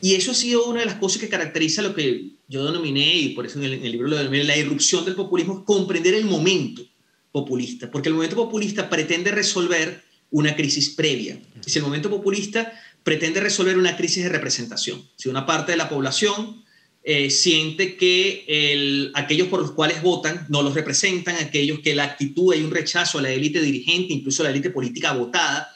Y 0.00 0.14
eso 0.14 0.32
ha 0.32 0.34
sido 0.34 0.66
una 0.66 0.80
de 0.80 0.86
las 0.86 0.96
cosas 0.96 1.20
que 1.20 1.28
caracteriza 1.28 1.80
lo 1.80 1.94
que 1.94 2.32
yo 2.48 2.64
denominé, 2.64 3.14
y 3.14 3.28
por 3.28 3.46
eso 3.46 3.62
en 3.62 3.66
el, 3.66 3.92
libro 3.92 4.08
lo 4.08 4.16
denominé, 4.16 4.42
la 4.44 4.56
irrupción 4.56 5.04
del 5.04 5.14
populismo, 5.14 5.64
comprender 5.64 6.14
el 6.14 6.24
momento 6.24 6.82
populista, 7.30 7.88
porque 7.88 8.08
el 8.08 8.16
momento 8.16 8.34
populista 8.34 8.90
pretende 8.90 9.30
resolver 9.30 10.02
una 10.32 10.56
crisis 10.56 10.90
previa. 10.90 11.40
Si 11.64 11.78
el 11.78 11.84
momento 11.84 12.10
populista 12.10 12.72
pretende 13.04 13.40
resolver 13.40 13.78
una 13.78 13.96
crisis 13.96 14.24
de 14.24 14.28
representación. 14.28 15.08
Si 15.14 15.28
una 15.28 15.46
parte 15.46 15.72
de 15.72 15.78
la 15.78 15.88
población 15.88 16.64
eh, 17.02 17.30
siente 17.30 17.96
que 17.96 19.10
aquellos 19.14 19.48
por 19.48 19.60
los 19.60 19.72
cuales 19.72 20.02
votan 20.02 20.46
no 20.48 20.62
los 20.62 20.74
representan, 20.74 21.36
aquellos 21.36 21.80
que 21.80 21.94
la 21.94 22.04
actitud 22.04 22.52
hay 22.52 22.62
un 22.62 22.70
rechazo 22.70 23.18
a 23.18 23.22
la 23.22 23.30
élite 23.30 23.60
dirigente, 23.62 24.12
incluso 24.12 24.42
a 24.42 24.44
la 24.44 24.50
élite 24.50 24.70
política 24.70 25.12
votada, 25.12 25.74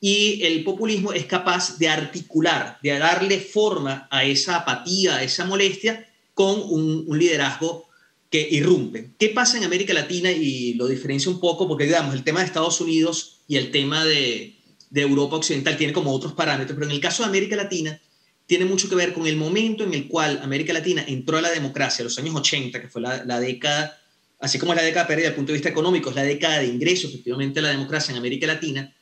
y 0.00 0.42
el 0.42 0.64
populismo 0.64 1.12
es 1.14 1.24
capaz 1.24 1.78
de 1.78 1.88
articular, 1.88 2.78
de 2.82 2.98
darle 2.98 3.40
forma 3.40 4.06
a 4.10 4.24
esa 4.24 4.56
apatía, 4.56 5.16
a 5.16 5.22
esa 5.22 5.46
molestia, 5.46 6.06
con 6.34 6.60
un, 6.60 7.06
liderazgo 7.18 7.88
que 8.28 8.46
irrumpe. 8.50 9.12
¿Qué 9.18 9.30
pasa 9.30 9.56
en 9.56 9.64
América 9.64 9.94
Latina? 9.94 10.30
Y 10.30 10.74
lo 10.74 10.88
diferencia 10.88 11.30
un 11.30 11.40
poco 11.40 11.66
porque, 11.66 11.84
digamos, 11.84 12.14
el 12.14 12.24
tema 12.24 12.40
de 12.40 12.46
Estados 12.46 12.80
Unidos 12.80 13.40
y 13.48 13.56
el 13.56 13.70
tema 13.70 14.04
de, 14.04 14.56
de 14.90 15.00
Europa 15.00 15.36
Occidental 15.36 15.76
tiene 15.76 15.92
como 15.92 16.12
otros 16.12 16.34
parámetros, 16.34 16.74
pero 16.74 16.90
en 16.90 16.96
el 16.96 17.00
caso 17.00 17.22
de 17.22 17.30
América 17.30 17.56
Latina, 17.56 17.98
tiene 18.46 18.64
mucho 18.64 18.88
que 18.88 18.94
ver 18.94 19.12
con 19.12 19.26
el 19.26 19.36
momento 19.36 19.84
en 19.84 19.94
el 19.94 20.06
cual 20.06 20.40
América 20.42 20.72
Latina 20.72 21.04
entró 21.06 21.38
a 21.38 21.42
la 21.42 21.50
democracia, 21.50 22.04
los 22.04 22.18
años 22.18 22.34
80, 22.34 22.80
que 22.80 22.88
fue 22.88 23.00
la, 23.00 23.40
década, 23.40 23.98
así 24.40 24.58
como 24.58 24.72
es 24.72 24.76
la 24.76 24.84
década 24.84 25.06
perdida 25.06 25.24
desde 25.24 25.30
el 25.30 25.36
punto 25.36 25.52
de 25.52 25.58
vista 25.58 25.70
económico, 25.70 26.10
es 26.10 26.16
la 26.16 26.22
década 26.24 26.58
de 26.58 26.66
ingreso 26.66 27.08
efectivamente 27.08 27.60
a 27.60 27.62
la 27.62 27.70
democracia 27.70 28.12
en 28.12 28.18
América 28.18 28.46
Latina, 28.46 28.94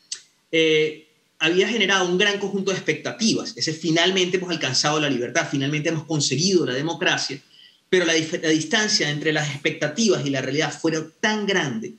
eh, 0.51 1.09
había 1.41 1.67
generado 1.67 2.09
un 2.09 2.19
gran 2.19 2.39
conjunto 2.39 2.71
de 2.71 2.77
expectativas. 2.77 3.53
Ese 3.57 3.73
finalmente 3.73 4.37
hemos 4.37 4.51
alcanzado 4.51 5.01
la 5.01 5.11
libertad, 5.11 5.49
finalmente 5.51 5.89
hemos 5.89 6.05
conseguido 6.05 6.65
la 6.65 6.75
democracia, 6.75 7.41
pero 7.89 8.05
la, 8.07 8.15
distancia 8.15 9.11
entre 9.11 9.33
las 9.33 9.51
expectativas 9.51 10.25
y 10.25 10.31
la 10.31 10.41
realidad 10.41 10.73
fueron 10.73 11.13
tan 11.21 11.47
grande 11.47 11.95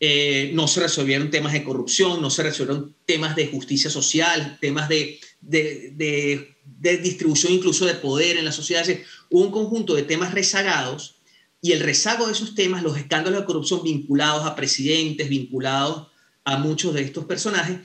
eh, 0.00 0.50
no 0.54 0.66
se 0.66 0.80
resolvieron 0.80 1.30
temas 1.30 1.52
de 1.52 1.62
corrupción, 1.62 2.20
no 2.20 2.30
se 2.30 2.42
resolvieron 2.42 2.94
temas 3.06 3.36
de 3.36 3.46
justicia 3.46 3.88
social, 3.88 4.58
temas 4.60 4.88
de, 4.88 5.20
de, 5.40 6.55
distribución 6.80 7.52
incluso 7.52 7.86
de 7.86 7.94
poder 7.94 8.36
en 8.36 8.44
la 8.44 8.52
sociedad. 8.52 8.84
Hubo 9.30 9.42
un 9.42 9.50
conjunto 9.50 9.94
de 9.94 10.02
temas 10.02 10.32
rezagados 10.34 11.16
y 11.60 11.72
el 11.72 11.80
rezago 11.80 12.26
de 12.26 12.32
esos 12.32 12.54
temas, 12.54 12.82
los 12.82 12.96
escándalos 12.96 13.40
de 13.40 13.46
corrupción 13.46 13.82
vinculados 13.82 14.44
a 14.44 14.54
presidentes, 14.54 15.28
vinculados 15.28 16.08
a 16.44 16.58
muchos 16.58 16.94
de 16.94 17.02
estos 17.02 17.24
personajes, 17.24 17.78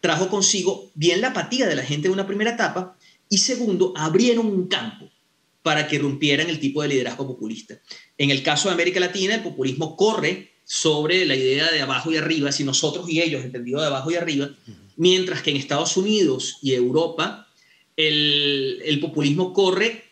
trajo 0.00 0.28
consigo 0.28 0.90
bien 0.94 1.20
la 1.20 1.28
apatía 1.28 1.66
de 1.66 1.76
la 1.76 1.84
gente 1.84 2.06
en 2.06 2.14
una 2.14 2.26
primera 2.26 2.52
etapa 2.52 2.96
y 3.28 3.38
segundo, 3.38 3.92
abrieron 3.96 4.46
un 4.46 4.68
campo 4.68 5.10
para 5.62 5.86
que 5.86 5.98
rompieran 5.98 6.48
el 6.48 6.60
tipo 6.60 6.80
de 6.80 6.88
liderazgo 6.88 7.26
populista. 7.26 7.78
En 8.16 8.30
el 8.30 8.42
caso 8.42 8.68
de 8.68 8.74
América 8.74 9.00
Latina, 9.00 9.34
el 9.34 9.42
populismo 9.42 9.96
corre 9.96 10.52
sobre 10.64 11.26
la 11.26 11.34
idea 11.34 11.70
de 11.70 11.82
abajo 11.82 12.10
y 12.12 12.16
arriba, 12.16 12.52
si 12.52 12.64
nosotros 12.64 13.08
y 13.08 13.20
ellos, 13.20 13.44
entendido 13.44 13.80
de 13.80 13.86
abajo 13.86 14.10
y 14.10 14.14
arriba, 14.14 14.50
mientras 14.96 15.42
que 15.42 15.50
en 15.50 15.56
Estados 15.56 15.96
Unidos 15.96 16.58
y 16.62 16.72
Europa 16.72 17.47
el, 17.98 18.98
populismo 19.00 19.52
corre 19.52 20.04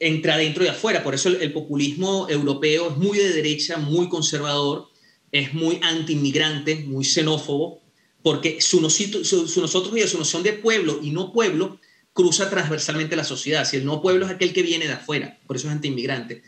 entre 0.00 0.32
adentro 0.32 0.64
y 0.64 0.68
afuera. 0.68 1.04
Por 1.04 1.14
eso 1.14 1.28
el, 1.28 1.52
populismo 1.52 2.26
europeo 2.28 2.90
es 2.90 2.96
muy 2.96 3.18
de 3.18 3.32
derecha, 3.32 3.76
muy 3.76 4.08
conservador, 4.08 4.88
es 5.30 5.52
muy 5.52 5.78
anti-inmigrante, 5.82 6.76
muy 6.76 7.04
xenófobo, 7.04 7.82
porque 8.22 8.60
su, 8.60 8.80
nosotros 8.80 9.92
y 9.96 10.08
su 10.08 10.18
noción 10.18 10.42
de 10.42 10.54
pueblo 10.54 10.98
y 11.02 11.10
no 11.10 11.32
pueblo 11.32 11.78
cruza 12.12 12.48
transversalmente 12.48 13.14
la 13.14 13.24
sociedad. 13.24 13.66
Si 13.66 13.76
el 13.76 13.84
no 13.84 14.00
pueblo 14.00 14.24
es 14.24 14.32
aquel 14.32 14.54
que 14.54 14.62
viene 14.62 14.86
de 14.86 14.94
afuera, 14.94 15.38
por 15.46 15.56
eso 15.56 15.68
es 15.68 15.72
anti-inmigrante. 15.72 16.42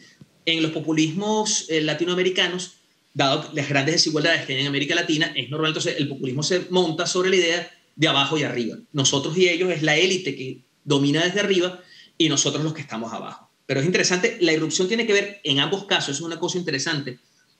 En 0.46 0.62
los 0.62 0.72
populismos 0.72 1.66
eh, 1.68 1.82
latinoamericanos, 1.82 2.76
dado 3.12 3.50
las 3.52 3.68
grandes 3.68 3.96
desigualdades 3.96 4.46
que 4.46 4.54
hay 4.54 4.60
en 4.62 4.66
América 4.66 4.94
Latina, 4.94 5.30
es 5.36 5.50
normal, 5.50 5.70
entonces 5.70 5.96
el 5.98 6.08
populismo 6.08 6.42
se 6.42 6.66
monta 6.70 7.06
sobre 7.06 7.28
la 7.28 7.36
idea 7.36 7.70
de 7.94 8.08
abajo 8.08 8.38
y 8.38 8.44
arriba. 8.44 8.78
Nosotros 8.92 9.36
y 9.36 9.48
ellos 9.50 9.70
es 9.70 9.82
la 9.82 9.96
élite 9.96 10.34
que 10.34 10.67
domina 10.88 11.22
desde 11.22 11.40
arriba 11.40 11.80
y 12.16 12.28
nosotros 12.28 12.64
los 12.64 12.72
que 12.72 12.80
estamos 12.80 13.12
abajo. 13.12 13.50
Pero 13.66 13.80
es 13.80 13.86
interesante, 13.86 14.38
la 14.40 14.52
irrupción 14.52 14.88
tiene 14.88 15.06
que 15.06 15.12
ver 15.12 15.40
en 15.44 15.60
ambos 15.60 15.84
casos, 15.84 16.16
es 16.16 16.22
una 16.22 16.40
cosa 16.40 16.58
interesante, 16.58 17.18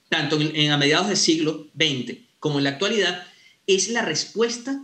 tanto 0.09 0.41
en, 0.41 0.71
a 0.71 0.79
mediados 0.79 1.09
del 1.09 1.19
siglo 1.19 1.69
XX 1.77 2.17
como 2.41 2.59
en 2.59 2.65
la 2.65 2.71
actualidad, 2.71 3.27
es 3.67 3.91
la 3.91 4.03
respuesta 4.03 4.83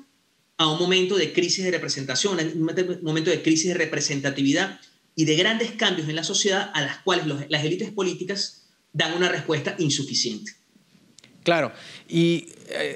a 0.59 0.71
un 0.71 0.79
momento 0.79 1.17
de 1.17 1.33
crisis 1.33 1.65
de 1.65 1.71
representación, 1.71 2.39
un 2.39 3.03
momento 3.03 3.31
de 3.31 3.43
crisis 3.43 3.69
de 3.69 3.75
representatividad 3.75 4.81
y 5.17 5.25
de 5.25 5.37
grandes 5.37 5.73
cambios 5.73 6.09
en 6.09 6.17
la 6.17 6.25
sociedad 6.25 6.71
a 6.75 6.83
las 6.83 6.99
cuales 6.99 7.27
las 7.49 7.65
élites 7.65 7.91
políticas 7.91 8.67
dan 8.93 9.15
una 9.15 9.29
respuesta 9.29 9.75
insuficiente. 9.79 10.53
Claro, 11.43 11.73
y 12.09 12.49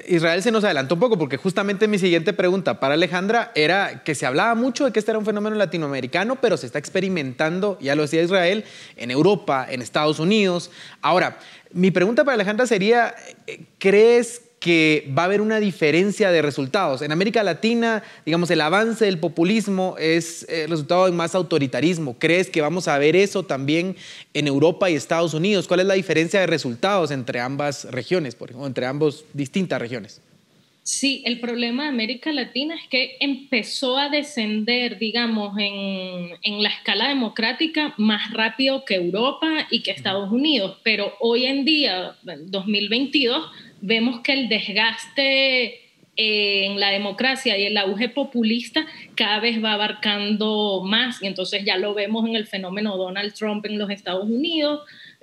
Israel 0.07 0.41
se 0.41 0.51
nos 0.51 0.63
adelantó 0.63 0.95
un 0.95 0.99
poco 0.99 1.17
porque 1.17 1.37
justamente 1.37 1.87
mi 1.87 1.99
siguiente 1.99 2.33
pregunta 2.33 2.79
para 2.79 2.95
Alejandra 2.95 3.51
era 3.55 4.03
que 4.03 4.15
se 4.15 4.25
hablaba 4.25 4.55
mucho 4.55 4.85
de 4.85 4.91
que 4.91 4.99
este 4.99 5.11
era 5.11 5.19
un 5.19 5.25
fenómeno 5.25 5.55
latinoamericano, 5.55 6.37
pero 6.41 6.57
se 6.57 6.65
está 6.65 6.79
experimentando, 6.79 7.77
ya 7.79 7.95
lo 7.95 8.01
decía 8.01 8.23
Israel, 8.23 8.65
en 8.97 9.11
Europa, 9.11 9.67
en 9.69 9.81
Estados 9.81 10.19
Unidos. 10.19 10.71
Ahora, 11.01 11.37
mi 11.71 11.91
pregunta 11.91 12.23
para 12.23 12.35
Alejandra 12.35 12.65
sería, 12.65 13.15
eh, 13.45 13.61
¿crees 13.77 14.48
que 14.59 15.09
va 15.17 15.23
a 15.23 15.25
haber 15.25 15.41
una 15.41 15.59
diferencia 15.59 16.31
de 16.31 16.41
resultados. 16.41 17.01
En 17.01 17.11
América 17.11 17.43
Latina, 17.43 18.03
digamos, 18.25 18.51
el 18.51 18.61
avance 18.61 19.05
del 19.05 19.17
populismo 19.17 19.95
es 19.97 20.45
el 20.49 20.55
eh, 20.55 20.67
resultado 20.67 21.05
de 21.05 21.13
más 21.13 21.33
autoritarismo. 21.33 22.17
¿Crees 22.19 22.49
que 22.49 22.61
vamos 22.61 22.87
a 22.87 22.97
ver 22.97 23.15
eso 23.15 23.43
también 23.43 23.95
en 24.33 24.47
Europa 24.47 24.89
y 24.89 24.95
Estados 24.95 25.33
Unidos? 25.33 25.67
¿Cuál 25.67 25.79
es 25.81 25.85
la 25.85 25.93
diferencia 25.93 26.41
de 26.41 26.47
resultados 26.47 27.11
entre 27.11 27.39
ambas 27.39 27.85
regiones, 27.85 28.35
por 28.35 28.49
ejemplo, 28.49 28.67
entre 28.67 28.85
ambas 28.85 29.23
distintas 29.33 29.79
regiones? 29.79 30.21
Sí, 30.83 31.21
el 31.25 31.39
problema 31.39 31.83
de 31.83 31.89
América 31.89 32.31
Latina 32.33 32.73
es 32.73 32.87
que 32.89 33.15
empezó 33.19 33.97
a 33.97 34.09
descender, 34.09 34.97
digamos, 34.97 35.55
en, 35.59 36.31
en, 36.41 36.63
la 36.63 36.69
escala 36.69 37.09
democrática 37.09 37.93
más 37.97 38.33
rápido 38.33 38.85
que 38.85 38.95
Europa 38.95 39.67
y 39.69 39.83
que 39.83 39.91
Estados 39.91 40.31
Unidos, 40.31 40.79
pero 40.83 41.13
hoy 41.19 41.45
en 41.45 41.63
día, 41.63 42.15
2022, 42.23 43.51
vemos 43.81 44.21
que 44.21 44.33
el 44.33 44.49
desgaste 44.49 45.89
en 46.21 46.81
la 46.81 46.89
democracia 46.89 47.57
y 47.57 47.63
el 47.63 47.77
auge 47.77 48.09
populista 48.09 48.85
cada 49.15 49.39
vez 49.39 49.63
va 49.63 49.73
abarcando 49.73 50.83
más. 50.85 51.21
Y 51.23 51.27
entonces 51.27 51.63
ya 51.63 51.77
lo 51.77 51.93
vemos 51.93 52.27
en 52.27 52.35
el 52.35 52.45
fenómeno 52.45 52.97
Donald 52.97 53.33
Trump 53.33 53.65
en 53.65 53.77
los 53.77 53.89
Estados 53.89 54.25
Unidos, 54.25 54.81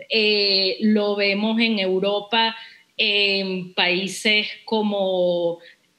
eh, 0.09 0.79
lo 0.81 1.15
vemos 1.15 1.61
en 1.61 1.79
Europa 1.79 2.57
en 2.97 3.75
países 3.75 4.49
como 4.65 5.59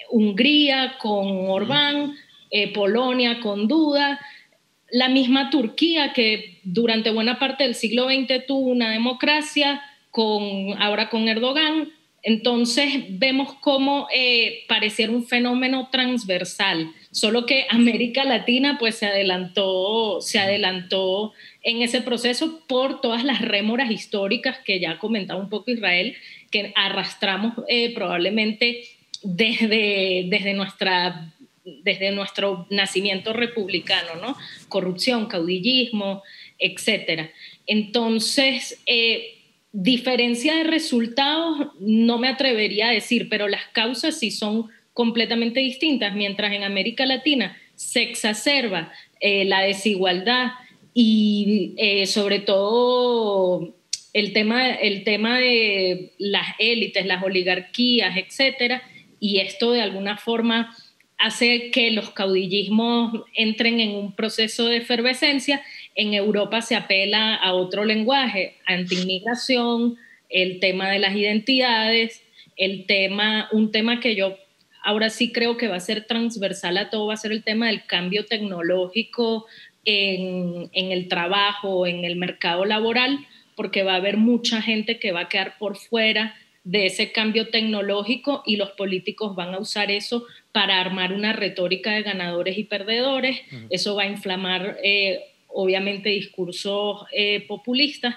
Hungría 0.09 0.95
con 0.99 1.47
Orbán, 1.47 2.15
eh, 2.49 2.73
Polonia 2.73 3.39
con 3.39 3.67
Duda, 3.67 4.19
la 4.89 5.09
misma 5.09 5.51
Turquía 5.51 6.13
que 6.13 6.59
durante 6.63 7.11
buena 7.11 7.37
parte 7.37 7.65
del 7.65 7.75
siglo 7.75 8.05
XX 8.05 8.47
tuvo 8.47 8.71
una 8.71 8.89
democracia, 8.89 9.81
con, 10.09 10.73
ahora 10.81 11.09
con 11.09 11.27
Erdogan, 11.27 11.91
entonces 12.27 13.05
vemos 13.07 13.53
cómo 13.61 14.09
eh, 14.13 14.65
pareciera 14.67 15.13
un 15.13 15.25
fenómeno 15.25 15.87
transversal, 15.93 16.91
solo 17.09 17.45
que 17.45 17.67
América 17.69 18.25
Latina 18.25 18.75
pues 18.77 18.95
se 18.95 19.05
adelantó, 19.05 20.19
se 20.19 20.37
adelantó 20.37 21.31
en 21.63 21.83
ese 21.83 22.01
proceso 22.01 22.65
por 22.67 22.99
todas 22.99 23.23
las 23.23 23.39
rémoras 23.39 23.91
históricas 23.91 24.57
que 24.65 24.81
ya 24.81 24.99
comentaba 24.99 25.39
un 25.39 25.47
poco 25.47 25.71
Israel, 25.71 26.17
que 26.51 26.73
arrastramos 26.75 27.53
eh, 27.69 27.93
probablemente 27.93 28.83
desde, 29.23 30.25
desde, 30.27 30.53
nuestra, 30.53 31.31
desde 31.63 32.11
nuestro 32.11 32.67
nacimiento 32.69 33.31
republicano, 33.31 34.15
¿no? 34.21 34.35
Corrupción, 34.67 35.27
caudillismo, 35.27 36.23
etcétera. 36.59 37.31
Entonces, 37.67 38.81
eh, 38.85 39.36
Diferencia 39.79 40.55
de 40.55 40.63
resultados 40.63 41.67
no 41.79 42.17
me 42.17 42.29
atrevería 42.29 42.89
a 42.89 42.93
decir, 42.93 43.29
pero 43.29 43.47
las 43.47 43.63
causas 43.73 44.17
sí 44.17 44.31
son 44.31 44.69
completamente 44.91 45.59
distintas. 45.59 46.15
Mientras 46.15 46.51
en 46.51 46.63
América 46.63 47.05
Latina 47.05 47.55
se 47.75 48.01
exacerba 48.01 48.91
eh, 49.19 49.45
la 49.45 49.61
desigualdad 49.61 50.53
y 50.95 51.75
eh, 51.77 52.07
sobre 52.07 52.39
todo 52.39 53.75
el 54.13 54.33
tema, 54.33 54.67
el 54.67 55.03
tema 55.03 55.37
de 55.37 56.11
las 56.17 56.55
élites, 56.57 57.05
las 57.05 57.21
oligarquías, 57.21 58.17
etcétera, 58.17 58.81
y 59.19 59.41
esto 59.41 59.73
de 59.73 59.83
alguna 59.83 60.17
forma 60.17 60.75
hace 61.19 61.69
que 61.69 61.91
los 61.91 62.09
caudillismos 62.09 63.25
entren 63.35 63.79
en 63.79 63.91
un 63.91 64.15
proceso 64.15 64.65
de 64.65 64.77
efervescencia 64.77 65.61
en 65.97 66.13
Europa 66.13 66.61
se 66.61 66.75
apela 66.75 67.35
a 67.35 67.53
otro 67.53 67.83
lenguaje, 67.83 68.55
anti-inmigración, 68.65 69.97
el 70.29 70.59
tema 70.59 70.89
de 70.91 70.99
las 70.99 71.15
identidades, 71.15 72.23
el 72.55 72.85
tema, 72.85 73.49
un 73.51 73.71
tema 73.71 73.99
que 73.99 74.15
yo 74.15 74.37
ahora 74.83 75.09
sí 75.09 75.31
creo 75.31 75.57
que 75.57 75.67
va 75.67 75.75
a 75.75 75.81
ser 75.81 76.05
transversal 76.05 76.77
a 76.77 76.91
todo, 76.91 77.07
va 77.07 77.15
a 77.15 77.17
ser 77.17 77.31
el 77.31 77.43
tema 77.43 77.67
del 77.67 77.85
cambio 77.85 78.25
tecnológico 78.25 79.47
en, 79.85 80.69
en 80.71 80.91
el 80.91 81.07
trabajo, 81.07 81.87
en 81.87 82.05
el 82.05 82.15
mercado 82.15 82.63
laboral, 82.65 83.25
porque 83.55 83.81
va 83.81 83.93
a 83.93 83.97
haber 83.97 84.17
mucha 84.17 84.61
gente 84.61 84.99
que 84.99 85.11
va 85.11 85.21
a 85.21 85.29
quedar 85.29 85.57
por 85.57 85.77
fuera 85.77 86.35
de 86.63 86.85
ese 86.85 87.11
cambio 87.11 87.49
tecnológico 87.49 88.43
y 88.45 88.57
los 88.57 88.71
políticos 88.71 89.35
van 89.35 89.55
a 89.55 89.59
usar 89.59 89.89
eso 89.89 90.25
para 90.51 90.79
armar 90.79 91.11
una 91.11 91.33
retórica 91.33 91.91
de 91.93 92.03
ganadores 92.03 92.57
y 92.57 92.65
perdedores. 92.65 93.41
Eso 93.71 93.95
va 93.95 94.03
a 94.03 94.07
inflamar 94.07 94.77
eh, 94.83 95.21
obviamente 95.57 96.09
discursos 96.09 97.05
eh, 97.11 97.41
populistas. 97.47 98.15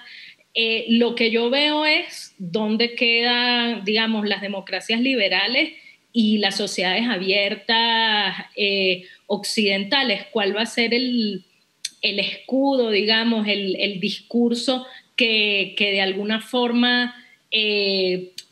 Eh, 0.53 0.85
lo 0.89 1.15
que 1.15 1.31
yo 1.31 1.49
veo 1.49 1.85
es 1.85 2.35
dónde 2.37 2.93
quedan, 2.93 3.83
digamos, 3.83 4.27
las 4.27 4.41
democracias 4.41 5.01
liberales 5.01 5.71
y 6.13 6.37
las 6.37 6.57
sociedades 6.57 7.07
abiertas 7.07 8.35
eh, 8.55 9.05
occidentales, 9.25 10.25
cuál 10.31 10.55
va 10.55 10.61
a 10.61 10.65
ser 10.67 10.93
el, 10.93 11.45
escudo, 12.01 12.91
digamos, 12.91 13.47
el, 13.47 13.99
discurso 13.99 14.85
que, 15.15 15.73
de 15.77 16.01
alguna 16.01 16.41
forma 16.41 17.15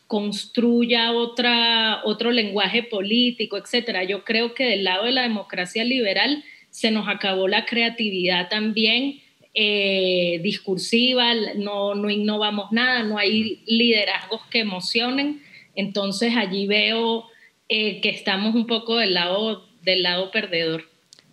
construya 0.07 1.11
otra, 1.11 2.01
otro 2.05 2.31
lenguaje 2.31 2.81
político, 2.81 3.57
etcétera. 3.57 4.03
Yo 4.03 4.23
creo 4.23 4.55
que 4.55 4.65
del 4.65 4.83
lado 4.83 5.05
de 5.05 5.11
la 5.11 5.21
democracia 5.21 5.83
liberal, 5.83 6.43
se 6.69 6.91
nos 6.91 7.07
acabó 7.07 7.47
la 7.47 7.65
creatividad 7.65 8.49
también 8.49 9.21
eh, 9.53 10.39
discursiva, 10.43 11.33
no, 11.55 11.95
no 11.95 12.09
innovamos 12.09 12.71
nada, 12.71 13.03
no 13.03 13.17
hay 13.17 13.61
liderazgos 13.65 14.41
que 14.49 14.59
emocionen, 14.59 15.41
entonces 15.75 16.35
allí 16.35 16.67
veo 16.67 17.25
eh, 17.67 17.99
que 18.01 18.09
estamos 18.09 18.55
un 18.55 18.67
poco 18.67 18.97
del 18.97 19.13
lado, 19.13 19.67
del 19.81 20.03
lado 20.03 20.31
perdedor. 20.31 20.88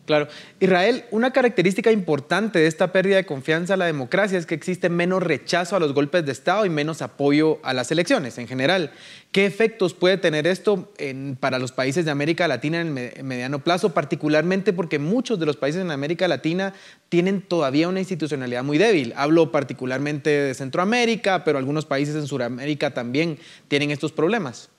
Claro. 0.07 0.29
Israel, 0.61 1.05
una 1.11 1.33
característica 1.33 1.91
importante 1.91 2.61
de 2.61 2.69
esta 2.69 2.93
pérdida 2.93 3.17
de 3.17 3.27
confianza 3.27 3.75
a 3.75 3.77
la 3.77 3.87
democracia 3.87 4.39
es 4.39 4.47
que 4.47 4.55
existe 4.55 4.89
menos 4.89 5.21
rechazo 5.21 5.75
a 5.75 5.81
los 5.81 5.95
golpes 5.95 6.25
de 6.25 6.31
Estado 6.31 6.65
y 6.65 6.71
menos 6.71 7.03
apoyo 7.03 7.59
a 7.65 7.75
las 7.75 7.91
elecciones 7.91 8.39
en 8.39 8.47
general. 8.47 8.93
¿Qué 9.33 9.47
efectos 9.47 9.95
puede 9.95 10.17
tener 10.17 10.47
esto 10.47 10.93
para 11.41 11.59
los 11.59 11.73
países 11.73 12.05
de 12.05 12.13
América 12.13 12.47
Latina 12.47 12.81
en 12.81 12.97
el 12.97 13.25
mediano 13.25 13.59
plazo, 13.65 13.93
particularmente 13.93 14.73
porque 14.73 15.01
muchos 15.01 15.41
de 15.41 15.47
los 15.47 15.57
países 15.57 15.83
en 15.83 15.91
América 15.91 16.29
Latina 16.29 16.73
tienen 17.09 17.43
todavía 17.43 17.89
una 17.89 17.99
institucionalidad 17.99 18.63
muy 18.63 18.79
débil? 18.79 19.13
Hablo 19.17 19.51
particularmente 19.51 20.31
de 20.31 20.55
Centroamérica, 20.55 21.43
pero 21.43 21.59
algunos 21.59 21.85
países 21.85 22.15
en 22.15 22.29
Sudamérica 22.29 22.95
también 22.95 23.41
tienen 23.67 23.91
estos 23.91 24.13
problemas. 24.13 24.71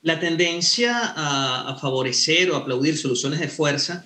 La 0.00 0.18
tendencia 0.18 0.98
a, 0.98 1.70
a 1.70 1.76
favorecer 1.76 2.50
o 2.50 2.56
aplaudir 2.56 2.96
soluciones 2.96 3.40
de 3.40 3.48
fuerza 3.48 4.04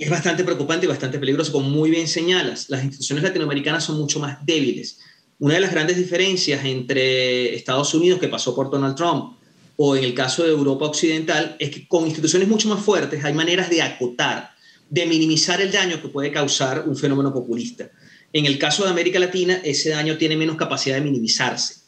es 0.00 0.08
bastante 0.08 0.44
preocupante 0.44 0.86
y 0.86 0.88
bastante 0.88 1.18
peligroso, 1.18 1.52
como 1.52 1.68
muy 1.68 1.90
bien 1.90 2.08
señalas. 2.08 2.70
Las 2.70 2.82
instituciones 2.82 3.22
latinoamericanas 3.22 3.84
son 3.84 3.98
mucho 3.98 4.18
más 4.18 4.44
débiles. 4.46 4.98
Una 5.38 5.54
de 5.54 5.60
las 5.60 5.70
grandes 5.70 5.98
diferencias 5.98 6.64
entre 6.64 7.54
Estados 7.54 7.92
Unidos, 7.92 8.18
que 8.18 8.28
pasó 8.28 8.54
por 8.54 8.70
Donald 8.70 8.96
Trump, 8.96 9.36
o 9.76 9.94
en 9.94 10.04
el 10.04 10.14
caso 10.14 10.42
de 10.42 10.50
Europa 10.50 10.86
Occidental, 10.86 11.54
es 11.58 11.70
que 11.70 11.86
con 11.86 12.06
instituciones 12.06 12.48
mucho 12.48 12.68
más 12.70 12.82
fuertes 12.82 13.22
hay 13.24 13.34
maneras 13.34 13.68
de 13.68 13.82
acotar, 13.82 14.50
de 14.88 15.04
minimizar 15.04 15.60
el 15.60 15.70
daño 15.70 16.00
que 16.00 16.08
puede 16.08 16.32
causar 16.32 16.88
un 16.88 16.96
fenómeno 16.96 17.32
populista. 17.32 17.90
En 18.32 18.46
el 18.46 18.58
caso 18.58 18.84
de 18.84 18.90
América 18.90 19.18
Latina, 19.18 19.60
ese 19.62 19.90
daño 19.90 20.16
tiene 20.16 20.36
menos 20.36 20.56
capacidad 20.56 20.96
de 20.96 21.02
minimizarse. 21.02 21.79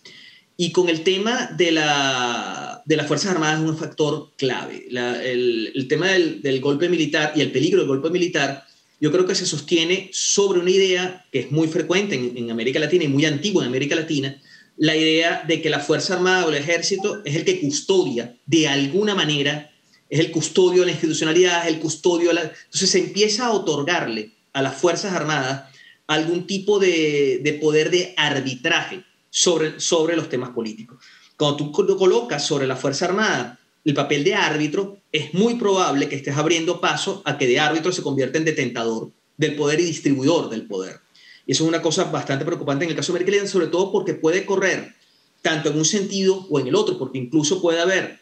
Y 0.63 0.71
con 0.71 0.89
el 0.89 1.03
tema 1.03 1.51
de, 1.57 1.73
la, 1.73 2.85
de 2.87 2.97
las 2.97 3.09
Fuerzas 3.09 3.33
Armadas 3.33 3.61
es 3.61 3.69
un 3.69 3.77
factor 3.77 4.31
clave. 4.37 4.87
el, 4.89 5.87
tema 5.89 6.07
del, 6.07 6.61
golpe 6.61 6.89
militar 6.89 7.33
y 7.35 7.41
el 7.41 7.51
peligro 7.51 7.81
del 7.81 7.89
golpe 7.89 8.11
militar, 8.11 8.65
yo 9.01 9.11
creo 9.11 9.27
que 9.27 9.35
se 9.35 9.45
sostiene 9.45 10.09
sobre 10.13 10.61
una 10.61 10.71
idea 10.71 11.27
que 11.33 11.41
es 11.41 11.51
muy 11.51 11.67
frecuente 11.67 12.15
en, 12.15 12.37
en 12.37 12.53
América 12.53 12.79
Latina 12.79 13.03
y 13.03 13.09
muy 13.09 13.25
antigua 13.25 13.65
en 13.65 13.71
América 13.71 13.97
Latina, 13.97 14.41
la 14.77 14.97
idea 14.97 15.43
de 15.49 15.61
que 15.61 15.69
la 15.69 15.81
Fuerza 15.81 16.15
Armada 16.15 16.47
o 16.47 16.51
el 16.51 16.55
Ejército 16.55 17.23
es 17.25 17.35
el 17.35 17.45
que 17.45 17.61
custodia 17.61 18.37
de 18.47 18.69
alguna 18.69 19.17
manera, 19.17 19.73
es 20.09 20.21
el 20.21 20.31
custodio 20.31 20.83
de 20.83 20.87
la 20.87 20.93
institucionalidad, 20.93 21.67
es 21.67 21.75
el 21.75 21.81
custodio 21.81 22.29
de 22.29 22.35
la... 22.35 22.43
Entonces 22.43 22.89
se 22.89 23.01
empieza 23.01 23.47
a 23.47 23.53
otorgarle 23.53 24.31
a 24.53 24.63
las 24.63 24.77
Fuerzas 24.77 25.13
Armadas 25.13 25.65
algún 26.07 26.47
tipo 26.47 26.79
de, 26.79 27.41
de 27.43 27.53
poder 27.55 27.91
de 27.91 28.15
arbitraje 28.17 29.03
sobre, 29.35 29.80
sobre 29.80 30.14
los 30.14 30.28
temas 30.28 30.51
políticos. 30.51 31.03
Cuando 31.37 31.57
tú 31.57 31.72
colocas 31.72 32.47
sobre 32.47 32.66
la 32.66 32.76
Fuerza 32.76 33.07
Armada 33.07 33.59
el 33.85 33.95
papel 33.95 34.22
de 34.22 34.35
árbitro, 34.35 34.99
es 35.11 35.35
muy 35.35 35.55
probable 35.55 36.09
que 36.09 36.14
estés 36.14 36.37
abriendo 36.37 36.80
paso 36.80 37.22
a 37.24 37.37
que 37.39 37.49
de 37.49 37.59
árbitro 37.59 37.91
se 37.91 38.03
convierta 38.03 38.39
en 38.39 38.45
detentador 38.45 39.11
del 39.37 39.57
poder 39.57 39.80
y 39.80 39.85
distribuidor 39.85 40.51
del 40.51 40.66
poder. 40.66 41.01
Y 41.47 41.53
eso 41.53 41.64
es 41.64 41.68
una 41.68 41.83
cosa 41.83 42.05
bastante 42.05 42.45
preocupante 42.45 42.85
en 42.85 42.91
el 42.91 42.97
caso 42.97 43.12
de 43.12 43.18
América 43.18 43.47
sobre 43.49 43.66
todo 43.66 43.91
porque 43.91 44.14
puede 44.14 44.47
correr 44.47 44.95
tanto 45.41 45.70
en 45.70 45.78
un 45.78 45.85
sentido 45.85 46.47
o 46.51 46.61
en 46.61 46.68
el 46.68 46.76
otro, 46.76 46.99
porque 46.99 47.18
incluso 47.18 47.61
puede 47.61 47.80
haber, 47.80 48.20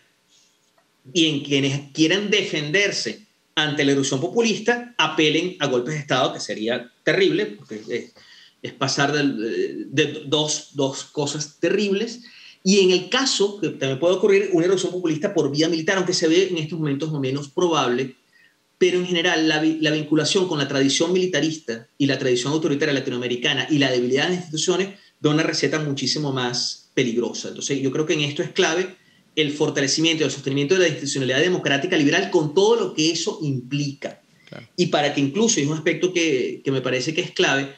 y 1.13 1.27
en 1.27 1.45
quienes 1.45 1.91
quieran 1.93 2.31
defenderse 2.31 3.27
ante 3.55 3.85
la 3.85 3.93
erupción 3.93 4.21
populista, 4.21 4.95
apelen 4.97 5.57
a 5.59 5.67
golpes 5.67 5.95
de 5.95 6.01
Estado, 6.01 6.33
que 6.33 6.41
sería 6.41 6.91
terrible, 7.03 7.47
porque 7.47 8.13
es 8.63 8.73
pasar 8.73 9.13
de, 9.13 10.23
dos, 10.27 10.71
dos, 10.75 11.05
cosas 11.05 11.59
terribles. 11.59 12.23
Y 12.63 12.81
en 12.81 12.91
el 12.91 13.09
caso, 13.09 13.59
que 13.59 13.71
también 13.71 13.99
puede 13.99 14.15
ocurrir 14.15 14.51
una 14.53 14.67
erupción 14.67 14.93
populista 14.93 15.33
por 15.33 15.51
vía 15.51 15.69
militar, 15.69 15.97
aunque 15.97 16.13
se 16.13 16.29
ve 16.29 16.49
en 16.49 16.59
estos 16.59 16.79
momentos 16.79 17.11
menos 17.19 17.49
probable, 17.49 18.17
pero 18.77 18.99
en 18.99 19.07
general 19.07 19.49
la, 19.49 19.63
la, 19.63 19.91
vinculación 19.91 20.49
con 20.49 20.59
la 20.59 20.69
tradición 20.69 21.13
militarista 21.13 21.89
y 21.99 22.07
la 22.07 22.19
tradición 22.19 22.53
autoritaria 22.53 22.95
latinoamericana 22.95 23.67
y 23.71 23.79
la 23.79 23.91
debilidad 23.91 24.25
de 24.25 24.29
las 24.31 24.39
instituciones 24.39 24.99
da 25.21 25.31
una 25.31 25.43
receta 25.43 25.79
muchísimo 25.81 26.33
más 26.33 26.91
peligrosa. 26.95 27.49
Entonces 27.49 27.81
yo 27.81 27.91
creo 27.91 28.07
que 28.07 28.15
en 28.15 28.21
esto 28.21 28.43
es 28.43 28.53
clave 28.53 28.97
el 29.37 29.53
fortalecimiento 29.53 30.23
y 30.23 30.27
el 30.27 30.33
sostenimiento 30.33 30.75
de 30.75 30.81
la 30.81 30.89
institucionalidad 30.89 31.41
democrática 31.41 31.97
liberal 31.97 32.31
con 32.31 32.55
todo 32.55 32.77
lo 32.77 32.95
que 32.95 33.11
eso 33.11 33.39
implica. 33.43 34.21
Y 34.77 34.87
para 34.87 35.15
que 35.15 35.21
incluso, 35.21 35.61
y 35.61 35.63
es 35.63 35.69
un 35.69 35.77
aspecto 35.77 36.13
que, 36.13 36.61
que 36.65 36.73
me 36.73 36.81
parece 36.81 37.15
que 37.15 37.21
es 37.21 37.31
clave, 37.31 37.73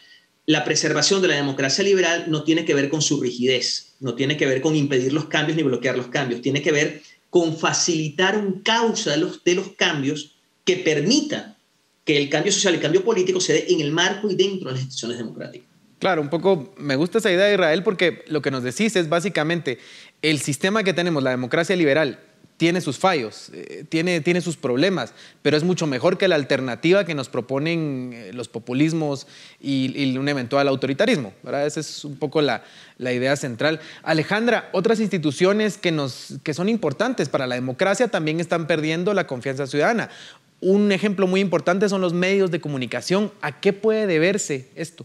la 0.46 0.64
preservación 0.64 1.22
de 1.22 1.28
la 1.28 1.36
democracia 1.36 1.84
liberal 1.84 2.24
no 2.28 2.42
tiene 2.42 2.64
que 2.64 2.74
ver 2.74 2.88
con 2.88 3.02
su 3.02 3.20
rigidez, 3.20 3.94
no 4.00 4.14
tiene 4.14 4.36
que 4.36 4.46
ver 4.46 4.60
con 4.60 4.74
impedir 4.74 5.12
los 5.12 5.26
cambios 5.26 5.56
ni 5.56 5.62
bloquear 5.62 5.96
los 5.96 6.08
cambios, 6.08 6.42
tiene 6.42 6.62
que 6.62 6.72
ver 6.72 7.02
con 7.30 7.56
facilitar 7.56 8.36
un 8.36 8.60
causa 8.60 9.12
de 9.12 9.54
los, 9.54 9.68
cambios 9.76 10.36
que 10.64 10.76
permita 10.76 11.56
que 12.04 12.18
el 12.18 12.28
cambio 12.28 12.52
social, 12.52 12.74
el 12.74 12.80
cambio 12.80 13.04
político 13.04 13.40
se 13.40 13.52
dé 13.54 13.66
en 13.68 13.80
el 13.80 13.92
marco 13.92 14.28
y 14.30 14.34
dentro 14.34 14.68
de 14.68 14.74
las 14.74 14.82
instituciones 14.82 15.18
democráticas. 15.18 15.68
Claro, 15.98 16.20
un 16.20 16.28
poco 16.28 16.74
me 16.76 16.96
gusta 16.96 17.18
esa 17.18 17.30
idea 17.30 17.46
de 17.46 17.54
Israel 17.54 17.84
porque 17.84 18.24
lo 18.26 18.42
que 18.42 18.50
nos 18.50 18.64
decís 18.64 18.96
es 18.96 19.08
básicamente 19.08 19.78
el 20.20 20.40
sistema 20.40 20.82
que 20.82 20.92
tenemos, 20.92 21.22
la 21.22 21.30
democracia 21.30 21.76
liberal, 21.76 22.18
tiene 22.62 22.80
sus 22.80 22.96
fallos, 22.96 23.50
eh, 23.52 23.84
tiene, 23.88 24.20
tiene 24.20 24.40
sus 24.40 24.56
problemas, 24.56 25.14
pero 25.42 25.56
es 25.56 25.64
mucho 25.64 25.88
mejor 25.88 26.16
que 26.16 26.28
la 26.28 26.36
alternativa 26.36 27.04
que 27.04 27.12
nos 27.12 27.28
proponen 27.28 28.12
eh, 28.14 28.30
los 28.32 28.46
populismos 28.46 29.26
y, 29.60 30.16
un 30.16 30.28
eventual 30.28 30.68
autoritarismo. 30.68 31.32
¿verdad? 31.42 31.66
Esa 31.66 31.80
es 31.80 32.04
un 32.04 32.14
poco 32.14 32.40
la, 32.40 32.62
la, 32.98 33.12
idea 33.12 33.34
central. 33.34 33.80
Alejandra, 34.04 34.70
otras 34.70 35.00
instituciones 35.00 35.76
que, 35.76 35.90
nos, 35.90 36.34
que 36.44 36.54
son 36.54 36.68
importantes 36.68 37.28
para 37.28 37.48
la 37.48 37.56
democracia 37.56 38.06
también 38.06 38.38
están 38.38 38.68
perdiendo 38.68 39.12
la 39.12 39.26
confianza 39.26 39.66
ciudadana. 39.66 40.08
Un 40.60 40.92
ejemplo 40.92 41.26
muy 41.26 41.40
importante 41.40 41.88
son 41.88 42.00
los 42.00 42.12
medios 42.12 42.52
de 42.52 42.60
comunicación. 42.60 43.32
¿A 43.40 43.58
qué 43.58 43.72
puede 43.72 44.06
deberse 44.06 44.68
esto? 44.76 45.04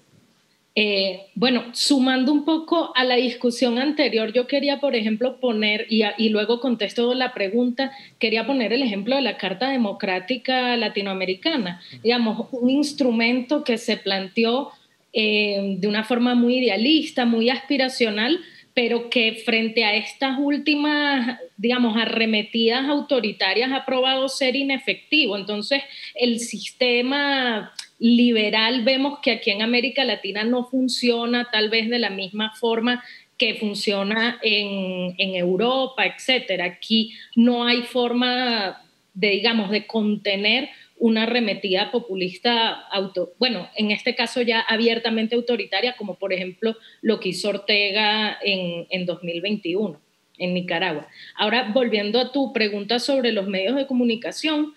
Eh, 0.80 1.32
bueno, 1.34 1.64
sumando 1.74 2.32
un 2.32 2.46
poco 2.46 2.92
a 2.96 3.04
la 3.04 3.16
discusión 3.16 3.80
anterior, 3.80 4.32
yo 4.32 4.46
quería, 4.46 4.80
por 4.80 4.96
ejemplo, 4.96 5.40
poner, 5.40 5.88
y, 5.90 6.04
y, 6.20 6.30
luego 6.30 6.60
contesto 6.60 7.16
la 7.16 7.34
pregunta, 7.34 7.92
quería 8.20 8.46
poner 8.46 8.72
el 8.74 8.84
ejemplo 8.84 9.16
de 9.16 9.24
la 9.24 9.38
Carta 9.38 9.72
Democrática 9.72 10.78
Latinoamericana, 10.78 11.82
digamos, 12.04 12.50
un 12.52 12.70
instrumento 12.70 13.64
que 13.64 13.80
se 13.80 13.98
planteó 13.98 14.70
eh, 15.14 15.78
de 15.80 15.88
una 15.88 16.04
forma 16.04 16.36
muy 16.36 16.60
idealista, 16.60 17.26
muy 17.26 17.50
aspiracional, 17.50 18.40
pero 18.76 19.10
que 19.10 19.42
frente 19.44 19.84
a 19.84 19.96
estas 19.96 20.38
últimas, 20.38 21.40
digamos, 21.58 21.98
arremetidas 21.98 22.88
autoritarias 22.88 23.72
ha 23.72 23.84
probado 23.84 24.30
ser 24.30 24.56
inefectivo. 24.56 25.36
Entonces, 25.38 25.82
el 26.14 26.40
sistema 26.40 27.74
liberal 28.00 28.84
vemos 28.84 29.20
que 29.22 29.32
aquí 29.32 29.52
en 29.52 29.62
América 29.62 30.04
Latina 30.04 30.44
no 30.44 30.66
funciona 30.66 31.50
tal 31.52 31.70
vez 31.70 31.90
de 31.90 32.00
la 32.00 32.10
misma 32.10 32.54
forma 32.56 33.04
que 33.38 33.56
funciona 33.56 34.40
en, 34.42 35.16
Europa, 35.18 36.06
etcétera. 36.06 36.66
Aquí 36.66 37.14
no 37.36 37.66
hay 37.66 37.84
forma 37.84 38.84
de, 39.14 39.30
digamos, 39.30 39.70
de 39.70 39.86
contener 39.86 40.70
una 41.00 41.24
arremetida 41.24 41.92
populista, 41.92 42.72
auto, 42.92 43.34
bueno, 43.38 43.70
en 43.76 43.92
este 43.92 44.16
caso 44.16 44.42
ya 44.42 44.62
abiertamente 44.62 45.36
autoritaria, 45.36 45.96
como 45.96 46.16
por 46.16 46.34
ejemplo 46.34 46.76
lo 47.02 47.20
que 47.20 47.30
hizo 47.30 47.50
Ortega 47.50 48.40
en, 48.42 48.88
en 48.90 49.06
2021 49.06 50.00
en 50.40 50.54
Nicaragua. 50.54 51.08
Ahora, 51.36 51.72
volviendo 51.74 52.20
a 52.20 52.32
tu 52.32 52.54
pregunta 52.54 53.00
sobre 53.00 53.32
los 53.32 53.48
medios 53.48 53.76
de 53.76 53.88
comunicación, 53.88 54.74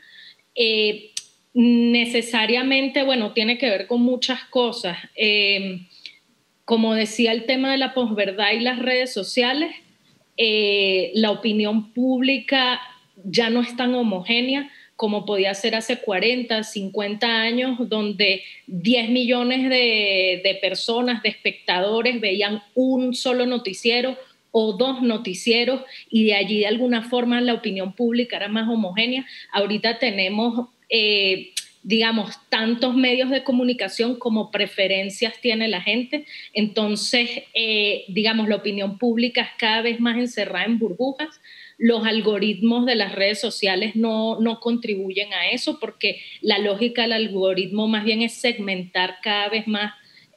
eh, 0.55 1.11
necesariamente, 1.53 3.03
bueno, 3.03 3.33
tiene 3.33 3.59
que 3.59 3.71
ver 3.71 3.87
con 3.87 4.03
muchas 4.03 4.45
cosas. 4.45 4.99
Eh, 5.17 5.81
como 6.65 6.95
decía 6.95 7.33
el 7.33 7.47
tema 7.47 7.73
de 7.73 7.79
la 7.79 7.95
posverdad 7.95 8.53
y 8.53 8.61
las 8.61 8.79
redes 8.79 9.13
sociales, 9.13 9.75
eh, 10.37 11.11
la 11.15 11.33
opinión 11.33 11.93
pública 11.93 12.81
ya 13.25 13.51
no 13.51 13.61
es 13.61 13.77
tan 13.77 13.95
homogénea 13.95 14.71
como 14.97 15.25
podía 15.25 15.55
ser 15.55 15.75
hace 15.75 15.99
40, 15.99 16.63
50 16.63 17.27
años, 17.27 17.89
donde 17.89 18.43
10 18.67 19.09
millones 19.09 19.71
de, 19.71 20.43
de 20.45 20.59
personas, 20.61 21.23
de 21.23 21.31
espectadores, 21.31 22.21
veían 22.21 22.63
un 22.75 23.15
solo 23.15 23.47
noticiero 23.47 24.19
o 24.51 24.75
dos 24.75 25.01
noticieros 25.01 25.81
y 26.11 26.25
de 26.25 26.35
allí 26.35 26.59
de 26.61 26.67
alguna 26.67 27.03
forma 27.09 27.41
la 27.41 27.55
opinión 27.55 27.95
pública 27.95 28.37
era 28.37 28.49
más 28.49 28.69
homogénea. 28.69 29.25
Ahorita 29.53 29.99
tenemos 29.99 30.69
eh, 30.91 31.53
digamos, 31.83 32.37
tantos 32.51 32.95
medios 32.95 33.31
de 33.31 33.43
comunicación 33.43 34.19
como 34.19 34.51
preferencias 34.51 35.41
tiene 35.41 35.69
la 35.69 35.81
gente. 35.81 36.27
Entonces, 36.53 37.45
eh, 37.55 38.05
digamos, 38.09 38.49
la 38.49 38.57
opinión 38.57 38.99
pública 38.99 39.43
es 39.43 39.49
cada 39.59 39.81
vez 39.83 39.99
más 39.99 40.19
encerrada 40.19 40.67
en 40.67 40.79
burbujas. 40.79 41.41
Los 41.79 42.05
algoritmos 42.05 42.85
de 42.85 42.97
las 42.97 43.15
redes 43.15 43.41
sociales 43.41 43.97
no, 43.97 44.39
contribuyen 44.61 45.33
a 45.33 45.49
eso 45.51 45.79
porque 45.81 46.21
la 46.43 46.59
lógica 46.59 47.03
del 47.03 47.13
algoritmo 47.13 47.89
más 47.89 48.05
bien 48.05 48.21
es 48.21 48.35
segmentar 48.35 49.17
cada 49.23 49.49
vez 49.49 49.67
más 49.67 49.95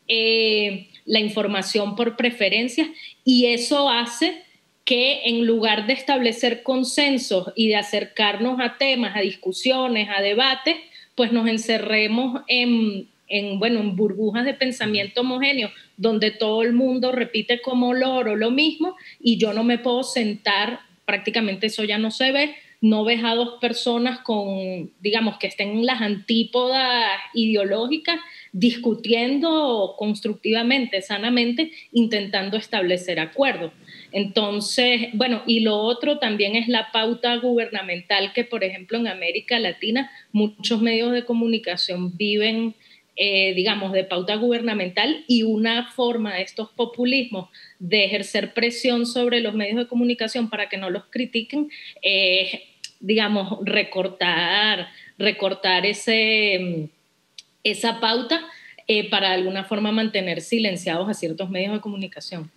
eh, 0.07 0.87
la 1.05 1.19
información 1.19 1.97
por 1.97 2.15
preferencias 2.15 2.87
y 3.25 3.47
eso 3.47 3.89
hace 3.89 4.42
que 4.85 5.21
en 5.25 5.45
lugar 5.45 5.87
de 5.87 5.93
establecer 5.93 6.63
consensos 6.63 7.51
y 7.55 7.69
de 7.69 7.77
acercarnos 7.77 8.59
a 8.59 8.77
temas, 8.77 9.15
a 9.15 9.21
discusiones, 9.21 10.09
a 10.15 10.21
debates, 10.21 10.75
pues 11.15 11.31
nos 11.31 11.47
encerremos 11.47 12.41
en, 12.47 13.07
bueno, 13.59 13.79
en 13.79 13.95
burbujas 13.95 14.45
de 14.45 14.53
pensamiento 14.53 15.21
homogéneo, 15.21 15.71
donde 15.95 16.31
todo 16.31 16.63
el 16.63 16.73
mundo 16.73 17.11
repite 17.11 17.61
como 17.61 17.93
loro 17.93 18.35
lo 18.35 18.51
mismo 18.51 18.95
y 19.21 19.37
yo 19.37 19.53
no 19.53 19.63
me 19.63 19.77
puedo 19.77 20.03
sentar, 20.03 20.79
prácticamente 21.05 21.67
eso 21.67 21.83
ya 21.83 21.97
no 21.97 22.11
se 22.11 22.31
ve, 22.31 22.55
no 22.81 23.05
ves 23.05 23.23
a 23.23 23.35
dos 23.35 23.59
personas 23.61 24.19
con, 24.19 24.91
digamos, 24.99 25.37
que 25.37 25.47
estén 25.47 25.69
en 25.69 25.85
las 25.85 26.01
antípodas 26.01 27.17
ideológicas 27.33 28.19
discutiendo 28.51 29.95
constructivamente, 29.97 31.01
sanamente, 31.01 31.71
intentando 31.93 32.57
establecer 32.57 33.21
acuerdos. 33.21 33.71
Entonces, 34.13 35.09
bueno, 35.13 35.41
y 35.47 35.61
lo 35.61 35.75
otro 35.77 36.19
también 36.19 36.55
es 36.55 36.67
la 36.67 36.91
pauta 36.91 37.35
gubernamental 37.37 38.31
que, 38.31 38.43
por 38.43 38.63
ejemplo, 38.63 38.99
en 38.99 39.07
América 39.07 39.59
Latina 39.59 40.11
muchos 40.31 40.81
medios 40.81 41.11
de 41.11 41.25
comunicación 41.25 42.15
viven, 42.15 42.75
eh, 43.15 43.55
digamos, 43.55 43.91
de 43.91 44.03
pauta 44.03 44.35
gubernamental 44.35 45.25
y 45.27 45.41
una 45.41 45.91
forma 45.91 46.35
de 46.35 46.43
estos 46.43 46.69
populismos 46.69 47.49
de 47.79 48.05
ejercer 48.05 48.53
presión 48.53 49.07
sobre 49.07 49.41
los 49.41 49.55
medios 49.55 49.77
de 49.77 49.87
comunicación 49.87 50.47
para 50.47 50.69
que 50.69 50.77
no 50.77 50.91
los 50.91 51.05
critiquen 51.05 51.71
es, 52.03 52.59
digamos, 52.99 53.57
recortar, 53.65 54.89
recortar 55.17 55.87
ese, 55.87 56.89
esa 57.63 57.99
pauta 57.99 58.45
eh, 58.87 59.09
para 59.09 59.29
de 59.29 59.35
alguna 59.35 59.63
forma 59.63 59.91
mantener 59.91 60.41
silenciados 60.41 61.09
a 61.09 61.15
ciertos 61.15 61.49
medios 61.49 61.73
de 61.73 61.81
comunicación. 61.81 62.51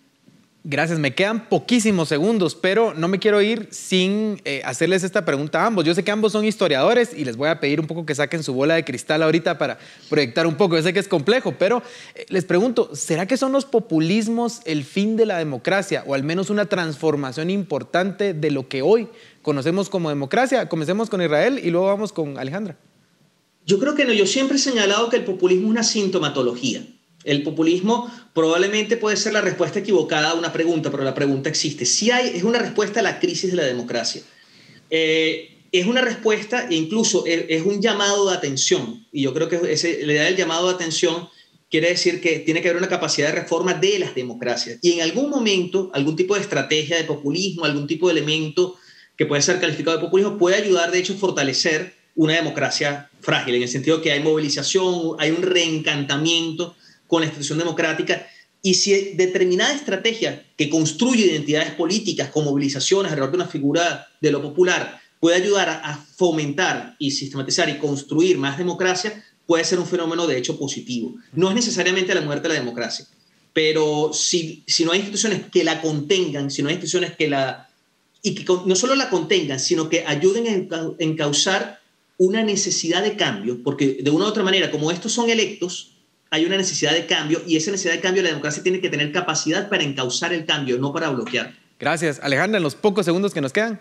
Gracias, 0.69 0.99
me 0.99 1.15
quedan 1.15 1.47
poquísimos 1.47 2.09
segundos, 2.09 2.53
pero 2.53 2.93
no 2.93 3.07
me 3.07 3.19
quiero 3.19 3.41
ir 3.41 3.69
sin 3.71 4.41
eh, 4.43 4.61
hacerles 4.65 5.05
esta 5.05 5.23
pregunta 5.23 5.63
a 5.63 5.67
ambos. 5.67 5.85
Yo 5.85 5.93
sé 5.93 6.03
que 6.03 6.11
ambos 6.11 6.33
son 6.33 6.43
historiadores 6.43 7.13
y 7.15 7.23
les 7.23 7.37
voy 7.37 7.47
a 7.47 7.61
pedir 7.61 7.79
un 7.79 7.87
poco 7.87 8.05
que 8.05 8.13
saquen 8.13 8.43
su 8.43 8.53
bola 8.53 8.73
de 8.73 8.83
cristal 8.83 9.23
ahorita 9.23 9.57
para 9.57 9.79
proyectar 10.09 10.45
un 10.45 10.55
poco. 10.55 10.75
Yo 10.75 10.83
sé 10.83 10.91
que 10.91 10.99
es 10.99 11.07
complejo, 11.07 11.55
pero 11.57 11.81
eh, 12.15 12.25
les 12.27 12.43
pregunto, 12.43 12.89
¿será 12.93 13.25
que 13.25 13.37
son 13.37 13.53
los 13.53 13.63
populismos 13.63 14.59
el 14.65 14.83
fin 14.83 15.15
de 15.15 15.25
la 15.25 15.37
democracia 15.37 16.03
o 16.05 16.13
al 16.13 16.25
menos 16.25 16.49
una 16.49 16.65
transformación 16.65 17.49
importante 17.49 18.33
de 18.33 18.51
lo 18.51 18.67
que 18.67 18.81
hoy 18.81 19.07
conocemos 19.43 19.87
como 19.89 20.09
democracia? 20.09 20.67
Comencemos 20.67 21.09
con 21.09 21.21
Israel 21.21 21.61
y 21.63 21.69
luego 21.69 21.87
vamos 21.87 22.11
con 22.11 22.37
Alejandra. 22.37 22.75
Yo 23.65 23.79
creo 23.79 23.95
que 23.95 24.03
no, 24.03 24.11
yo 24.11 24.27
siempre 24.27 24.57
he 24.57 24.59
señalado 24.59 25.07
que 25.07 25.15
el 25.15 25.23
populismo 25.23 25.67
es 25.67 25.71
una 25.71 25.83
sintomatología. 25.83 26.85
El 27.27 27.43
populismo 27.43 28.09
probablemente 28.33 28.95
puede 28.95 29.17
ser 29.17 29.33
la 29.33 29.41
respuesta 29.41 29.79
equivocada 29.79 30.29
a 30.29 30.33
una 30.33 30.53
pregunta, 30.53 30.89
pero 30.89 31.03
la 31.03 31.13
pregunta 31.13 31.49
existe. 31.49 31.85
Si 31.85 32.09
hay, 32.09 32.31
es 32.33 32.43
una 32.43 32.57
respuesta 32.57 33.01
a 33.01 33.03
la 33.03 33.19
crisis 33.19 33.51
de 33.51 33.57
la 33.57 33.65
democracia. 33.65 34.21
Eh, 34.89 35.57
es 35.73 35.85
una 35.85 35.99
respuesta 35.99 36.69
e 36.69 36.75
incluso 36.75 37.25
es, 37.25 37.65
un 37.65 37.81
llamado 37.81 38.29
de 38.29 38.33
atención. 38.33 39.05
Y 39.11 39.23
yo 39.23 39.33
creo 39.33 39.49
que 39.49 39.59
ese, 39.73 40.05
la 40.05 40.13
idea 40.13 40.23
del 40.23 40.37
llamado 40.37 40.69
de 40.69 40.75
atención 40.75 41.27
quiere 41.69 41.89
decir 41.89 42.21
que 42.21 42.39
tiene 42.39 42.61
que 42.61 42.69
haber 42.69 42.81
una 42.81 42.87
capacidad 42.87 43.27
de 43.27 43.41
reforma 43.41 43.73
de 43.73 43.99
las 43.99 44.15
democracias. 44.15 44.79
Y 44.81 44.93
en 44.93 45.01
algún 45.01 45.29
momento, 45.29 45.91
algún 45.93 46.15
tipo 46.15 46.33
de 46.35 46.39
estrategia 46.39 46.95
de 46.95 47.03
populismo, 47.03 47.65
algún 47.65 47.87
tipo 47.87 48.07
de 48.07 48.13
elemento 48.13 48.77
que 49.17 49.25
puede 49.25 49.41
ser 49.41 49.59
calificado 49.59 49.97
de 49.97 50.03
populismo, 50.05 50.37
puede 50.37 50.55
ayudar, 50.55 50.91
de 50.91 50.99
hecho, 50.99 51.11
a 51.11 51.17
fortalecer 51.17 51.93
una 52.15 52.35
democracia 52.35 53.09
frágil, 53.19 53.55
en 53.55 53.63
el 53.63 53.67
sentido 53.67 54.01
que 54.01 54.13
hay 54.13 54.23
movilización, 54.23 55.17
hay 55.19 55.31
un 55.31 55.41
reencantamiento 55.41 56.77
con 57.07 57.21
la 57.21 57.27
institución 57.27 57.57
democrática. 57.57 58.27
Y 58.61 58.73
si 58.75 59.13
determinada 59.13 59.73
estrategia 59.73 60.45
que 60.57 60.69
construye 60.69 61.25
identidades 61.25 61.71
políticas 61.71 62.29
con 62.29 62.45
movilizaciones 62.45 63.11
alrededor 63.11 63.31
de 63.31 63.37
una 63.37 63.47
figura 63.47 64.07
de 64.19 64.31
lo 64.31 64.41
popular 64.41 64.99
puede 65.19 65.37
ayudar 65.37 65.69
a, 65.69 66.03
fomentar 66.17 66.95
y 66.97 67.11
sistematizar 67.11 67.69
y 67.69 67.77
construir 67.77 68.39
más 68.39 68.57
democracia, 68.57 69.23
puede 69.45 69.63
ser 69.63 69.77
un 69.77 69.85
fenómeno 69.85 70.25
de 70.25 70.37
hecho 70.37 70.57
positivo. 70.57 71.15
No 71.33 71.49
es 71.49 71.55
necesariamente 71.55 72.15
la 72.15 72.21
muerte 72.21 72.47
de 72.47 72.55
la 72.55 72.59
democracia, 72.59 73.05
pero 73.53 74.11
si, 74.13 74.63
si 74.65 74.83
no 74.83 74.91
hay 74.91 74.99
instituciones 74.99 75.43
que 75.51 75.63
la 75.63 75.79
contengan, 75.79 76.49
si 76.49 76.63
no 76.63 76.69
hay 76.69 76.75
instituciones 76.75 77.15
que 77.15 77.27
la 77.27 77.69
y 78.23 78.33
que 78.33 78.45
no 78.65 78.75
solo 78.75 78.95
la 78.95 79.09
contengan, 79.09 79.59
sino 79.59 79.89
que 79.89 80.03
ayuden 80.05 80.69
a 80.71 80.93
encauzar 80.97 81.79
una 82.17 82.43
necesidad 82.43 83.03
de 83.03 83.15
cambio, 83.15 83.61
porque 83.63 83.99
de 84.01 84.09
una 84.09 84.25
u 84.25 84.27
otra 84.27 84.43
manera, 84.43 84.71
como 84.71 84.91
estos 84.91 85.11
son 85.11 85.29
electos, 85.29 85.96
hay 86.29 86.45
una 86.45 86.57
necesidad 86.57 86.91
de 86.91 87.05
cambio 87.05 87.41
y 87.47 87.57
esa 87.57 87.71
necesidad 87.71 87.93
de 87.93 88.01
cambio 88.01 88.23
la 88.23 88.29
democracia 88.29 88.63
tiene 88.63 88.79
que 88.79 88.89
tener 88.89 89.11
capacidad 89.11 89.69
para 89.69 89.83
encauzar 89.83 90.33
el 90.33 90.45
cambio, 90.45 90.77
no 90.77 90.91
para 90.91 91.09
bloquear. 91.09 91.53
Gracias. 91.79 92.19
Alejandra, 92.21 92.57
en 92.57 92.63
los 92.63 92.75
pocos 92.75 93.05
segundos 93.05 93.33
que 93.33 93.41
nos 93.41 93.53
quedan. 93.53 93.79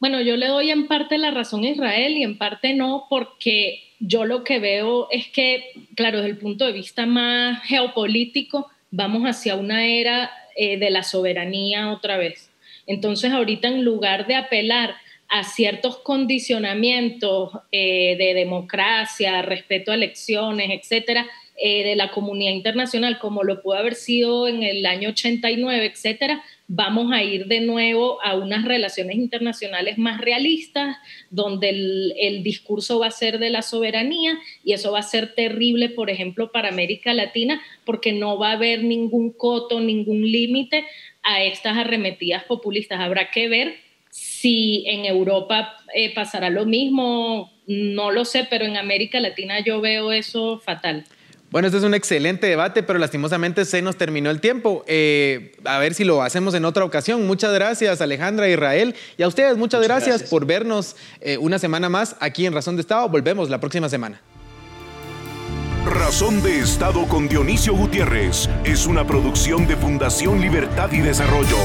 Bueno, 0.00 0.20
yo 0.22 0.36
le 0.36 0.48
doy 0.48 0.70
en 0.70 0.88
parte 0.88 1.18
la 1.18 1.30
razón 1.30 1.62
a 1.64 1.70
Israel 1.70 2.16
y 2.16 2.22
en 2.22 2.38
parte 2.38 2.74
no, 2.74 3.06
porque 3.10 3.82
yo 3.98 4.24
lo 4.24 4.44
que 4.44 4.58
veo 4.58 5.08
es 5.10 5.28
que, 5.28 5.72
claro, 5.94 6.18
desde 6.18 6.30
el 6.30 6.38
punto 6.38 6.64
de 6.64 6.72
vista 6.72 7.04
más 7.04 7.62
geopolítico, 7.64 8.70
vamos 8.90 9.24
hacia 9.24 9.56
una 9.56 9.86
era 9.86 10.30
eh, 10.56 10.78
de 10.78 10.90
la 10.90 11.02
soberanía 11.02 11.92
otra 11.92 12.16
vez. 12.16 12.50
Entonces, 12.86 13.30
ahorita 13.30 13.68
en 13.68 13.84
lugar 13.84 14.26
de 14.26 14.36
apelar 14.36 14.96
a 15.28 15.44
ciertos 15.44 15.98
condicionamientos 15.98 17.52
eh, 17.70 18.16
de 18.18 18.34
democracia, 18.34 19.42
respeto 19.42 19.92
a 19.92 19.94
elecciones, 19.94 20.70
etcétera, 20.70 21.26
eh, 21.62 21.84
de 21.84 21.94
la 21.94 22.10
comunidad 22.10 22.52
internacional, 22.52 23.18
como 23.18 23.44
lo 23.44 23.60
pudo 23.60 23.74
haber 23.74 23.94
sido 23.94 24.48
en 24.48 24.62
el 24.62 24.86
año 24.86 25.10
89, 25.10 25.92
etcétera, 25.92 26.42
vamos 26.68 27.12
a 27.12 27.22
ir 27.22 27.48
de 27.48 27.60
nuevo 27.60 28.18
a 28.22 28.34
unas 28.34 28.64
relaciones 28.64 29.16
internacionales 29.16 29.98
más 29.98 30.22
realistas, 30.22 30.96
donde 31.28 31.68
el, 31.68 32.14
el, 32.18 32.42
discurso 32.42 32.98
va 33.00 33.08
a 33.08 33.10
ser 33.10 33.38
de 33.38 33.50
la 33.50 33.60
soberanía 33.60 34.38
y 34.64 34.72
eso 34.72 34.92
va 34.92 35.00
a 35.00 35.02
ser 35.02 35.34
terrible, 35.34 35.90
por 35.90 36.08
ejemplo, 36.08 36.50
para 36.50 36.70
América 36.70 37.12
Latina, 37.12 37.60
porque 37.84 38.12
no 38.12 38.38
va 38.38 38.52
a 38.52 38.54
haber 38.54 38.82
ningún 38.82 39.30
coto, 39.30 39.80
ningún 39.80 40.22
límite 40.22 40.86
a 41.22 41.42
estas 41.42 41.76
arremetidas 41.76 42.44
populistas. 42.44 43.00
Habrá 43.00 43.30
que 43.30 43.48
ver 43.48 43.74
si 44.08 44.84
en 44.86 45.04
Europa 45.04 45.76
eh, 45.94 46.14
pasará 46.14 46.48
lo 46.48 46.64
mismo, 46.64 47.52
no 47.66 48.10
lo 48.10 48.24
sé, 48.24 48.46
pero 48.48 48.64
en 48.64 48.76
América 48.76 49.20
Latina 49.20 49.60
yo 49.60 49.82
veo 49.82 50.10
eso 50.10 50.58
fatal. 50.58 51.04
Bueno, 51.50 51.66
este 51.66 51.78
es 51.78 51.84
un 51.84 51.94
excelente 51.94 52.46
debate, 52.46 52.84
pero 52.84 53.00
lastimosamente 53.00 53.64
se 53.64 53.82
nos 53.82 53.96
terminó 53.96 54.30
el 54.30 54.40
tiempo. 54.40 54.84
Eh, 54.86 55.52
a 55.64 55.78
ver 55.78 55.94
si 55.94 56.04
lo 56.04 56.22
hacemos 56.22 56.54
en 56.54 56.64
otra 56.64 56.84
ocasión. 56.84 57.26
Muchas 57.26 57.52
gracias, 57.52 58.00
Alejandra 58.00 58.48
Israel. 58.48 58.94
Y 59.18 59.24
a 59.24 59.28
ustedes, 59.28 59.56
muchas, 59.56 59.82
gracias, 59.82 60.22
por 60.22 60.46
vernos 60.46 60.94
eh, 61.20 61.38
una 61.38 61.58
semana 61.58 61.88
más 61.88 62.14
aquí 62.20 62.46
en 62.46 62.52
Razón 62.52 62.76
de 62.76 62.82
Estado. 62.82 63.08
Volvemos 63.08 63.50
la 63.50 63.58
próxima 63.58 63.88
semana. 63.88 64.20
Razón 65.84 66.40
de 66.42 66.60
Estado 66.60 67.08
con 67.08 67.26
Dionisio 67.26 67.74
Gutiérrez 67.74 68.48
es 68.64 68.86
una 68.86 69.04
producción 69.04 69.66
de 69.66 69.76
Fundación 69.76 70.40
Libertad 70.40 70.92
y 70.92 71.00
Desarrollo. 71.00 71.56